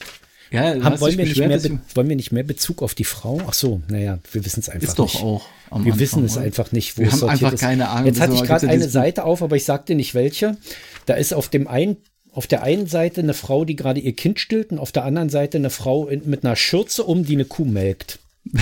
Ja, 0.50 0.62
Haben, 0.82 0.98
wollen, 1.00 1.18
wir 1.18 1.26
nicht 1.26 1.36
mehr, 1.38 1.58
Be- 1.58 1.78
wollen 1.94 2.08
wir 2.08 2.16
nicht 2.16 2.32
mehr 2.32 2.42
Bezug 2.42 2.82
auf 2.82 2.94
die 2.94 3.04
Frau? 3.04 3.38
Ach 3.46 3.52
so, 3.52 3.82
naja, 3.88 4.18
wir 4.32 4.44
wissen 4.46 4.60
es 4.60 4.68
einfach 4.70 4.88
ist 4.88 4.98
doch 4.98 5.12
nicht. 5.12 5.22
auch. 5.22 5.46
am 5.70 5.84
Wir 5.84 5.92
Anfang, 5.92 6.00
wissen 6.00 6.24
es 6.24 6.36
oder? 6.36 6.46
einfach 6.46 6.72
nicht, 6.72 6.96
wo 6.96 7.02
Wir 7.02 7.08
es 7.08 7.20
haben 7.22 7.28
einfach 7.28 7.52
ist. 7.52 7.60
keine 7.60 7.88
Ahnung. 7.90 8.06
Jetzt 8.06 8.20
hatte 8.20 8.32
ich 8.34 8.42
gerade 8.44 8.66
eine 8.68 8.88
Seite 8.88 9.24
auf, 9.24 9.42
aber 9.42 9.56
ich 9.56 9.64
sagte 9.66 9.94
nicht 9.94 10.14
welche. 10.14 10.56
Da 11.04 11.14
ist 11.14 11.34
auf 11.34 11.48
dem 11.50 11.68
einen, 11.68 11.98
auf 12.32 12.46
der 12.46 12.62
einen 12.62 12.86
Seite 12.86 13.20
eine 13.20 13.34
Frau, 13.34 13.66
die 13.66 13.76
gerade 13.76 14.00
ihr 14.00 14.14
Kind 14.16 14.40
stillt, 14.40 14.72
und 14.72 14.78
auf 14.78 14.90
der 14.90 15.04
anderen 15.04 15.28
Seite 15.28 15.58
eine 15.58 15.68
Frau 15.70 16.08
in, 16.08 16.28
mit 16.28 16.44
einer 16.46 16.56
Schürze 16.56 17.04
um, 17.04 17.24
die 17.26 17.34
eine 17.34 17.44
Kuh 17.44 17.66
melkt. 17.66 18.18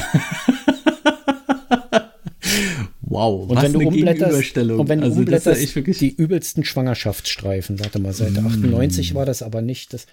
Wow, 3.09 3.49
Und 3.49 3.57
was 3.57 3.65
wenn 3.65 3.73
du 3.73 3.81
eine 3.81 3.89
umblätterst, 3.89 4.57
und 4.59 4.89
wenn 4.89 5.01
du 5.01 5.07
also, 5.07 5.19
umblätterst, 5.21 5.77
die 6.01 6.15
übelsten 6.15 6.65
Schwangerschaftsstreifen. 6.65 7.79
Warte 7.79 8.01
mal, 8.01 8.13
Seite 8.13 8.43
Mm. 8.43 8.47
98 8.49 9.15
war 9.15 9.25
das 9.25 9.43
aber 9.43 9.63
nicht. 9.63 9.93
Das, 9.93 10.07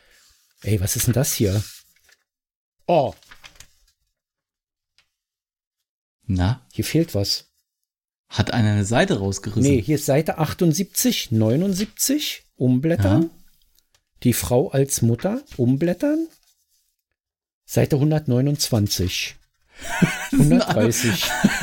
ey, 0.62 0.80
was 0.80 0.96
ist 0.96 1.08
denn 1.08 1.14
das 1.14 1.34
hier? 1.34 1.64
Oh, 2.86 3.14
Na? 6.28 6.62
Hier 6.72 6.86
fehlt 6.86 7.16
was. 7.16 7.50
Hat 8.30 8.52
einer 8.52 8.72
eine 8.72 8.86
Seite 8.86 9.20
rausgerissen? 9.20 9.64
Nee, 9.64 9.82
hier 9.82 9.96
ist 9.96 10.06
Seite 10.06 10.38
78, 10.38 11.32
79, 11.32 12.44
umblättern. 12.56 13.24
Ja. 13.24 13.30
Die 14.24 14.34
Frau 14.34 14.70
als 14.70 15.02
Mutter, 15.02 15.44
umblättern. 15.58 16.28
Seite 17.66 17.98
129. 17.98 19.36
130. 20.32 21.26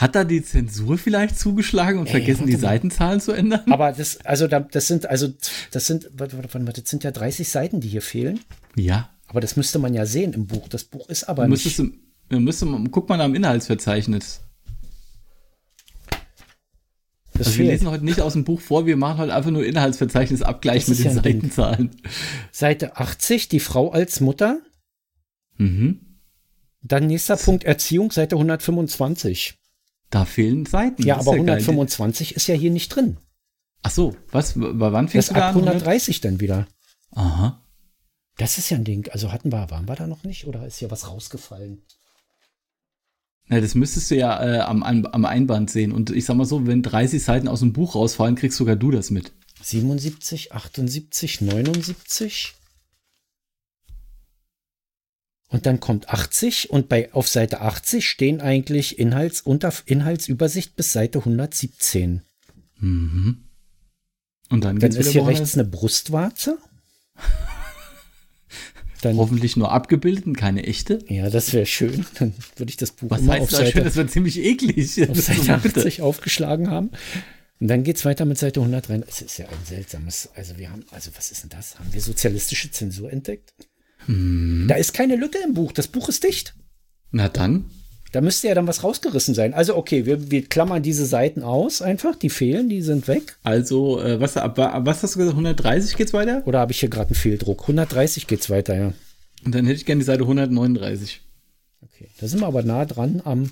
Hat 0.00 0.14
da 0.14 0.24
die 0.24 0.42
Zensur 0.42 0.96
vielleicht 0.96 1.38
zugeschlagen 1.38 1.98
und 2.00 2.06
Ey, 2.06 2.12
vergessen, 2.12 2.46
die 2.46 2.54
mal. 2.54 2.58
Seitenzahlen 2.60 3.20
zu 3.20 3.32
ändern? 3.32 3.70
Aber 3.70 3.92
das, 3.92 4.24
also 4.24 4.46
da, 4.46 4.60
das 4.60 4.86
sind, 4.86 5.04
also, 5.04 5.28
das 5.72 5.86
sind, 5.86 6.10
warte, 6.14 6.38
warte, 6.38 6.66
warte, 6.66 6.80
das 6.80 6.90
sind 6.90 7.04
ja 7.04 7.10
30 7.10 7.46
Seiten, 7.46 7.80
die 7.80 7.88
hier 7.88 8.00
fehlen. 8.00 8.40
Ja. 8.76 9.10
Aber 9.26 9.42
das 9.42 9.56
müsste 9.56 9.78
man 9.78 9.92
ja 9.92 10.06
sehen 10.06 10.32
im 10.32 10.46
Buch. 10.46 10.68
Das 10.68 10.84
Buch 10.84 11.08
ist 11.10 11.24
aber 11.24 11.42
Dann 11.42 11.50
nicht. 11.50 11.66
müsstest 11.66 11.92
du, 12.30 12.40
müsste 12.40 12.64
man, 12.64 12.90
guck 12.90 13.10
mal 13.10 13.20
am 13.20 13.34
Inhaltsverzeichnis. 13.34 14.40
Das 17.34 17.48
Also 17.48 17.58
wir 17.58 17.66
lesen 17.66 17.90
heute 17.90 18.04
nicht 18.04 18.22
aus 18.22 18.32
dem 18.32 18.44
Buch 18.44 18.60
vor, 18.60 18.86
wir 18.86 18.96
machen 18.96 19.18
heute 19.18 19.34
einfach 19.34 19.50
nur 19.50 19.64
Inhaltsverzeichnis 19.66 20.40
Abgleich 20.42 20.86
Das 20.86 20.88
mit 20.88 20.98
den 20.98 21.14
ja 21.16 21.22
Ding. 21.22 21.40
Seitenzahlen. 21.40 21.90
Seite 22.52 22.96
80, 22.96 23.48
die 23.48 23.60
Frau 23.60 23.90
als 23.90 24.20
Mutter. 24.20 24.60
Mhm. 25.58 26.00
Dann 26.82 27.06
nächster 27.06 27.36
Punkt 27.36 27.64
Erziehung, 27.64 28.10
Seite 28.10 28.36
125. 28.36 29.59
Da 30.10 30.24
fehlen 30.24 30.66
Seiten. 30.66 31.02
Ja, 31.04 31.16
Das 31.16 31.24
ist 31.24 31.28
aber 31.28 31.36
geil. 31.38 31.58
125 31.60 32.34
ist 32.36 32.46
ja 32.48 32.54
hier 32.54 32.70
nicht 32.70 32.88
drin. 32.88 33.16
Ach 33.82 33.90
so, 33.90 34.16
was? 34.30 34.54
Bei 34.54 34.92
wann 34.92 35.06
Das 35.06 35.12
fängst 35.12 35.28
ist 35.28 35.36
du 35.36 35.42
ab 35.42 35.54
an? 35.54 35.62
130 35.62 36.20
dann 36.20 36.40
wieder. 36.40 36.66
Aha. 37.12 37.62
Das 38.36 38.58
ist 38.58 38.70
ja 38.70 38.76
ein 38.76 38.84
Ding. 38.84 39.08
Also 39.10 39.32
hatten 39.32 39.52
wir, 39.52 39.70
waren 39.70 39.86
wir 39.88 39.94
da 39.96 40.06
noch 40.06 40.24
nicht 40.24 40.46
oder 40.46 40.66
ist 40.66 40.78
hier 40.78 40.90
was 40.90 41.08
rausgefallen? 41.08 41.82
Na, 43.48 43.60
das 43.60 43.74
müsstest 43.74 44.10
du 44.10 44.16
ja 44.16 44.42
äh, 44.42 44.60
am, 44.60 44.82
am, 44.82 45.06
am 45.06 45.24
Einband 45.24 45.70
sehen. 45.70 45.92
Und 45.92 46.10
ich 46.10 46.24
sag 46.24 46.36
mal 46.36 46.44
so, 46.44 46.66
wenn 46.66 46.82
30 46.82 47.22
Seiten 47.22 47.48
aus 47.48 47.60
dem 47.60 47.72
Buch 47.72 47.94
rausfallen, 47.94 48.36
kriegst 48.36 48.58
sogar 48.58 48.76
du 48.76 48.90
das 48.90 49.10
mit. 49.10 49.32
77, 49.62 50.52
78, 50.52 51.40
79. 51.40 52.54
Und 55.50 55.66
dann 55.66 55.80
kommt 55.80 56.08
80 56.08 56.70
und 56.70 56.88
bei 56.88 57.12
auf 57.12 57.28
Seite 57.28 57.60
80 57.60 58.08
stehen 58.08 58.40
eigentlich 58.40 59.00
Inhalts 59.00 59.40
unter 59.40 59.72
Inhaltsübersicht 59.84 60.76
bis 60.76 60.92
Seite 60.92 61.18
117. 61.18 62.22
Mhm. 62.78 63.44
Und 64.48 64.64
dann 64.64 64.78
Dann 64.78 64.92
ist 64.92 65.10
hier 65.10 65.26
rechts 65.26 65.54
eine 65.54 65.64
Brustwarze. 65.64 66.58
Dann, 69.02 69.16
Hoffentlich 69.16 69.56
nur 69.56 69.72
abgebildet 69.72 70.26
und 70.26 70.36
keine 70.36 70.64
echte. 70.64 71.02
ja, 71.08 71.30
das 71.30 71.54
wäre 71.54 71.64
schön. 71.64 72.04
Dann 72.18 72.34
würde 72.56 72.68
ich 72.68 72.76
das 72.76 72.92
Buch 72.92 73.10
Was 73.10 73.22
immer 73.22 73.32
heißt 73.32 73.42
auf 73.44 73.48
das 73.48 73.58
Seite, 73.60 73.72
schön? 73.72 73.84
Das 73.84 73.96
wird 73.96 74.10
ziemlich 74.10 74.38
eklig. 74.38 75.08
auf 75.08 75.18
Seite 75.18 75.54
80 75.54 76.02
aufgeschlagen 76.02 76.70
haben. 76.70 76.90
Und 77.60 77.68
dann 77.68 77.82
geht 77.82 77.96
es 77.96 78.04
weiter 78.04 78.26
mit 78.26 78.36
Seite 78.36 78.60
103. 78.60 79.02
Es 79.08 79.22
ist 79.22 79.38
ja 79.38 79.46
ein 79.46 79.64
seltsames, 79.64 80.28
also 80.34 80.58
wir 80.58 80.70
haben, 80.70 80.84
also 80.90 81.10
was 81.16 81.30
ist 81.30 81.44
denn 81.44 81.50
das? 81.50 81.78
Haben 81.78 81.92
wir 81.92 82.00
sozialistische 82.02 82.70
Zensur 82.70 83.10
entdeckt? 83.10 83.54
Hm. 84.06 84.66
Da 84.68 84.76
ist 84.76 84.94
keine 84.94 85.16
Lücke 85.16 85.38
im 85.44 85.54
Buch. 85.54 85.72
Das 85.72 85.88
Buch 85.88 86.08
ist 86.08 86.24
dicht. 86.24 86.54
Na 87.10 87.28
dann. 87.28 87.64
Da 88.12 88.20
müsste 88.20 88.48
ja 88.48 88.54
dann 88.54 88.66
was 88.66 88.82
rausgerissen 88.82 89.34
sein. 89.34 89.54
Also 89.54 89.76
okay, 89.76 90.04
wir, 90.04 90.30
wir 90.30 90.44
klammern 90.44 90.82
diese 90.82 91.06
Seiten 91.06 91.42
aus 91.42 91.80
einfach. 91.80 92.16
Die 92.16 92.30
fehlen, 92.30 92.68
die 92.68 92.82
sind 92.82 93.06
weg. 93.06 93.36
Also, 93.44 94.00
äh, 94.00 94.20
was, 94.20 94.36
ab, 94.36 94.58
ab 94.58 94.82
was 94.84 95.02
hast 95.02 95.14
du 95.14 95.20
gesagt? 95.20 95.34
130 95.34 95.96
geht's 95.96 96.12
weiter? 96.12 96.42
Oder 96.46 96.58
habe 96.58 96.72
ich 96.72 96.80
hier 96.80 96.88
gerade 96.88 97.08
einen 97.08 97.14
Fehldruck? 97.14 97.62
130 97.62 98.26
geht's 98.26 98.50
weiter, 98.50 98.76
ja. 98.76 98.92
Und 99.44 99.54
dann 99.54 99.64
hätte 99.64 99.76
ich 99.76 99.86
gerne 99.86 100.00
die 100.00 100.06
Seite 100.06 100.22
139. 100.22 101.20
Okay, 101.82 102.08
da 102.20 102.26
sind 102.26 102.40
wir 102.40 102.46
aber 102.46 102.62
nah 102.62 102.84
dran 102.84 103.22
am 103.24 103.50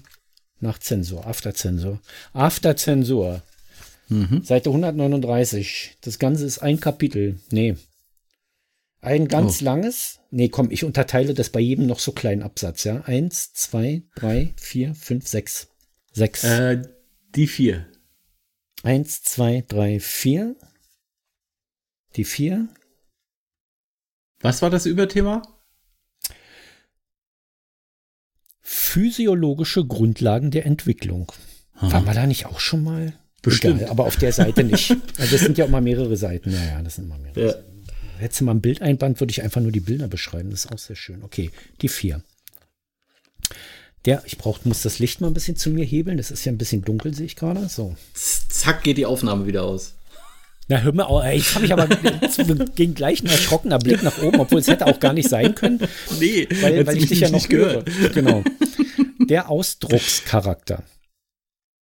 Nachzensor, 0.60 1.26
Afterzensor. 1.26 2.00
Afterzensor. 2.32 3.42
Seite 4.42 4.70
139. 4.70 5.98
Das 6.00 6.18
Ganze 6.18 6.46
ist 6.46 6.58
ein 6.58 6.80
Kapitel. 6.80 7.40
Nee. 7.50 7.76
Ein 9.00 9.28
ganz 9.28 9.60
Oh. 9.62 9.64
langes. 9.64 10.20
Nee, 10.30 10.48
komm, 10.48 10.70
ich 10.70 10.84
unterteile 10.84 11.32
das 11.34 11.50
bei 11.50 11.60
jedem 11.60 11.86
noch 11.86 12.00
so 12.00 12.12
kleinen 12.12 12.42
Absatz, 12.42 12.84
ja. 12.84 13.02
Eins, 13.02 13.52
zwei, 13.52 14.02
drei, 14.14 14.52
vier, 14.56 14.94
fünf, 14.94 15.26
sechs. 15.28 15.68
Sechs. 16.12 16.42
Äh, 16.44 16.82
die 17.34 17.46
vier. 17.46 17.86
Eins, 18.82 19.22
zwei, 19.22 19.64
drei, 19.66 20.00
vier. 20.00 20.56
Die 22.16 22.24
vier. 22.24 22.68
Was 24.40 24.62
war 24.62 24.70
das 24.70 24.86
Überthema? 24.86 25.42
Physiologische 28.60 29.84
Grundlagen 29.86 30.50
der 30.50 30.66
Entwicklung. 30.66 31.32
Waren 31.80 32.04
wir 32.06 32.14
da 32.14 32.26
nicht 32.26 32.46
auch 32.46 32.60
schon 32.60 32.82
mal? 32.82 33.12
Bestimmt. 33.42 33.80
Egal, 33.80 33.90
aber 33.90 34.04
auf 34.06 34.16
der 34.16 34.32
Seite 34.32 34.64
nicht. 34.64 34.90
Also 35.18 35.32
das 35.32 35.40
sind 35.40 35.58
ja 35.58 35.64
auch 35.64 35.68
mal 35.68 35.80
mehrere 35.80 36.16
Seiten. 36.16 36.50
Naja, 36.50 36.82
das 36.82 36.96
sind 36.96 37.04
immer 37.04 37.18
mehrere 37.18 37.40
Ja. 37.46 37.52
Seiten. 37.52 37.67
Hättest 38.18 38.40
du 38.40 38.44
mal 38.44 38.54
ein 38.54 38.60
Bild 38.60 38.82
einband, 38.82 39.20
würde 39.20 39.30
ich 39.30 39.42
einfach 39.42 39.60
nur 39.60 39.72
die 39.72 39.80
Bilder 39.80 40.08
beschreiben. 40.08 40.50
Das 40.50 40.64
ist 40.64 40.72
auch 40.72 40.78
sehr 40.78 40.96
schön. 40.96 41.22
Okay, 41.22 41.50
die 41.80 41.88
vier. 41.88 42.22
Der, 44.04 44.22
ich 44.26 44.38
brauch, 44.38 44.64
muss 44.64 44.82
das 44.82 44.98
Licht 44.98 45.20
mal 45.20 45.28
ein 45.28 45.34
bisschen 45.34 45.56
zu 45.56 45.70
mir 45.70 45.84
hebeln. 45.84 46.16
Das 46.16 46.30
ist 46.30 46.44
ja 46.44 46.52
ein 46.52 46.58
bisschen 46.58 46.82
dunkel, 46.82 47.14
sehe 47.14 47.26
ich 47.26 47.36
gerade. 47.36 47.68
So. 47.68 47.96
Zack, 48.14 48.82
geht 48.84 48.96
die 48.96 49.06
Aufnahme 49.06 49.46
wieder 49.46 49.64
aus. 49.64 49.94
Na, 50.68 50.78
hör 50.82 50.92
mal, 50.92 51.04
auf, 51.04 51.24
jetzt 51.24 51.54
habe 51.54 51.64
ich 51.64 51.72
aber 51.72 51.86
ging 52.76 52.94
gleich 52.94 53.22
ein 53.22 53.26
erschrockener 53.26 53.78
Blick 53.78 54.02
nach 54.02 54.22
oben, 54.22 54.40
obwohl 54.40 54.60
es 54.60 54.68
hätte 54.68 54.86
auch 54.86 55.00
gar 55.00 55.14
nicht 55.14 55.28
sein 55.28 55.54
können, 55.54 55.80
Nee, 56.20 56.46
weil, 56.60 56.86
weil 56.86 56.98
ich 56.98 57.06
dich 57.06 57.20
ja 57.20 57.28
noch 57.30 57.38
nicht 57.38 57.50
höre. 57.50 57.84
Genau. 58.12 58.44
Der 59.18 59.48
Ausdruckscharakter. 59.48 60.82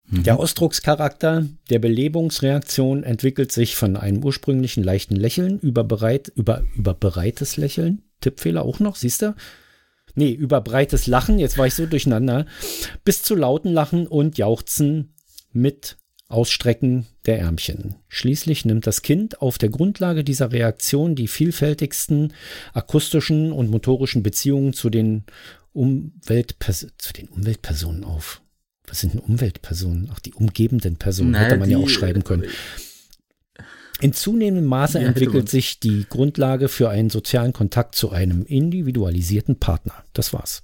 Der 0.09 0.38
Ausdruckscharakter 0.38 1.47
der 1.69 1.79
Belebungsreaktion 1.81 3.03
entwickelt 3.03 3.51
sich 3.51 3.75
von 3.75 3.97
einem 3.97 4.23
ursprünglichen 4.25 4.85
leichten 4.85 5.16
Lächeln 5.16 5.59
über, 5.59 5.83
bereit, 5.83 6.33
über, 6.37 6.62
über 6.77 6.95
breites 6.95 7.57
Lächeln. 7.57 8.03
Tippfehler 8.21 8.62
auch 8.64 8.79
noch, 8.79 8.97
siehst 8.97 9.23
du? 9.23 9.35
Nee, 10.14 10.31
über 10.31 10.61
breites 10.61 11.07
Lachen, 11.07 11.38
jetzt 11.38 11.59
war 11.59 11.66
ich 11.66 11.75
so 11.75 11.87
durcheinander, 11.87 12.47
bis 13.05 13.23
zu 13.23 13.35
lauten 13.35 13.73
Lachen 13.73 14.07
und 14.07 14.38
Jauchzen 14.38 15.14
mit 15.53 15.99
Ausstrecken 16.29 17.07
der 17.27 17.38
Ärmchen. 17.40 17.97
Schließlich 18.09 18.64
nimmt 18.64 18.87
das 18.87 19.03
Kind 19.03 19.42
auf 19.42 19.59
der 19.59 19.69
Grundlage 19.69 20.25
dieser 20.25 20.53
Reaktion 20.53 21.14
die 21.14 21.29
vielfältigsten 21.29 22.33
akustischen 22.73 23.53
und 23.53 23.71
motorischen 23.71 24.23
Beziehungen 24.23 24.73
zu 24.73 24.88
den, 24.88 25.25
Umweltpers 25.77 26.87
zu 26.97 27.12
den 27.12 27.29
Umweltpersonen 27.29 28.03
auf. 28.03 28.40
Was 28.88 29.01
sind 29.01 29.14
denn 29.14 29.20
Umweltpersonen? 29.20 30.09
Ach, 30.12 30.20
die 30.20 30.33
umgebenden 30.35 30.96
Personen 30.96 31.33
Na, 31.33 31.40
hätte 31.40 31.57
man 31.57 31.68
ja 31.70 31.79
die- 31.79 31.85
auch 31.85 31.88
schreiben 31.88 32.22
können. 32.25 32.44
In 34.01 34.12
zunehmendem 34.12 34.66
Maße 34.68 35.01
Ja, 35.01 35.09
entwickelt 35.09 35.49
sich 35.49 35.81
die 35.81 36.05
Grundlage 36.09 36.68
für 36.68 36.90
einen 36.90 37.09
sozialen 37.09 37.53
Kontakt 37.55 37.94
zu 37.94 38.11
einem 38.11 38.44
individualisierten 38.44 39.59
Partner. 39.59 40.05
Das 40.12 40.33
war's. 40.35 40.62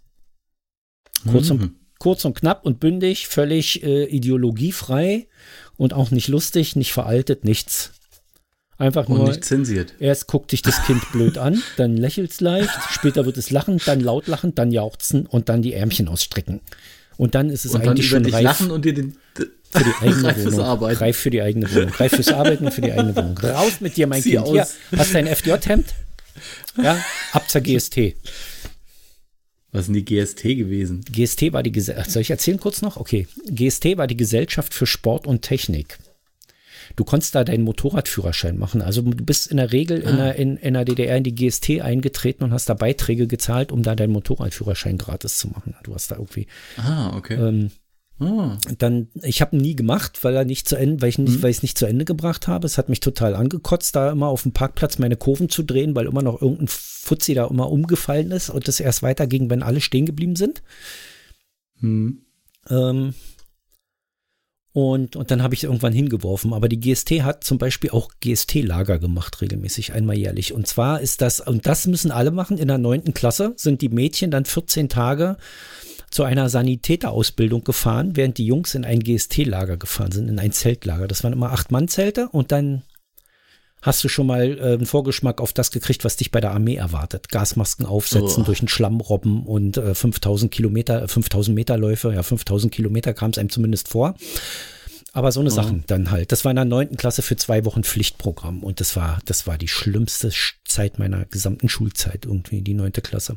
Kurz, 1.27 1.49
Mhm. 1.49 1.61
und, 1.61 1.73
kurz 1.99 2.25
und 2.27 2.35
knapp 2.35 2.67
und 2.67 2.79
bündig, 2.79 3.29
völlig 3.29 3.83
äh, 3.83 4.05
ideologiefrei 4.05 5.29
und 5.77 5.95
auch 5.95 6.11
nicht 6.11 6.29
lustig, 6.29 6.77
nicht 6.77 6.93
veraltet, 6.93 7.45
nichts. 7.45 7.93
Einfach 8.77 9.09
Und 9.09 9.19
nur, 9.19 9.29
nicht 9.29 9.45
zensiert. 9.45 9.95
erst 10.01 10.27
guckt 10.27 10.53
dich 10.53 10.61
das 10.63 10.85
Kind 10.85 11.01
blöd 11.13 11.39
an, 11.39 11.63
dann 11.77 11.97
lächelt's 11.97 12.41
leicht, 12.41 12.71
später 12.91 13.25
wird 13.25 13.37
es 13.39 13.51
lachen, 13.51 13.81
dann 13.87 14.01
laut 14.01 14.27
lachen, 14.27 14.55
dann 14.55 14.73
jauchzen 14.73 15.25
und 15.27 15.49
dann 15.49 15.63
die 15.63 15.73
Ärmchen 15.73 16.09
ausstrecken. 16.09 16.61
Und 17.17 17.35
dann 17.35 17.51
ist 17.51 17.65
es 17.65 17.75
Und 17.75 17.87
eigentlich 17.87 18.09
schon 18.09 18.25
reif 18.27 18.43
lachen 18.43 18.71
und 18.71 18.85
dir 18.85 18.95
den. 18.95 19.17
für 19.73 19.85
die 19.85 19.95
eigene 20.01 20.25
reif 20.25 20.45
Wohnung. 20.45 20.61
Arbeiten. 20.61 20.99
Reif 20.99 21.17
für 21.17 21.31
die 21.31 21.43
eigene 21.43 21.75
Wohnung. 21.75 21.89
Reif 21.91 22.13
fürs 22.15 22.29
Arbeiten 22.29 22.67
und 22.67 22.75
für 22.75 22.83
die 22.83 22.93
eigene 22.93 23.17
Wohnung. 23.17 23.39
Raus 23.39 23.81
mit 23.81 23.97
dir, 23.97 24.07
mein 24.07 24.23
Zieh 24.23 24.33
Kind. 24.33 24.49
Hier, 24.49 24.63
aus. 24.63 24.75
hast 24.97 25.15
du 25.15 25.19
ein 25.19 25.27
FJ-Hemd? 25.27 25.87
Ja, 26.83 26.99
ab 27.33 27.51
zur 27.51 27.61
GST. 27.61 28.15
Was 29.73 29.87
sind 29.87 29.95
die 29.95 30.05
GST 30.05 30.43
gewesen? 30.43 31.05
GST 31.11 31.53
war 31.53 31.63
die 31.63 31.73
Gesellschaft. 31.73 32.11
Soll 32.11 32.23
ich 32.23 32.31
erzählen 32.31 32.59
kurz 32.59 32.81
noch? 32.81 32.97
Okay. 32.97 33.27
GST 33.47 33.99
war 33.99 34.07
die 34.07 34.17
Gesellschaft 34.17 34.73
für 34.73 34.87
Sport 34.87 35.27
und 35.27 35.43
Technik. 35.43 35.99
Du 36.97 37.05
konntest 37.05 37.35
da 37.35 37.45
deinen 37.45 37.65
Motorradführerschein 37.65 38.59
machen. 38.59 38.83
Also 38.83 39.03
du 39.03 39.25
bist 39.25 39.47
in 39.49 39.57
der 39.57 39.73
Regel 39.73 39.99
in, 40.01 40.17
der, 40.17 40.37
in, 40.37 40.57
in 40.57 40.75
der 40.75 40.85
DDR 40.85 41.17
in 41.17 41.25
die 41.25 41.35
GST 41.35 41.81
eingetreten 41.81 42.45
und 42.45 42.53
hast 42.53 42.69
da 42.69 42.75
Beiträge 42.75 43.27
gezahlt, 43.27 43.73
um 43.73 43.83
da 43.83 43.95
deinen 43.95 44.13
Motorradführerschein 44.13 44.99
gratis 44.99 45.39
zu 45.39 45.49
machen. 45.49 45.75
Du 45.85 45.95
hast 45.95 46.11
da 46.11 46.17
irgendwie 46.17 46.47
Ah, 46.77 47.17
okay. 47.17 47.35
ähm, 47.35 47.71
ah. 48.19 48.59
dann, 48.79 49.09
ich 49.23 49.41
habe 49.41 49.57
ihn 49.57 49.63
nie 49.63 49.77
gemacht, 49.77 50.23
weil 50.25 50.35
er 50.37 50.45
nicht 50.45 50.69
zu 50.69 50.77
Ende, 50.77 51.03
weil 51.03 51.09
ich 51.09 51.19
nicht, 51.19 51.39
Mhm. 51.39 51.43
weil 51.43 51.51
ich 51.51 51.59
es 51.59 51.63
nicht 51.63 51.79
zu 51.79 51.87
Ende 51.87 52.05
gebracht 52.05 52.49
habe. 52.49 52.67
Es 52.67 52.79
hat 52.79 52.89
mich 52.89 53.01
total 53.01 53.35
angekotzt, 53.35 53.95
da 53.97 54.11
immer 54.11 54.29
auf 54.29 54.43
dem 54.43 54.53
Parkplatz 54.53 54.99
meine 54.99 55.17
Kurven 55.17 55.49
zu 55.49 55.63
drehen, 55.63 55.95
weil 55.95 56.07
immer 56.07 56.23
noch 56.23 56.41
irgendein 56.43 56.69
Fuzzi 56.69 57.35
da 57.35 57.47
immer 57.47 57.71
umgefallen 57.71 58.31
ist 58.31 58.51
und 58.51 58.69
es 58.69 58.81
erst 58.81 59.03
weiterging, 59.03 59.51
wenn 59.51 59.63
alle 59.63 59.81
stehen 59.81 60.07
geblieben 60.07 60.37
sind. 60.37 60.63
Hm. 61.81 62.23
Ähm, 62.71 63.15
und, 64.73 65.17
und 65.17 65.31
dann 65.31 65.43
habe 65.43 65.55
ich 65.55 65.65
irgendwann 65.65 65.93
hingeworfen. 65.93 66.55
Aber 66.55 66.69
die 66.69 66.81
GST 66.81 67.23
hat 67.23 67.45
zum 67.45 67.59
Beispiel 67.59 67.91
auch 67.91 68.11
GST-Lager 68.21 68.99
gemacht, 68.99 69.43
regelmäßig, 69.43 69.93
einmal 69.93 70.17
jährlich. 70.17 70.55
Und 70.55 70.67
zwar 70.67 71.01
ist 71.01 71.21
das, 71.21 71.41
und 71.41 71.67
das 71.67 71.87
müssen 71.87 72.11
alle 72.11 72.31
machen, 72.31 72.57
in 72.57 72.69
der 72.69 72.79
neunten 72.79 73.13
Klasse 73.13 73.53
sind 73.57 73.83
die 73.83 73.91
Mädchen 73.91 74.31
dann 74.31 74.47
14 74.47 74.89
Tage 74.89 75.37
zu 76.11 76.25
einer 76.25 76.49
Sanitäterausbildung 76.49 77.65
gefahren, 77.65 78.17
während 78.17 78.39
die 78.39 78.47
Jungs 78.47 78.75
in 78.75 78.85
ein 78.85 79.01
GST-Lager 79.01 79.77
gefahren 79.77 80.13
sind, 80.13 80.29
in 80.29 80.39
ein 80.39 80.53
Zeltlager. 80.53 81.09
Das 81.09 81.25
waren 81.25 81.33
immer 81.33 81.53
Acht-Mann-Zelte 81.53 82.29
und 82.29 82.53
dann 82.53 82.83
hast 83.83 84.03
du 84.05 84.09
schon 84.09 84.27
mal 84.27 84.59
äh, 84.59 84.63
einen 84.63 84.87
Vorgeschmack 84.87 85.41
auf 85.41 85.53
das 85.53 85.71
gekriegt, 85.71 86.05
was 86.05 86.17
dich 86.17 86.31
bei 86.31 86.41
der 86.41 86.53
Armee 86.53 86.77
erwartet. 86.77 87.29
Gasmasken 87.29 87.85
aufsetzen, 87.85 88.45
oh. 88.45 88.47
durch 88.47 88.61
den 88.61 88.69
Schlamm 88.69 89.01
robben 89.01 89.45
und 89.45 89.77
äh, 89.77 89.95
5000 89.95 90.51
Kilometer, 90.51 91.07
5000 91.07 91.55
Meter 91.55 91.77
Läufe, 91.77 92.13
ja 92.15 92.23
5000 92.23 92.73
Kilometer 92.73 93.13
kam 93.13 93.33
es 93.33 93.39
einem 93.39 93.51
zumindest 93.51 93.89
vor. 93.89 94.15
Aber 95.13 95.31
so 95.31 95.41
eine 95.41 95.51
oh. 95.51 95.53
Sachen 95.53 95.85
dann 95.89 96.11
halt. 96.11 96.33
Das 96.33 96.45
war 96.45 96.53
in 96.53 96.57
der 96.57 96.65
neunten 96.65 96.97
Klasse 96.97 97.21
für 97.21 97.37
zwei 97.37 97.67
Wochen 97.67 97.85
Pflichtprogramm 97.85 98.63
und 98.63 98.81
das 98.81 98.97
war, 98.97 99.19
das 99.27 99.47
war 99.47 99.59
die 99.59 99.69
schlimmste 99.69 100.33
Zeit 100.65 100.99
meiner 100.99 101.27
gesamten 101.27 101.69
Schulzeit 101.69 102.25
irgendwie, 102.25 102.63
die 102.63 102.75
neunte 102.75 103.03
Klasse. 103.03 103.37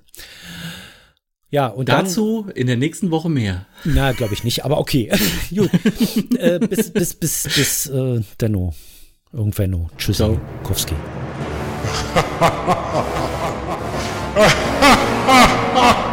Ja, 1.50 1.68
und 1.68 1.90
dazu 1.90 2.44
dann, 2.48 2.56
in 2.56 2.68
der 2.68 2.78
nächsten 2.78 3.12
Woche 3.12 3.30
mehr. 3.30 3.66
Na, 3.84 4.12
glaube 4.14 4.34
ich 4.34 4.44
nicht, 4.44 4.64
aber 4.64 4.78
okay. 4.78 5.12
Gut. 5.56 5.70
äh, 6.38 6.60
bis, 6.60 6.92
bis, 6.92 7.14
bis, 7.16 7.44
bis, 7.44 7.88
äh, 7.88 8.22
Denno. 8.40 8.74
Irgendwann 9.36 9.72
noch. 9.72 9.90
Tschüss, 9.98 10.18
Ciao. 10.18 10.40
Kowski. 10.64 10.96